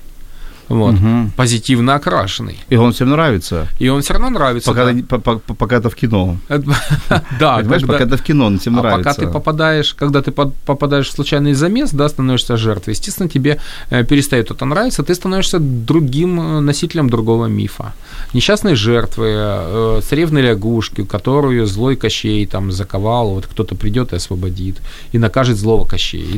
вот, 0.68 0.92
Мгм. 0.94 1.32
позитивно 1.36 1.94
окрашенный. 1.94 2.56
И 2.70 2.76
он 2.76 2.92
всем 2.92 3.10
нравится. 3.10 3.66
И 3.80 3.88
он 3.88 4.00
все 4.02 4.14
равно 4.14 4.30
нравится. 4.30 4.70
Пока, 4.70 4.84
да. 4.84 4.92
это- 4.92 5.04
по- 5.20 5.38
по- 5.38 5.54
пока 5.54 5.76
это 5.76 5.88
в 5.90 5.94
кино. 5.94 6.36
Это- 6.48 6.64
Да, 7.40 7.56
Понимаешь, 7.58 7.82
пока 7.82 8.04
это 8.04 8.16
в 8.16 8.22
кино, 8.22 8.46
он 8.46 8.58
всем 8.58 8.78
а 8.78 8.82
нравится. 8.82 9.10
пока 9.10 9.20
ты 9.20 9.26
попадаешь, 9.32 9.94
когда 9.94 10.20
ты 10.22 10.30
попадаешь 10.30 11.08
в 11.08 11.12
случайный 11.12 11.54
замес, 11.54 11.90
да, 11.92 12.08
становишься 12.08 12.56
жертвой, 12.56 12.94
естественно, 12.94 13.28
тебе 13.28 13.58
э, 13.90 14.04
перестает 14.04 14.50
это 14.50 14.64
нравиться, 14.64 15.02
ты 15.02 15.14
становишься 15.14 15.58
другим 15.58 16.40
э, 16.40 16.60
носителем 16.60 17.08
другого 17.10 17.46
мифа. 17.46 17.92
Несчастной 18.34 18.74
жертвы, 18.76 19.26
э, 19.34 20.00
царевной 20.08 20.42
лягушки, 20.42 21.04
которую 21.04 21.66
злой 21.66 21.96
Кощей 21.96 22.46
там 22.46 22.72
заковал, 22.72 23.30
вот 23.34 23.46
кто-то 23.46 23.74
придет 23.74 24.12
и 24.12 24.16
освободит, 24.16 24.76
и 25.12 25.18
накажет 25.18 25.56
злого 25.56 25.86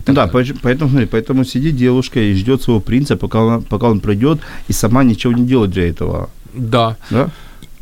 так 0.00 0.14
да, 0.14 0.26
поэтому, 0.62 1.06
поэтому, 1.06 1.44
сидит 1.44 1.76
девушка 1.76 2.20
и 2.20 2.34
ждет 2.34 2.62
своего 2.62 2.80
принца, 2.80 3.16
пока 3.16 3.40
он, 3.42 3.62
пока 3.62 3.86
он 3.88 4.00
придет, 4.14 4.40
и 4.68 4.72
сама 4.72 5.04
ничего 5.04 5.32
не 5.32 5.46
делает 5.46 5.70
для 5.70 5.88
этого. 5.88 6.28
Да. 6.54 6.96
Да? 7.10 7.28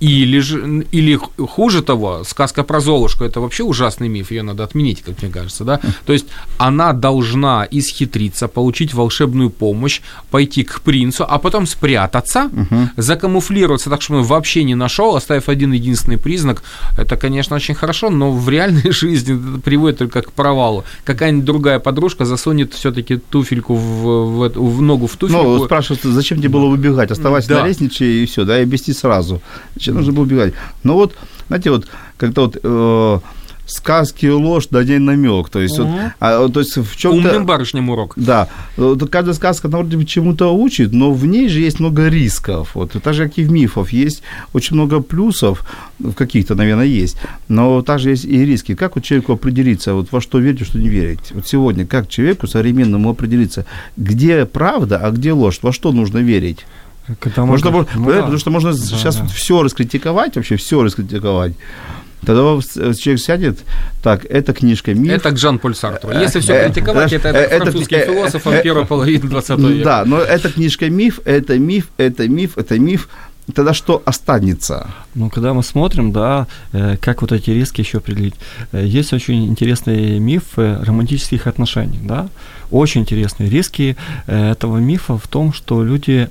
Или, 0.03 0.41
же, 0.41 0.85
или 0.91 1.17
хуже 1.39 1.81
того, 1.83 2.25
сказка 2.25 2.65
про 2.65 2.81
Золушку, 2.81 3.25
это 3.25 3.41
вообще 3.41 3.63
ужасный 3.63 4.09
миф, 4.09 4.33
ее 4.33 4.43
надо 4.43 4.65
отменить, 4.65 5.03
как 5.03 5.23
мне 5.23 5.31
кажется, 5.31 5.65
да? 5.65 5.81
То 6.07 6.13
есть 6.13 6.27
она 6.59 6.93
должна 6.93 7.67
исхитриться, 7.71 8.49
получить 8.49 8.95
волшебную 8.95 9.51
помощь, 9.51 10.01
пойти 10.31 10.65
к 10.65 10.81
принцу, 10.81 11.25
а 11.29 11.39
потом 11.39 11.67
спрятаться, 11.67 12.51
закамуфлироваться 12.97 13.91
так, 13.91 14.03
чтобы 14.03 14.21
он 14.21 14.27
вообще 14.27 14.65
не 14.65 14.75
нашел, 14.75 15.15
оставив 15.17 15.49
один 15.49 15.73
единственный 15.73 16.19
признак. 16.19 16.63
Это, 16.99 17.17
конечно, 17.17 17.57
очень 17.57 17.75
хорошо, 17.75 18.11
но 18.11 18.33
в 18.33 18.49
реальной 18.49 18.91
жизни 18.93 19.35
это 19.35 19.61
приводит 19.61 19.99
только 19.99 20.23
к 20.23 20.33
провалу. 20.33 20.85
Какая-нибудь 21.05 21.45
другая 21.45 21.79
подружка 21.79 22.25
засунет 22.25 22.75
все-таки 22.75 23.17
туфельку 23.17 23.75
в, 23.75 24.49
в 24.49 24.73
в 24.73 24.83
ногу 24.83 25.07
в 25.07 25.17
туфельку. 25.17 25.43
Ну, 25.43 25.65
спрашивают, 25.65 26.03
зачем 26.03 26.39
тебе 26.39 26.49
было 26.49 26.67
выбегать? 26.67 27.11
Оставайся 27.11 27.49
Да. 27.49 27.63
на 27.63 27.69
лестнице 27.69 28.05
и 28.05 28.27
все, 28.27 28.45
да, 28.45 28.59
и 28.59 28.63
объясни 28.63 28.95
сразу. 28.95 29.41
Зачем 29.93 30.07
нужно 30.07 30.13
было 30.13 30.25
убегать? 30.25 30.55
Ну 30.83 30.95
вот, 30.95 31.15
знаете, 31.49 31.71
вот 31.71 31.87
как-то 32.17 32.43
вот 32.43 32.59
э, 32.63 33.19
сказки 33.67 34.27
ложь, 34.27 34.69
да 34.71 34.85
день 34.85 35.01
намек. 35.01 35.49
То 35.49 35.61
есть, 35.61 35.79
вот, 35.79 35.89
а, 36.21 36.49
то 36.49 36.61
есть 36.61 36.77
в 36.77 36.97
чем-то... 36.97 37.29
Умным 37.29 37.47
барышням 37.47 37.91
урок. 37.91 38.15
Да, 38.17 38.49
вот 38.77 39.09
каждая 39.11 39.35
сказка, 39.35 39.69
она 39.69 39.79
вроде 39.79 39.97
бы 39.97 40.05
чему-то 40.05 40.55
учит, 40.55 40.93
но 40.93 41.13
в 41.13 41.27
ней 41.27 41.49
же 41.49 41.61
есть 41.61 41.81
много 41.81 42.09
рисков. 42.09 42.75
Вот, 42.75 42.93
так 42.93 43.15
же, 43.15 43.29
как 43.29 43.39
и 43.39 43.45
в 43.45 43.53
мифах, 43.53 43.93
есть 43.93 44.23
очень 44.53 44.77
много 44.77 45.01
плюсов, 45.01 45.69
в 45.99 46.13
каких-то, 46.13 46.55
наверное, 46.55 46.87
есть, 46.87 47.17
но 47.49 47.83
также 47.83 48.11
есть 48.11 48.25
и 48.25 48.45
риски. 48.45 48.75
Как 48.75 48.97
вот 48.97 49.05
человеку 49.05 49.33
определиться, 49.33 49.95
вот 49.95 50.09
во 50.11 50.21
что 50.21 50.39
верить, 50.39 50.67
что 50.67 50.79
не 50.79 50.89
верить? 50.89 51.33
Вот 51.33 51.47
сегодня, 51.47 51.87
как 51.87 52.09
человеку 52.09 52.47
современному 52.47 53.11
определиться, 53.11 53.67
где 53.97 54.45
правда, 54.45 54.99
а 54.99 55.11
где 55.11 55.33
ложь, 55.33 55.61
во 55.63 55.73
что 55.73 55.93
нужно 55.93 56.19
верить? 56.19 56.67
Когда 57.21 57.45
Можно, 57.45 57.71
было- 57.71 57.87
ну 57.95 58.11
да. 58.11 58.21
Потому 58.21 58.39
что 58.39 58.51
можно 58.51 58.73
Да, 58.73 58.79
сейчас 58.79 59.17
да. 59.17 59.27
все 59.27 59.63
раскритиковать, 59.63 60.37
вообще 60.37 60.57
все 60.57 60.83
раскритиковать. 60.83 61.55
Тогда 62.25 62.43
э, 62.77 62.95
человек 62.95 63.21
сядет, 63.21 63.59
так, 64.01 64.25
эта 64.27 64.53
книжка 64.53 64.95
миф. 64.95 65.11
Это 65.11 65.33
к 65.33 65.39
Жан-Поль 65.39 65.75
Сартру. 65.75 66.13
Если 66.13 66.39
все 66.39 66.53
э, 66.55 66.67
критиковать, 66.67 67.13
э, 67.13 67.17
это, 67.17 67.29
э, 67.29 67.33
это 67.33 67.41
это- 67.57 67.65
французским 67.65 67.97
э, 67.99 68.07
философом 68.07 68.53
э, 68.53 68.63
первой 68.63 68.87
половины 68.87 69.29
20 69.29 69.59
века. 69.59 69.85
Да, 69.85 70.05
но 70.05 70.21
эта 70.21 70.49
книжка 70.53 70.89
миф, 70.89 71.19
это 71.25 71.59
миф, 71.59 71.89
это 71.97 72.29
миф, 72.29 72.57
это 72.57 72.79
миф. 72.79 73.09
Тогда 73.55 73.75
что 73.75 74.03
останется? 74.05 74.87
Ну, 75.15 75.29
когда 75.29 75.53
мы 75.53 75.63
смотрим, 75.63 76.13
да, 76.13 76.47
э, 76.73 76.97
как 76.97 77.23
вот 77.23 77.33
эти 77.33 77.51
риски 77.51 77.81
еще 77.81 77.99
определить. 77.99 78.35
Э, 78.73 78.87
Есть 78.87 79.13
очень 79.13 79.47
интересный 79.47 80.21
миф 80.21 80.43
романтических 80.57 81.47
отношений, 81.47 81.99
да. 82.03 82.29
Очень 82.71 83.01
интересные 83.03 83.51
риски 83.51 83.97
э, 84.27 84.53
этого 84.53 84.79
мифа 84.79 85.19
в 85.19 85.27
том, 85.27 85.53
что 85.53 85.85
люди, 85.85 86.29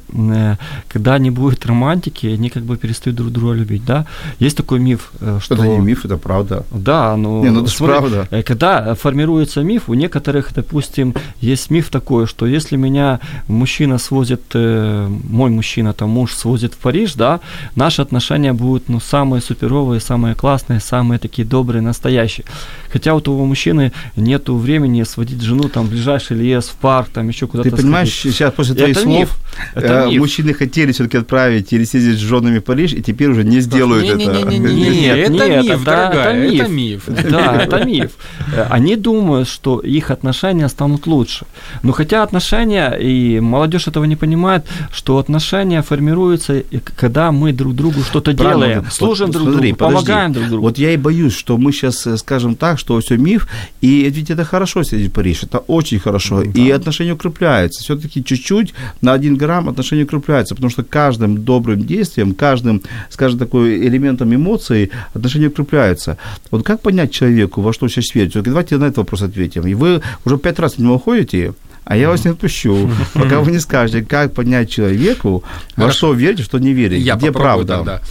когда 0.87 1.19
не 1.19 1.31
будет 1.31 1.65
романтики, 1.65 2.27
они 2.27 2.49
как 2.49 2.63
бы 2.63 2.77
перестают 2.77 3.17
друг 3.17 3.31
друга 3.31 3.53
любить, 3.53 3.85
да. 3.85 4.05
Есть 4.39 4.57
такой 4.57 4.79
миф, 4.79 5.11
что... 5.41 5.55
Это 5.55 5.67
не 5.67 5.79
миф, 5.79 6.05
это 6.05 6.17
правда. 6.17 6.63
Да, 6.71 7.17
ну, 7.17 7.43
Не, 7.43 7.51
ну 7.51 7.61
это 7.61 7.69
смотри, 7.69 7.97
правда. 7.97 8.43
Когда 8.43 8.95
формируется 8.95 9.63
миф, 9.63 9.89
у 9.89 9.93
некоторых, 9.93 10.53
допустим, 10.55 11.13
есть 11.41 11.71
миф 11.71 11.89
такой, 11.89 12.25
что 12.25 12.47
если 12.47 12.77
меня 12.77 13.19
мужчина 13.47 13.99
свозит, 13.99 14.41
мой 14.53 15.49
мужчина, 15.49 15.93
там 15.93 16.09
муж 16.09 16.33
свозит 16.33 16.73
в 16.73 16.77
Париж, 16.77 17.00
да, 17.15 17.39
наши 17.75 18.01
отношения 18.01 18.53
будут, 18.53 18.89
ну, 18.89 18.99
самые 18.99 19.41
суперовые, 19.41 19.99
самые 19.99 20.35
классные, 20.35 20.79
самые 20.79 21.19
такие 21.19 21.45
добрые, 21.47 21.81
настоящие. 21.81 22.45
Хотя 22.91 23.13
у 23.15 23.19
того 23.21 23.45
мужчины 23.45 23.91
нету 24.15 24.55
времени 24.57 25.03
сводить 25.03 25.41
жену 25.41 25.69
там 25.69 25.85
в 25.85 25.89
ближайший 25.89 26.37
лес, 26.37 26.65
в 26.69 26.75
парк, 26.75 27.09
там 27.13 27.27
еще 27.29 27.47
куда-то 27.47 27.69
Ты 27.69 27.75
понимаешь, 27.77 28.13
сходить. 28.13 28.35
сейчас 28.37 28.53
после 28.53 28.73
Это 28.75 28.81
твоих 28.83 28.99
слов 28.99 29.19
миф. 29.19 29.37
Это 29.75 30.03
э, 30.05 30.09
миф. 30.09 30.19
мужчины 30.19 30.53
хотели 30.53 30.91
все-таки 30.91 31.17
отправить 31.17 31.73
или 31.73 31.83
съездить 31.85 32.17
с 32.17 32.21
женами 32.21 32.59
в 32.59 32.63
Париж, 32.63 32.93
и 32.93 33.01
теперь 33.01 33.29
уже 33.29 33.43
не 33.43 33.59
сделают 33.61 34.05
это. 34.05 34.17
Не-не-не-не-не, 34.49 34.99
Нет, 35.01 35.17
это 35.17 35.31
нет, 35.49 35.63
миф, 35.63 35.71
это- 35.73 35.85
дорогая, 35.85 36.45
это 36.45 36.55
это 36.55 36.67
миф. 36.71 37.07
миф. 37.07 37.29
Да, 37.31 37.61
это 37.63 37.85
миф. 37.85 38.11
Э, 38.55 38.67
Они 38.69 38.95
думают, 38.95 39.47
что 39.47 39.79
их 39.79 40.11
отношения 40.11 40.67
станут 40.69 41.07
лучше. 41.07 41.45
Но 41.83 41.91
хотя 41.91 42.23
отношения, 42.23 42.91
и 42.99 43.39
молодежь 43.39 43.87
этого 43.87 44.05
не 44.05 44.15
понимает, 44.15 44.65
что 44.93 45.17
отношения 45.17 45.81
формируются, 45.81 46.61
когда 46.95 47.31
мы 47.31 47.53
друг 47.53 47.75
другу 47.75 48.01
что-то 48.01 48.33
Правильно, 48.33 48.65
делаем, 48.65 48.83
Вот 48.83 48.93
служим 48.93 49.31
друг 49.31 49.49
смотри, 49.49 49.69
другу, 49.71 49.77
подожди. 49.77 49.95
помогаем 49.95 50.33
друг 50.33 50.47
другу. 50.47 50.63
Вот 50.63 50.77
я 50.77 50.93
и 50.93 50.97
боюсь, 50.97 51.33
что 51.33 51.57
мы 51.57 51.71
сейчас 51.71 52.07
скажем 52.17 52.55
так, 52.55 52.79
что 52.79 52.99
все 52.99 53.17
миф, 53.17 53.47
и 53.81 54.09
ведь 54.09 54.29
это 54.29 54.43
хорошо 54.43 54.83
сидеть 54.83 55.11
в 55.11 55.13
Париж, 55.13 55.43
это 55.43 55.59
очень 55.59 55.99
хорошо, 55.99 56.41
и 56.41 56.69
отношения 56.71 57.13
укрепляются. 57.13 57.83
Все-таки 57.83 58.23
чуть-чуть 58.23 58.73
на 59.01 59.13
один 59.13 59.35
грамм 59.35 59.69
отношения 59.69 60.03
укрепляются, 60.03 60.55
потому 60.55 60.71
что 60.71 60.83
каждым 60.83 61.43
добрым 61.43 61.85
действием, 61.85 62.33
каждым, 62.33 62.81
скажем, 63.09 63.39
такой 63.39 63.77
элементом 63.87 64.33
эмоций 64.33 64.91
отношения 65.13 65.47
укрепляются. 65.47 66.17
Вот 66.51 66.63
как 66.63 66.81
понять 66.81 67.11
человеку, 67.11 67.61
во 67.61 67.73
что 67.73 67.87
сейчас 67.87 68.13
верить? 68.15 68.35
Вот 68.35 68.43
давайте 68.43 68.77
на 68.77 68.85
этот 68.85 68.97
вопрос 68.97 69.21
ответим. 69.21 69.67
И 69.67 69.73
вы 69.73 70.01
уже 70.25 70.37
пять 70.37 70.59
раз 70.59 70.77
него 70.77 70.95
уходите, 70.95 71.53
а 71.91 71.95
я 71.97 72.09
вас 72.09 72.25
не 72.25 72.31
отпущу, 72.31 72.89
пока 73.13 73.39
вы 73.41 73.51
не 73.51 73.59
скажете, 73.59 74.03
как 74.03 74.33
понять 74.33 74.69
человеку, 74.69 75.43
во 75.75 75.83
Хорошо. 75.83 75.97
что 75.97 76.13
верить, 76.13 76.45
что 76.45 76.59
не 76.59 76.73
верить, 76.73 77.03
Я 77.03 77.15
где 77.15 77.31
правда. 77.31 77.75
тогда. 77.77 78.01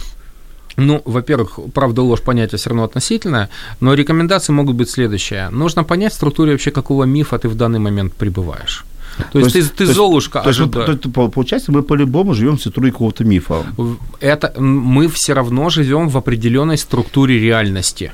Ну, 0.77 1.01
во-первых, 1.05 1.59
правда, 1.73 2.01
ложь 2.01 2.21
понятие 2.21 2.57
все 2.57 2.69
равно 2.69 2.83
относительное, 2.83 3.49
но 3.81 3.93
рекомендации 3.93 4.53
могут 4.53 4.75
быть 4.75 4.89
следующие. 4.89 5.49
Нужно 5.49 5.83
понять 5.83 6.13
в 6.13 6.15
структуре 6.15 6.51
вообще, 6.51 6.71
какого 6.71 7.03
мифа 7.03 7.37
ты 7.37 7.49
в 7.49 7.55
данный 7.55 7.79
момент 7.79 8.13
пребываешь. 8.13 8.85
То, 9.33 9.39
есть, 9.39 9.53
ты, 9.53 9.85
ты 9.85 9.85
Золушка 9.93 10.39
то 10.41 10.49
есть, 10.49 10.59
ожида- 10.61 10.85
то 10.85 10.91
есть, 10.93 11.13
по- 11.13 11.27
получается, 11.27 11.71
мы 11.73 11.83
по-любому 11.83 12.33
живем 12.33 12.55
в 12.55 12.59
структуре 12.61 12.91
какого-то 12.91 13.25
мифа. 13.25 13.65
это 14.21 14.53
мы 14.61 15.07
все 15.09 15.33
равно 15.33 15.69
живем 15.69 16.07
в 16.07 16.17
определенной 16.17 16.77
структуре 16.77 17.37
реальности. 17.39 18.11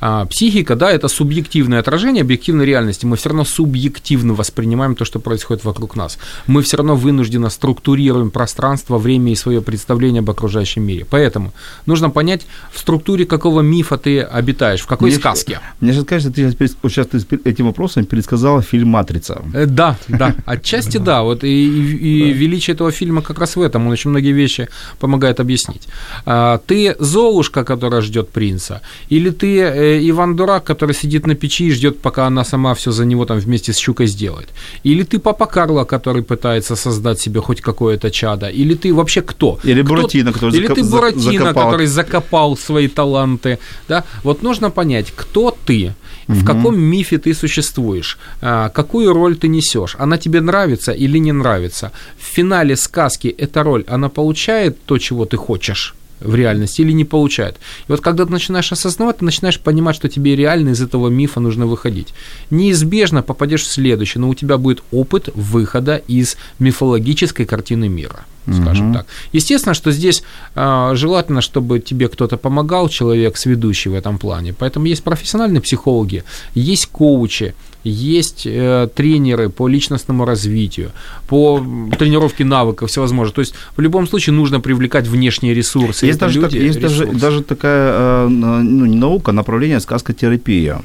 А, 0.00 0.24
психика, 0.26 0.76
да, 0.76 0.90
это 0.90 1.08
субъективное 1.08 1.80
отражение 1.80 2.22
объективной 2.22 2.64
реальности. 2.64 3.06
Мы 3.06 3.16
все 3.16 3.28
равно 3.28 3.44
субъективно 3.44 4.34
воспринимаем 4.34 4.94
то, 4.94 5.04
что 5.04 5.20
происходит 5.20 5.64
вокруг 5.64 5.96
нас. 5.96 6.18
Мы 6.46 6.62
все 6.62 6.76
равно 6.76 6.96
вынужденно 6.96 7.50
структурируем 7.50 8.30
пространство, 8.30 8.98
время 8.98 9.32
и 9.32 9.34
свое 9.34 9.60
представление 9.60 10.20
об 10.20 10.30
окружающем 10.30 10.82
мире. 10.82 11.06
Поэтому 11.08 11.52
нужно 11.86 12.10
понять, 12.10 12.46
в 12.72 12.78
структуре 12.78 13.26
какого 13.26 13.60
мифа 13.60 13.98
ты 13.98 14.20
обитаешь, 14.20 14.80
в 14.80 14.86
какой 14.86 15.10
Мне 15.10 15.18
сказке. 15.18 15.60
Мне 15.80 15.92
сейчас 15.92 16.04
кажется, 16.04 16.32
ты 16.32 16.50
сейчас, 16.50 16.76
сейчас 16.82 17.06
ты 17.06 17.40
этим 17.44 17.66
вопросом 17.66 18.04
пересказала 18.04 18.62
фильм 18.62 18.88
«Матрица». 18.88 19.42
Э, 19.52 19.66
Да, 19.66 19.96
да, 20.08 20.34
отчасти 20.46 20.98
да. 20.98 21.22
Вот 21.22 21.44
и 21.44 22.32
величие 22.32 22.74
этого 22.74 22.90
фильма 22.90 23.22
как 23.22 23.38
раз 23.38 23.56
в 23.56 23.60
этом. 23.60 23.86
Он 23.86 23.92
очень 23.92 24.10
многие 24.10 24.32
вещи 24.32 24.68
помогает 24.98 25.40
объяснить. 25.40 25.88
А, 26.24 26.58
Ты 26.66 26.96
Золушка, 26.98 27.64
которая 27.64 28.00
ждет 28.00 28.30
принца, 28.30 28.80
или 29.08 29.30
ты 29.30 29.60
э, 29.60 29.89
Иван 29.98 30.36
Дурак, 30.36 30.64
который 30.64 30.94
сидит 30.94 31.26
на 31.26 31.34
печи 31.34 31.66
и 31.66 31.70
ждет, 31.72 32.00
пока 32.00 32.26
она 32.26 32.44
сама 32.44 32.74
все 32.74 32.90
за 32.90 33.04
него 33.04 33.24
там 33.24 33.38
вместе 33.38 33.72
с 33.72 33.78
щукой 33.78 34.06
сделает, 34.06 34.48
или 34.84 35.02
ты 35.02 35.18
Папа 35.18 35.46
Карло, 35.46 35.84
который 35.84 36.22
пытается 36.22 36.76
создать 36.76 37.20
себе 37.20 37.40
хоть 37.40 37.60
какое-то 37.60 38.10
чадо, 38.10 38.48
или 38.48 38.74
ты 38.74 38.92
вообще 38.94 39.22
кто? 39.22 39.58
Или 39.64 39.82
Кто- 39.82 39.94
Буратино, 39.94 40.32
который 40.32 40.56
или 40.56 40.66
ты 40.68 40.84
Буратино, 40.84 41.32
закопал. 41.44 41.64
который 41.64 41.86
закопал 41.86 42.56
свои 42.56 42.88
таланты, 42.88 43.58
да? 43.88 44.04
Вот 44.22 44.42
нужно 44.42 44.70
понять, 44.70 45.12
кто 45.16 45.56
ты, 45.66 45.94
в 46.28 46.44
каком 46.44 46.78
мифе 46.78 47.18
ты 47.18 47.34
существуешь, 47.34 48.18
а, 48.40 48.68
какую 48.68 49.12
роль 49.12 49.36
ты 49.36 49.48
несешь, 49.48 49.96
она 49.98 50.16
тебе 50.18 50.40
нравится 50.40 50.92
или 50.92 51.18
не 51.18 51.32
нравится. 51.32 51.90
В 52.18 52.24
финале 52.34 52.76
сказки 52.76 53.28
эта 53.28 53.62
роль, 53.62 53.84
она 53.88 54.08
получает 54.08 54.84
то, 54.84 54.98
чего 54.98 55.24
ты 55.24 55.36
хочешь 55.36 55.94
в 56.20 56.34
реальности 56.34 56.82
или 56.82 56.92
не 56.92 57.04
получает. 57.04 57.56
И 57.88 57.92
вот 57.92 58.00
когда 58.00 58.24
ты 58.24 58.32
начинаешь 58.32 58.72
осознавать, 58.72 59.18
ты 59.18 59.24
начинаешь 59.24 59.60
понимать, 59.60 59.96
что 59.96 60.08
тебе 60.08 60.36
реально 60.36 60.70
из 60.70 60.82
этого 60.82 61.08
мифа 61.08 61.40
нужно 61.40 61.66
выходить. 61.66 62.14
Неизбежно 62.50 63.22
попадешь 63.22 63.62
в 63.62 63.72
следующий, 63.72 64.18
но 64.18 64.28
у 64.28 64.34
тебя 64.34 64.58
будет 64.58 64.82
опыт 64.90 65.28
выхода 65.34 65.96
из 65.96 66.36
мифологической 66.58 67.46
картины 67.46 67.88
мира, 67.88 68.24
скажем 68.46 68.94
так. 68.94 69.06
Естественно, 69.32 69.74
что 69.74 69.92
здесь 69.92 70.22
а, 70.54 70.94
желательно, 70.94 71.40
чтобы 71.40 71.80
тебе 71.80 72.08
кто-то 72.08 72.36
помогал, 72.36 72.88
человек 72.88 73.36
сведущий 73.36 73.90
в 73.90 73.94
этом 73.94 74.18
плане. 74.18 74.52
Поэтому 74.52 74.86
есть 74.86 75.02
профессиональные 75.04 75.60
психологи, 75.60 76.24
есть 76.54 76.86
коучи, 76.86 77.54
есть 77.84 78.46
э, 78.46 78.88
тренеры 78.94 79.48
по 79.48 79.68
личностному 79.68 80.24
развитию, 80.24 80.90
по 81.28 81.64
тренировке 81.98 82.44
навыков 82.44 82.90
всевозможных. 82.90 83.34
То 83.34 83.40
есть 83.40 83.54
в 83.76 83.80
любом 83.80 84.06
случае 84.06 84.34
нужно 84.34 84.60
привлекать 84.60 85.06
внешние 85.06 85.54
ресурсы. 85.54 86.06
Есть, 86.06 86.18
даже, 86.18 86.40
так- 86.40 86.52
люди, 86.52 86.64
есть 86.64 86.80
даже, 86.80 87.04
ресурсы. 87.04 87.20
даже 87.20 87.42
такая, 87.42 87.92
э, 87.92 88.28
ну, 88.28 88.86
не 88.86 88.96
наука, 88.96 89.30
а 89.30 89.34
направление 89.34 89.80
сказкотерапия. 89.80 90.82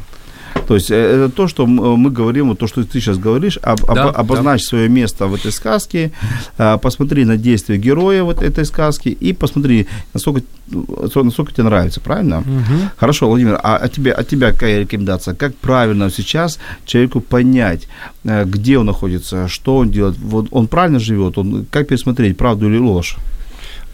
То 0.68 0.76
есть 0.76 0.91
э, 0.91 0.95
это 0.95 1.30
то, 1.36 1.47
что 1.47 1.66
мы 1.66 2.09
говорим, 2.11 2.49
вот 2.49 2.59
то, 2.59 2.68
что 2.68 2.84
ты 2.84 2.99
сейчас 3.01 3.18
говоришь, 3.18 3.57
об- 3.61 3.86
об- 3.86 3.95
Да, 3.95 4.09
обозначь 4.09 4.63
свое 4.63 4.89
место 4.89 5.28
в 5.28 5.34
этой 5.36 5.51
сказке, 5.51 6.11
э, 6.57 6.78
посмотри 6.82 7.26
на 7.26 7.38
действия 7.38 7.78
героя 7.78 8.24
вот 8.24 8.41
этой 8.41 8.66
сказки 8.66 9.09
и 9.09 9.34
посмотри, 9.34 9.88
насколько, 10.13 10.41
насколько 11.24 11.51
тебе 11.53 11.63
нравится, 11.63 11.99
правильно? 12.01 12.39
Мгм. 12.39 12.89
Хорошо, 12.97 13.28
Владимир, 13.28 13.59
а 13.63 13.78
от 13.78 13.91
тебя, 13.93 14.13
от 14.13 14.28
тебя 14.28 14.51
какая 14.51 14.82
рекомендация? 14.82 15.36
Как 15.36 15.55
правильно 15.55 16.09
сейчас 16.09 16.59
человеку 16.86 17.22
понять, 17.22 17.88
э, 18.24 18.45
где 18.45 18.78
он 18.78 18.86
находится, 18.86 19.47
что 19.47 19.78
он 19.78 19.89
делает? 19.91 20.18
Вот 20.18 20.47
он 20.51 20.68
правильно 20.68 20.99
живет? 20.99 21.38
Он, 21.38 21.66
как 21.72 21.88
пересмотреть, 21.88 22.38
правду 22.38 22.68
или 22.70 22.78
ложь? 22.80 23.18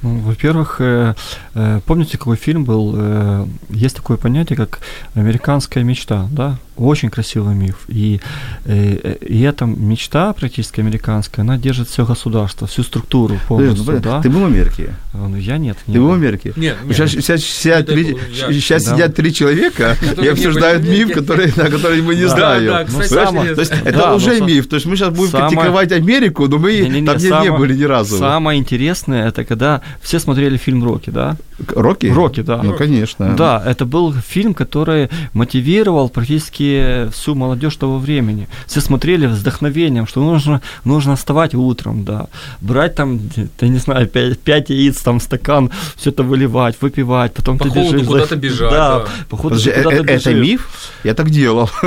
Ну, 0.01 0.19
во-первых, 0.19 0.81
э, 0.81 1.13
э, 1.53 1.79
помните, 1.85 2.17
какой 2.17 2.35
фильм 2.35 2.63
был? 2.63 2.93
Э, 2.95 3.45
есть 3.69 3.95
такое 3.95 4.17
понятие, 4.17 4.57
как 4.57 4.79
американская 5.13 5.83
мечта, 5.83 6.27
да? 6.31 6.57
Очень 6.81 7.09
красивый 7.11 7.53
миф. 7.53 7.75
И, 7.87 8.19
э, 8.65 9.15
и 9.21 9.41
эта 9.41 9.65
мечта 9.65 10.33
практически 10.33 10.79
американская, 10.81 11.43
она 11.45 11.57
держит 11.57 11.89
все 11.89 12.05
государство, 12.05 12.65
всю 12.65 12.81
структуру 12.83 13.39
полностью, 13.47 13.85
Ты, 13.85 13.99
да? 13.99 14.21
ты 14.21 14.29
был 14.29 14.41
в 14.41 14.45
Америке? 14.45 14.95
А, 15.13 15.27
Ну, 15.27 15.37
я 15.37 15.57
нет. 15.59 15.77
не 15.85 15.93
Ты 15.93 15.99
был 15.99 16.09
в. 16.09 16.13
Америке? 16.13 16.53
Нет, 16.55 16.77
нет. 16.83 16.95
Сейчас, 16.95 17.11
сейчас, 17.11 17.41
сидят, 17.43 17.81
Это 17.81 17.93
три, 17.93 18.03
был 18.13 18.19
я. 18.33 18.53
сейчас 18.53 18.83
Да. 18.83 18.95
сидят 18.95 19.15
три 19.15 19.33
человека 19.33 19.95
и 20.21 20.27
обсуждают 20.27 20.83
миф, 20.83 21.11
который, 21.13 21.53
на 21.55 21.69
который 21.69 22.01
мы 22.01 22.15
не 22.15 22.27
знаем. 22.27 22.87
Ну, 22.91 22.99
это- 23.01 23.91
Да, 23.91 24.15
уже 24.15 24.41
миф. 24.41 24.67
То 24.67 24.75
есть 24.75 24.87
мы 24.87 24.95
сейчас 24.95 25.13
будем 25.13 25.31
критиковать 25.31 25.91
Америку, 25.91 26.47
но 26.47 26.57
мы 26.57 27.03
там 27.05 27.17
не, 27.43 27.51
были 27.51 27.75
ни 27.75 27.83
разу. 27.83 28.17
Самое 28.17 28.59
интересное, 28.59 29.27
это 29.27 29.43
когда 29.43 29.81
все 30.01 30.19
смотрели 30.19 30.57
фильм 30.57 30.83
«Рокки», 30.83 31.11
да? 31.11 31.35
Рокки? 31.75 32.07
«Рокки», 32.07 32.41
да. 32.41 32.61
Ну, 32.63 32.73
конечно. 32.73 33.35
Да, 33.37 33.61
это 33.63 33.85
был 33.85 34.13
фильм, 34.13 34.53
который 34.53 35.09
мотивировал 35.33 36.09
практически 36.09 36.70
всю 37.11 37.35
молодежь 37.35 37.75
того 37.75 37.97
времени. 37.99 38.47
Все 38.67 38.81
смотрели 38.81 39.27
с 39.27 39.37
вдохновением, 39.39 40.07
что 40.07 40.21
нужно, 40.21 40.61
нужно 40.85 41.15
вставать 41.15 41.55
утром, 41.55 42.03
да, 42.03 42.25
брать 42.61 42.95
там, 42.95 43.19
я 43.61 43.67
не 43.67 43.79
знаю, 43.79 44.07
пять, 44.07 44.39
пять 44.39 44.69
яиц, 44.69 45.01
там 45.01 45.19
стакан, 45.19 45.69
все 45.95 46.09
это 46.11 46.23
выливать, 46.23 46.75
выпивать, 46.81 47.33
потом 47.33 47.57
По 47.57 47.63
ты 47.69 47.79
бежишь. 47.79 48.07
куда-то 48.07 48.35
бежать, 48.35 48.71
Да, 48.71 48.99
да. 48.99 49.05
походу 49.29 49.49
Подожди, 49.55 49.71
ты 49.71 49.79
э- 49.79 49.83
куда-то 49.83 50.03
э- 50.03 50.15
это 50.15 50.29
бежишь. 50.33 50.47
миф? 50.51 50.69
Я 51.03 51.13
так 51.13 51.29
делал. 51.29 51.69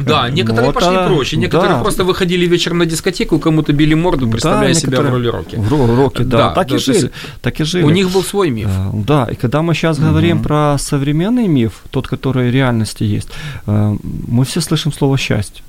Да, 0.00 0.28
некоторые 0.30 0.66
Вот 0.66 0.74
пошли 0.74 0.88
она- 0.96 1.06
проще, 1.06 1.36
некоторые 1.36 1.74
да. 1.76 1.80
просто 1.82 2.04
выходили 2.04 2.46
вечером 2.46 2.78
на 2.78 2.86
дискотеку, 2.86 3.38
кому-то 3.38 3.72
били 3.72 3.94
морду, 3.94 4.28
представляя 4.28 4.74
Да, 4.74 4.80
себя 4.80 5.00
в 5.00 5.10
роли 5.10 5.28
роки. 5.28 5.56
В 5.56 5.72
ро- 5.72 5.96
роки, 5.96 6.22
да, 6.22 6.38
Да, 6.38 6.48
так 6.54 6.54
да, 6.54 6.62
и 6.62 6.68
то 6.68 6.74
есть 6.74 6.86
жили, 7.00 7.10
так 7.42 7.60
и 7.60 7.64
жили. 7.64 7.84
У 7.84 7.90
них 7.90 8.10
был 8.10 8.22
свой 8.24 8.50
миф. 8.50 8.68
Э, 8.68 8.90
Да, 9.06 9.26
и 9.32 9.34
когда 9.34 9.62
мы 9.62 9.74
сейчас 9.74 9.98
говорим 9.98 10.42
про 10.42 10.76
современный 10.78 11.48
миф, 11.48 11.72
тот, 11.90 12.06
который 12.08 12.50
в 12.50 12.54
реальности 12.54 13.04
есть, 13.04 13.28
э, 13.66 13.96
мы 14.28 14.44
все 14.44 14.60
слышим 14.60 14.92
слово 14.92 15.16
счастье. 15.18 15.62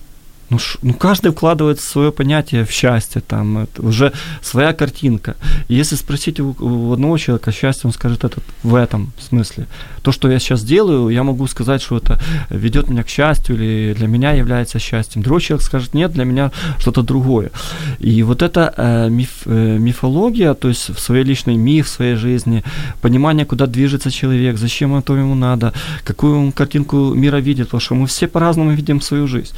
Ну, 0.51 0.59
ш- 0.59 0.79
ну, 0.81 0.93
каждый 0.93 1.31
вкладывает 1.31 1.79
свое 1.79 2.11
понятие 2.11 2.65
в 2.65 2.71
счастье, 2.71 3.21
там 3.25 3.57
это 3.57 3.81
уже 3.81 4.11
своя 4.41 4.73
картинка. 4.73 5.35
И 5.69 5.75
если 5.75 5.95
спросить 5.95 6.41
у, 6.41 6.53
у 6.59 6.91
одного 6.91 7.17
человека 7.17 7.53
счастье, 7.53 7.87
он 7.87 7.93
скажет 7.93 8.25
это 8.25 8.41
в 8.61 8.75
этом 8.75 9.13
смысле. 9.17 9.67
То, 10.01 10.11
что 10.11 10.29
я 10.29 10.39
сейчас 10.39 10.63
делаю, 10.63 11.07
я 11.09 11.23
могу 11.23 11.47
сказать, 11.47 11.81
что 11.81 11.97
это 11.97 12.19
ведет 12.49 12.89
меня 12.89 13.03
к 13.03 13.07
счастью 13.09 13.55
или 13.55 13.93
для 13.93 14.07
меня 14.07 14.33
является 14.33 14.77
счастьем. 14.77 15.21
Другой 15.23 15.39
человек 15.41 15.65
скажет, 15.65 15.93
нет, 15.93 16.11
для 16.11 16.25
меня 16.25 16.51
что-то 16.79 17.01
другое. 17.01 17.51
И 17.99 18.21
вот 18.23 18.41
эта 18.41 18.73
э, 18.75 19.09
миф, 19.09 19.43
э, 19.45 19.77
мифология, 19.79 20.53
то 20.53 20.67
есть 20.67 20.89
в 20.89 20.99
своей 20.99 21.23
личной 21.23 21.55
миф, 21.55 21.85
в 21.85 21.89
своей 21.89 22.15
жизни, 22.15 22.63
понимание, 23.01 23.45
куда 23.45 23.67
движется 23.67 24.11
человек, 24.11 24.57
зачем 24.57 24.95
это 24.95 25.13
ему 25.13 25.35
надо, 25.35 25.71
какую 26.03 26.37
он 26.37 26.51
картинку 26.51 27.13
мира 27.13 27.37
видит, 27.37 27.67
потому 27.67 27.79
что 27.81 27.95
мы 27.95 28.05
все 28.05 28.27
по-разному 28.27 28.71
видим 28.71 28.99
свою 28.99 29.27
жизнь. 29.27 29.55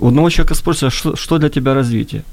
У 0.00 0.08
одного 0.08 0.30
человека 0.30 0.54
спросят, 0.54 0.92
что, 0.92 1.16
что 1.16 1.38
для 1.38 1.48
тебя 1.48 1.74
развитие? 1.74 2.24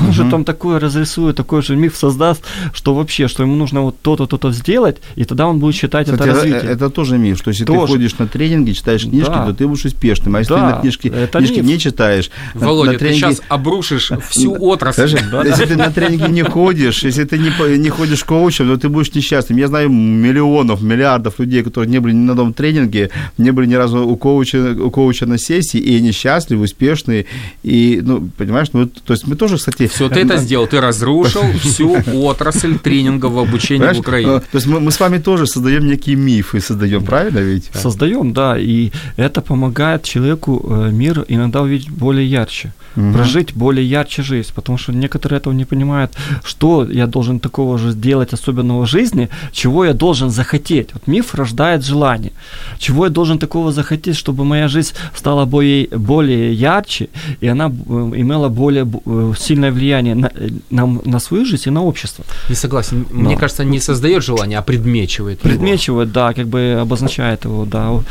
Он 0.00 0.12
же 0.12 0.22
Мгм. 0.22 0.30
там 0.30 0.44
такое 0.44 0.78
разрисует, 0.80 1.36
такой 1.36 1.62
же 1.62 1.76
миф 1.76 1.96
создаст, 1.96 2.42
что 2.72 2.94
вообще, 2.94 3.28
что 3.28 3.42
ему 3.42 3.54
нужно 3.56 3.82
вот 3.82 3.96
то-то, 4.02 4.26
то-то 4.26 4.52
сделать, 4.52 4.96
и 5.16 5.24
тогда 5.24 5.46
он 5.46 5.58
будет 5.58 5.74
считать 5.74 6.06
Кстати, 6.06 6.20
это 6.22 6.30
это, 6.30 6.40
развитие. 6.42 6.70
это 6.72 6.90
тоже 6.90 7.18
миф, 7.18 7.38
что 7.38 7.50
если 7.50 7.64
ты 7.64 7.72
Тоже. 7.72 7.92
ходишь 7.92 8.18
на 8.18 8.26
тренинги, 8.26 8.72
читаешь 8.72 9.02
книжки, 9.04 9.30
Да. 9.30 9.46
то 9.46 9.52
ты 9.54 9.66
будешь 9.66 9.84
успешным. 9.84 10.36
А 10.36 10.38
если 10.40 10.54
Да, 10.54 10.60
ты 10.70 10.74
на 10.76 10.80
книжки, 10.80 11.08
это 11.08 11.38
книжки 11.38 11.58
миф. 11.60 11.66
не 11.66 11.78
читаешь, 11.78 12.30
на- 12.54 12.66
Володя, 12.66 12.92
на 12.92 12.98
ты 12.98 13.12
сейчас 13.14 13.40
обрушишь 13.48 14.10
всю 14.30 14.52
отрасль. 14.54 15.02
Если 15.02 15.64
ты 15.66 15.76
на 15.76 15.90
тренинги 15.90 16.30
не 16.30 16.42
ходишь, 16.42 17.04
если 17.04 17.24
ты 17.24 17.38
не, 17.38 17.78
не 17.78 17.88
ходишь 17.90 18.24
коучем, 18.24 18.66
то 18.68 18.76
ты 18.76 18.88
будешь 18.88 19.14
несчастным. 19.14 19.58
Я 19.58 19.68
знаю 19.68 19.90
миллионов, 19.90 20.82
миллиардов 20.82 21.38
людей, 21.38 21.62
которые 21.62 21.90
не 21.90 21.98
были 22.00 22.12
ни 22.14 22.24
на 22.24 22.32
одном 22.32 22.52
тренинге, 22.52 23.10
не 23.38 23.50
были 23.52 23.66
ни 23.66 23.74
разу 23.74 24.06
у 24.06 24.16
коуча, 24.16 24.74
у 24.78 24.90
коуча 24.90 25.26
на 25.26 25.38
сессии, 25.38 25.78
и 25.80 25.96
они 25.96 26.12
счастливы, 26.12 26.64
успешные. 26.64 27.26
И, 27.62 28.00
ну, 28.02 28.28
понимаешь, 28.36 28.68
ну, 28.72 28.86
то 28.86 29.12
есть 29.12 29.26
мы 29.26 29.36
тоже, 29.36 29.56
кстати, 29.56 29.83
знаете... 29.86 29.94
Все, 29.94 30.08
ты 30.08 30.20
это 30.20 30.36
сделал, 30.36 30.66
ты 30.66 30.80
разрушил 30.80 31.42
всю 31.62 31.96
отрасль 32.12 32.78
тренингов 32.78 33.36
обучения 33.36 33.92
в 33.92 33.98
Украине. 33.98 34.32
Э, 34.32 34.40
то 34.40 34.58
есть 34.58 34.66
мы, 34.66 34.90
с 34.90 35.00
вами 35.00 35.18
тоже 35.18 35.46
создаем 35.46 35.86
некие 35.86 36.16
мифы, 36.16 36.60
создаем, 36.60 37.04
правильно 37.04 37.38
ведь? 37.38 37.70
Создаем, 37.74 38.32
да, 38.32 38.58
и 38.58 38.90
это 39.16 39.40
помогает 39.40 40.02
человеку 40.02 40.64
э, 40.68 40.90
мир 40.92 41.24
иногда 41.28 41.62
увидеть 41.62 41.90
более 41.90 42.26
ярче, 42.26 42.72
угу. 42.96 43.12
прожить 43.12 43.54
более 43.54 43.88
ярче 43.88 44.22
жизнь, 44.22 44.50
потому 44.54 44.78
что 44.78 44.92
некоторые 44.92 45.38
этого 45.38 45.54
не 45.54 45.64
понимают, 45.64 46.12
что 46.44 46.86
я 46.90 47.06
должен 47.06 47.40
такого 47.40 47.78
же 47.78 47.90
сделать 47.90 48.32
особенного 48.32 48.86
в 48.86 48.88
жизни, 48.88 49.28
чего 49.52 49.84
я 49.84 49.92
должен 49.92 50.30
захотеть. 50.30 50.94
Вот 50.94 51.06
миф 51.06 51.34
рождает 51.34 51.84
желание. 51.84 52.32
Чего 52.78 53.04
я 53.04 53.10
должен 53.10 53.38
такого 53.38 53.72
захотеть, 53.72 54.16
чтобы 54.16 54.44
моя 54.44 54.68
жизнь 54.68 54.94
стала 55.14 55.44
более, 55.44 55.86
более 55.86 56.52
ярче, 56.52 57.08
и 57.40 57.48
она 57.48 57.66
э, 57.66 58.12
имела 58.16 58.48
более 58.48 58.84
э, 59.06 59.32
сильное 59.38 59.70
влияние 59.74 60.14
на, 60.14 60.30
на, 60.70 60.86
на 61.04 61.20
свою 61.20 61.44
жизнь 61.44 61.68
и 61.68 61.70
на 61.70 61.82
общество. 61.82 62.24
Не 62.48 62.54
согласен. 62.54 63.06
Но. 63.10 63.20
Мне 63.20 63.36
кажется, 63.36 63.64
не 63.64 63.80
создает 63.80 64.24
желание, 64.24 64.58
а 64.58 64.62
предмечивает. 64.62 65.40
Предмечивает, 65.40 66.08
его. 66.08 66.14
да, 66.14 66.32
как 66.32 66.46
бы 66.46 66.78
обозначает 66.80 67.44
его, 67.44 67.64
да. 67.64 68.02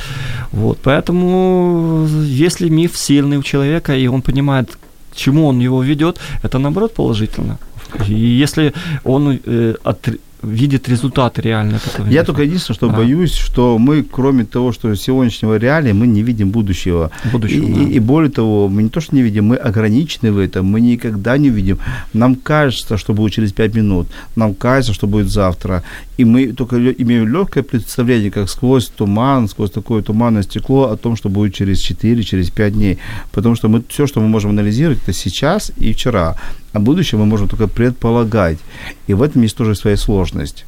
Вот. 0.52 0.80
Поэтому, 0.84 2.08
если 2.26 2.70
миф 2.70 2.98
сильный 2.98 3.38
у 3.38 3.44
человека, 3.44 3.96
и 3.96 4.08
он 4.08 4.22
понимает, 4.22 4.78
к 5.12 5.16
чему 5.16 5.48
он 5.48 5.60
его 5.60 5.84
ведет, 5.84 6.20
это 6.44 6.60
наоборот 6.60 6.94
положительно. 6.94 7.58
И 8.08 8.14
если 8.14 8.74
он 9.04 9.40
э, 9.46 9.76
от, 9.84 10.10
видит 10.44 10.90
результаты 10.90 11.42
реально. 11.42 11.80
Я 12.10 12.24
только 12.24 12.44
единственное, 12.44 12.76
что 12.76 12.88
ага. 12.88 12.98
боюсь, 12.98 13.34
что 13.34 13.78
мы, 13.78 14.04
кроме 14.04 14.46
того, 14.46 14.72
что 14.72 14.96
сегодняшнего 14.96 15.58
реалия, 15.58 15.94
мы 15.94 16.08
не 16.08 16.22
видим 16.22 16.52
будущего. 16.52 17.12
будущего 17.32 17.66
и, 17.66 17.74
да. 17.74 17.82
и 17.82 18.00
более 18.00 18.32
того, 18.32 18.70
мы 18.70 18.84
не 18.84 18.90
то, 18.90 19.02
что 19.02 19.16
не 19.16 19.22
видим, 19.22 19.46
мы 19.46 19.56
ограничены 19.56 20.32
в 20.32 20.38
этом, 20.38 20.66
мы 20.66 20.82
никогда 20.82 21.38
не 21.38 21.50
видим. 21.50 21.80
Нам 22.14 22.36
кажется, 22.36 22.98
что 22.98 23.14
будет 23.14 23.34
через 23.34 23.54
5 23.54 23.76
минут, 23.76 24.08
нам 24.36 24.54
кажется, 24.54 24.94
что 24.94 25.08
будет 25.08 25.30
завтра. 25.30 25.84
И 26.18 26.26
мы 26.26 26.54
только 26.54 26.78
имеем 26.78 27.28
легкое 27.28 27.64
представление, 27.64 28.32
как 28.32 28.50
сквозь 28.50 28.88
туман, 28.88 29.48
сквозь 29.48 29.72
такое 29.72 30.02
туманное 30.04 30.44
стекло 30.44 30.90
о 30.90 30.98
том, 30.98 31.16
что 31.16 31.30
будет 31.30 31.54
через 31.54 31.80
4, 31.80 32.24
через 32.24 32.50
5 32.50 32.74
дней. 32.74 32.98
Потому 33.32 33.56
что 33.56 33.70
мы, 33.70 33.84
все, 33.90 34.08
что 34.08 34.22
мы 34.22 34.28
можем 34.28 34.52
анализировать, 34.52 35.00
это 35.04 35.14
сейчас 35.14 35.72
и 35.78 35.94
вчера. 35.94 36.36
А 36.74 36.80
будущее 36.80 37.20
мы 37.20 37.26
можем 37.26 37.48
только 37.48 37.68
предполагать. 37.68 38.58
И 39.08 39.14
в 39.14 39.22
этом 39.22 39.44
есть 39.44 39.56
тоже 39.56 39.76
своя 39.76 39.96
сложность. 39.96 40.66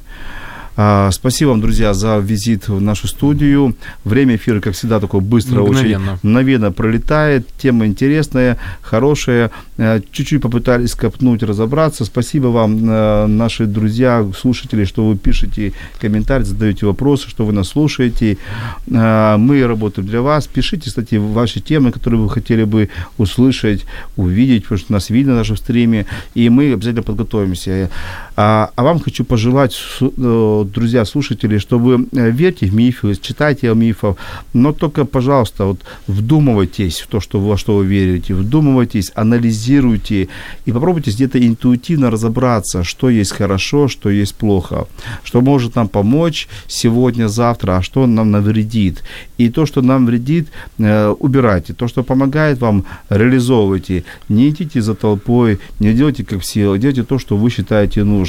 А, 0.77 1.09
спасибо 1.11 1.49
вам, 1.49 1.61
друзья, 1.61 1.93
за 1.93 2.17
визит 2.17 2.67
в 2.67 2.81
нашу 2.81 3.07
студию. 3.07 3.75
Время 4.03 4.35
эфира, 4.35 4.59
как 4.59 4.73
всегда, 4.73 4.99
такое 4.99 5.21
быстро, 5.21 5.61
мгновенно. 5.61 6.13
очень 6.13 6.19
мгновенно 6.23 6.71
пролетает. 6.71 7.47
Тема 7.57 7.85
интересная, 7.85 8.57
хорошая. 8.81 9.51
Э, 9.77 10.01
чуть-чуть 10.11 10.41
попытались 10.41 10.93
копнуть, 10.93 11.43
разобраться. 11.43 12.03
Спасибо 12.03 12.47
вам, 12.47 12.77
э, 12.89 13.27
наши 13.27 13.65
друзья, 13.65 14.25
слушатели, 14.37 14.83
что 14.83 15.07
вы 15.07 15.17
пишете 15.17 15.71
комментарии, 15.99 16.43
задаете 16.43 16.85
вопросы, 16.85 17.29
что 17.29 17.45
вы 17.45 17.53
нас 17.53 17.69
слушаете. 17.69 18.37
Э, 18.87 19.37
мы 19.37 19.65
работаем 19.65 20.07
для 20.07 20.21
вас. 20.21 20.47
Пишите, 20.47 20.89
кстати, 20.89 21.15
ваши 21.15 21.61
темы, 21.61 21.93
которые 21.93 22.19
вы 22.19 22.29
хотели 22.29 22.65
бы 22.65 22.89
услышать, 23.17 23.85
увидеть, 24.17 24.63
потому 24.63 24.79
что 24.79 24.93
нас 24.93 25.09
видно 25.09 25.35
даже 25.35 25.53
в 25.53 25.57
стриме, 25.57 26.05
и 26.33 26.49
мы 26.49 26.73
обязательно 26.73 27.03
подготовимся. 27.03 27.89
А, 28.37 28.71
а 28.75 28.83
вам 28.83 28.99
хочу 28.99 29.23
пожелать 29.23 29.75
друзья, 29.99 31.05
слушатели, 31.05 31.57
что 31.57 31.79
вы 31.79 32.07
э, 32.11 32.31
верьте 32.31 32.65
в 32.65 32.75
мифы, 32.75 33.15
читайте 33.15 33.71
о 33.71 33.75
мифах, 33.75 34.17
но 34.53 34.73
только, 34.73 35.05
пожалуйста, 35.05 35.65
вот 35.65 35.79
вдумывайтесь 36.07 36.99
в 36.99 37.07
то, 37.07 37.21
что, 37.21 37.39
во 37.39 37.57
что 37.57 37.77
вы 37.77 37.85
верите, 37.85 38.33
вдумывайтесь, 38.33 39.11
анализируйте 39.15 40.27
и 40.65 40.71
попробуйте 40.71 41.11
где-то 41.11 41.39
интуитивно 41.39 42.11
разобраться, 42.11 42.83
что 42.83 43.09
есть 43.09 43.31
хорошо, 43.31 43.87
что 43.87 44.09
есть 44.09 44.35
плохо, 44.35 44.87
что 45.23 45.39
может 45.39 45.75
нам 45.75 45.87
помочь 45.87 46.49
сегодня, 46.67 47.29
завтра, 47.29 47.77
а 47.77 47.81
что 47.81 48.05
нам 48.05 48.31
навредит. 48.31 49.03
И 49.37 49.49
то, 49.49 49.65
что 49.65 49.81
нам 49.81 50.05
вредит, 50.05 50.49
э, 50.77 51.07
убирайте. 51.19 51.73
То, 51.73 51.87
что 51.87 52.03
помогает 52.03 52.59
вам, 52.59 52.83
реализовывайте. 53.09 54.03
Не 54.27 54.49
идите 54.49 54.81
за 54.81 54.93
толпой, 54.93 55.59
не 55.79 55.93
делайте 55.93 56.25
как 56.25 56.41
все, 56.41 56.75
делайте 56.77 57.03
то, 57.03 57.17
что 57.17 57.37
вы 57.37 57.49
считаете 57.49 58.03
нужным 58.03 58.24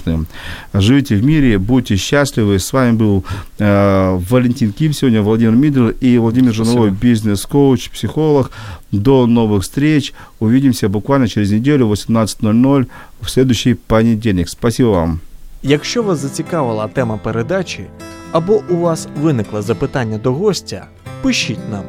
Живите 0.74 1.16
в 1.16 1.24
мире, 1.24 1.58
будьте 1.58 1.96
счастливы, 1.96 2.32
счастливы. 2.32 2.60
С 2.60 2.74
вами 2.74 2.98
был 2.98 3.24
э, 3.60 4.20
Валентин 4.30 4.72
Ким 4.74 4.94
сегодня, 4.94 5.22
Владимир 5.22 5.56
Мидлер 5.56 5.96
и 6.02 6.18
Владимир 6.18 6.54
Жановой, 6.54 6.92
бизнес-коуч, 6.92 7.90
психолог. 7.90 8.52
До 8.92 9.26
новых 9.28 9.62
встреч. 9.62 10.14
Увидимся 10.40 10.90
буквально 10.90 11.28
через 11.28 11.52
неделю 11.52 11.88
в 11.88 11.92
18.00 11.92 12.86
в 13.22 13.30
следующий 13.30 13.74
понедельник. 13.74 14.50
Спасибо 14.50 14.90
вам. 14.90 15.20
Якщо 15.64 16.04
вас 16.04 16.20
зацікавила 16.20 16.88
тема 16.88 17.18
передачі 17.18 17.86
або 18.32 18.64
у 18.70 18.76
вас 18.76 19.08
виникло 19.22 19.62
запитання 19.62 20.18
до 20.18 20.34
гостя, 20.34 20.86
пишіть 21.22 21.70
нам 21.72 21.84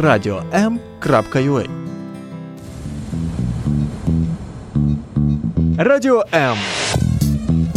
radio.m.ua 0.00 1.66
Радіо 5.78 6.24
М 6.34 6.56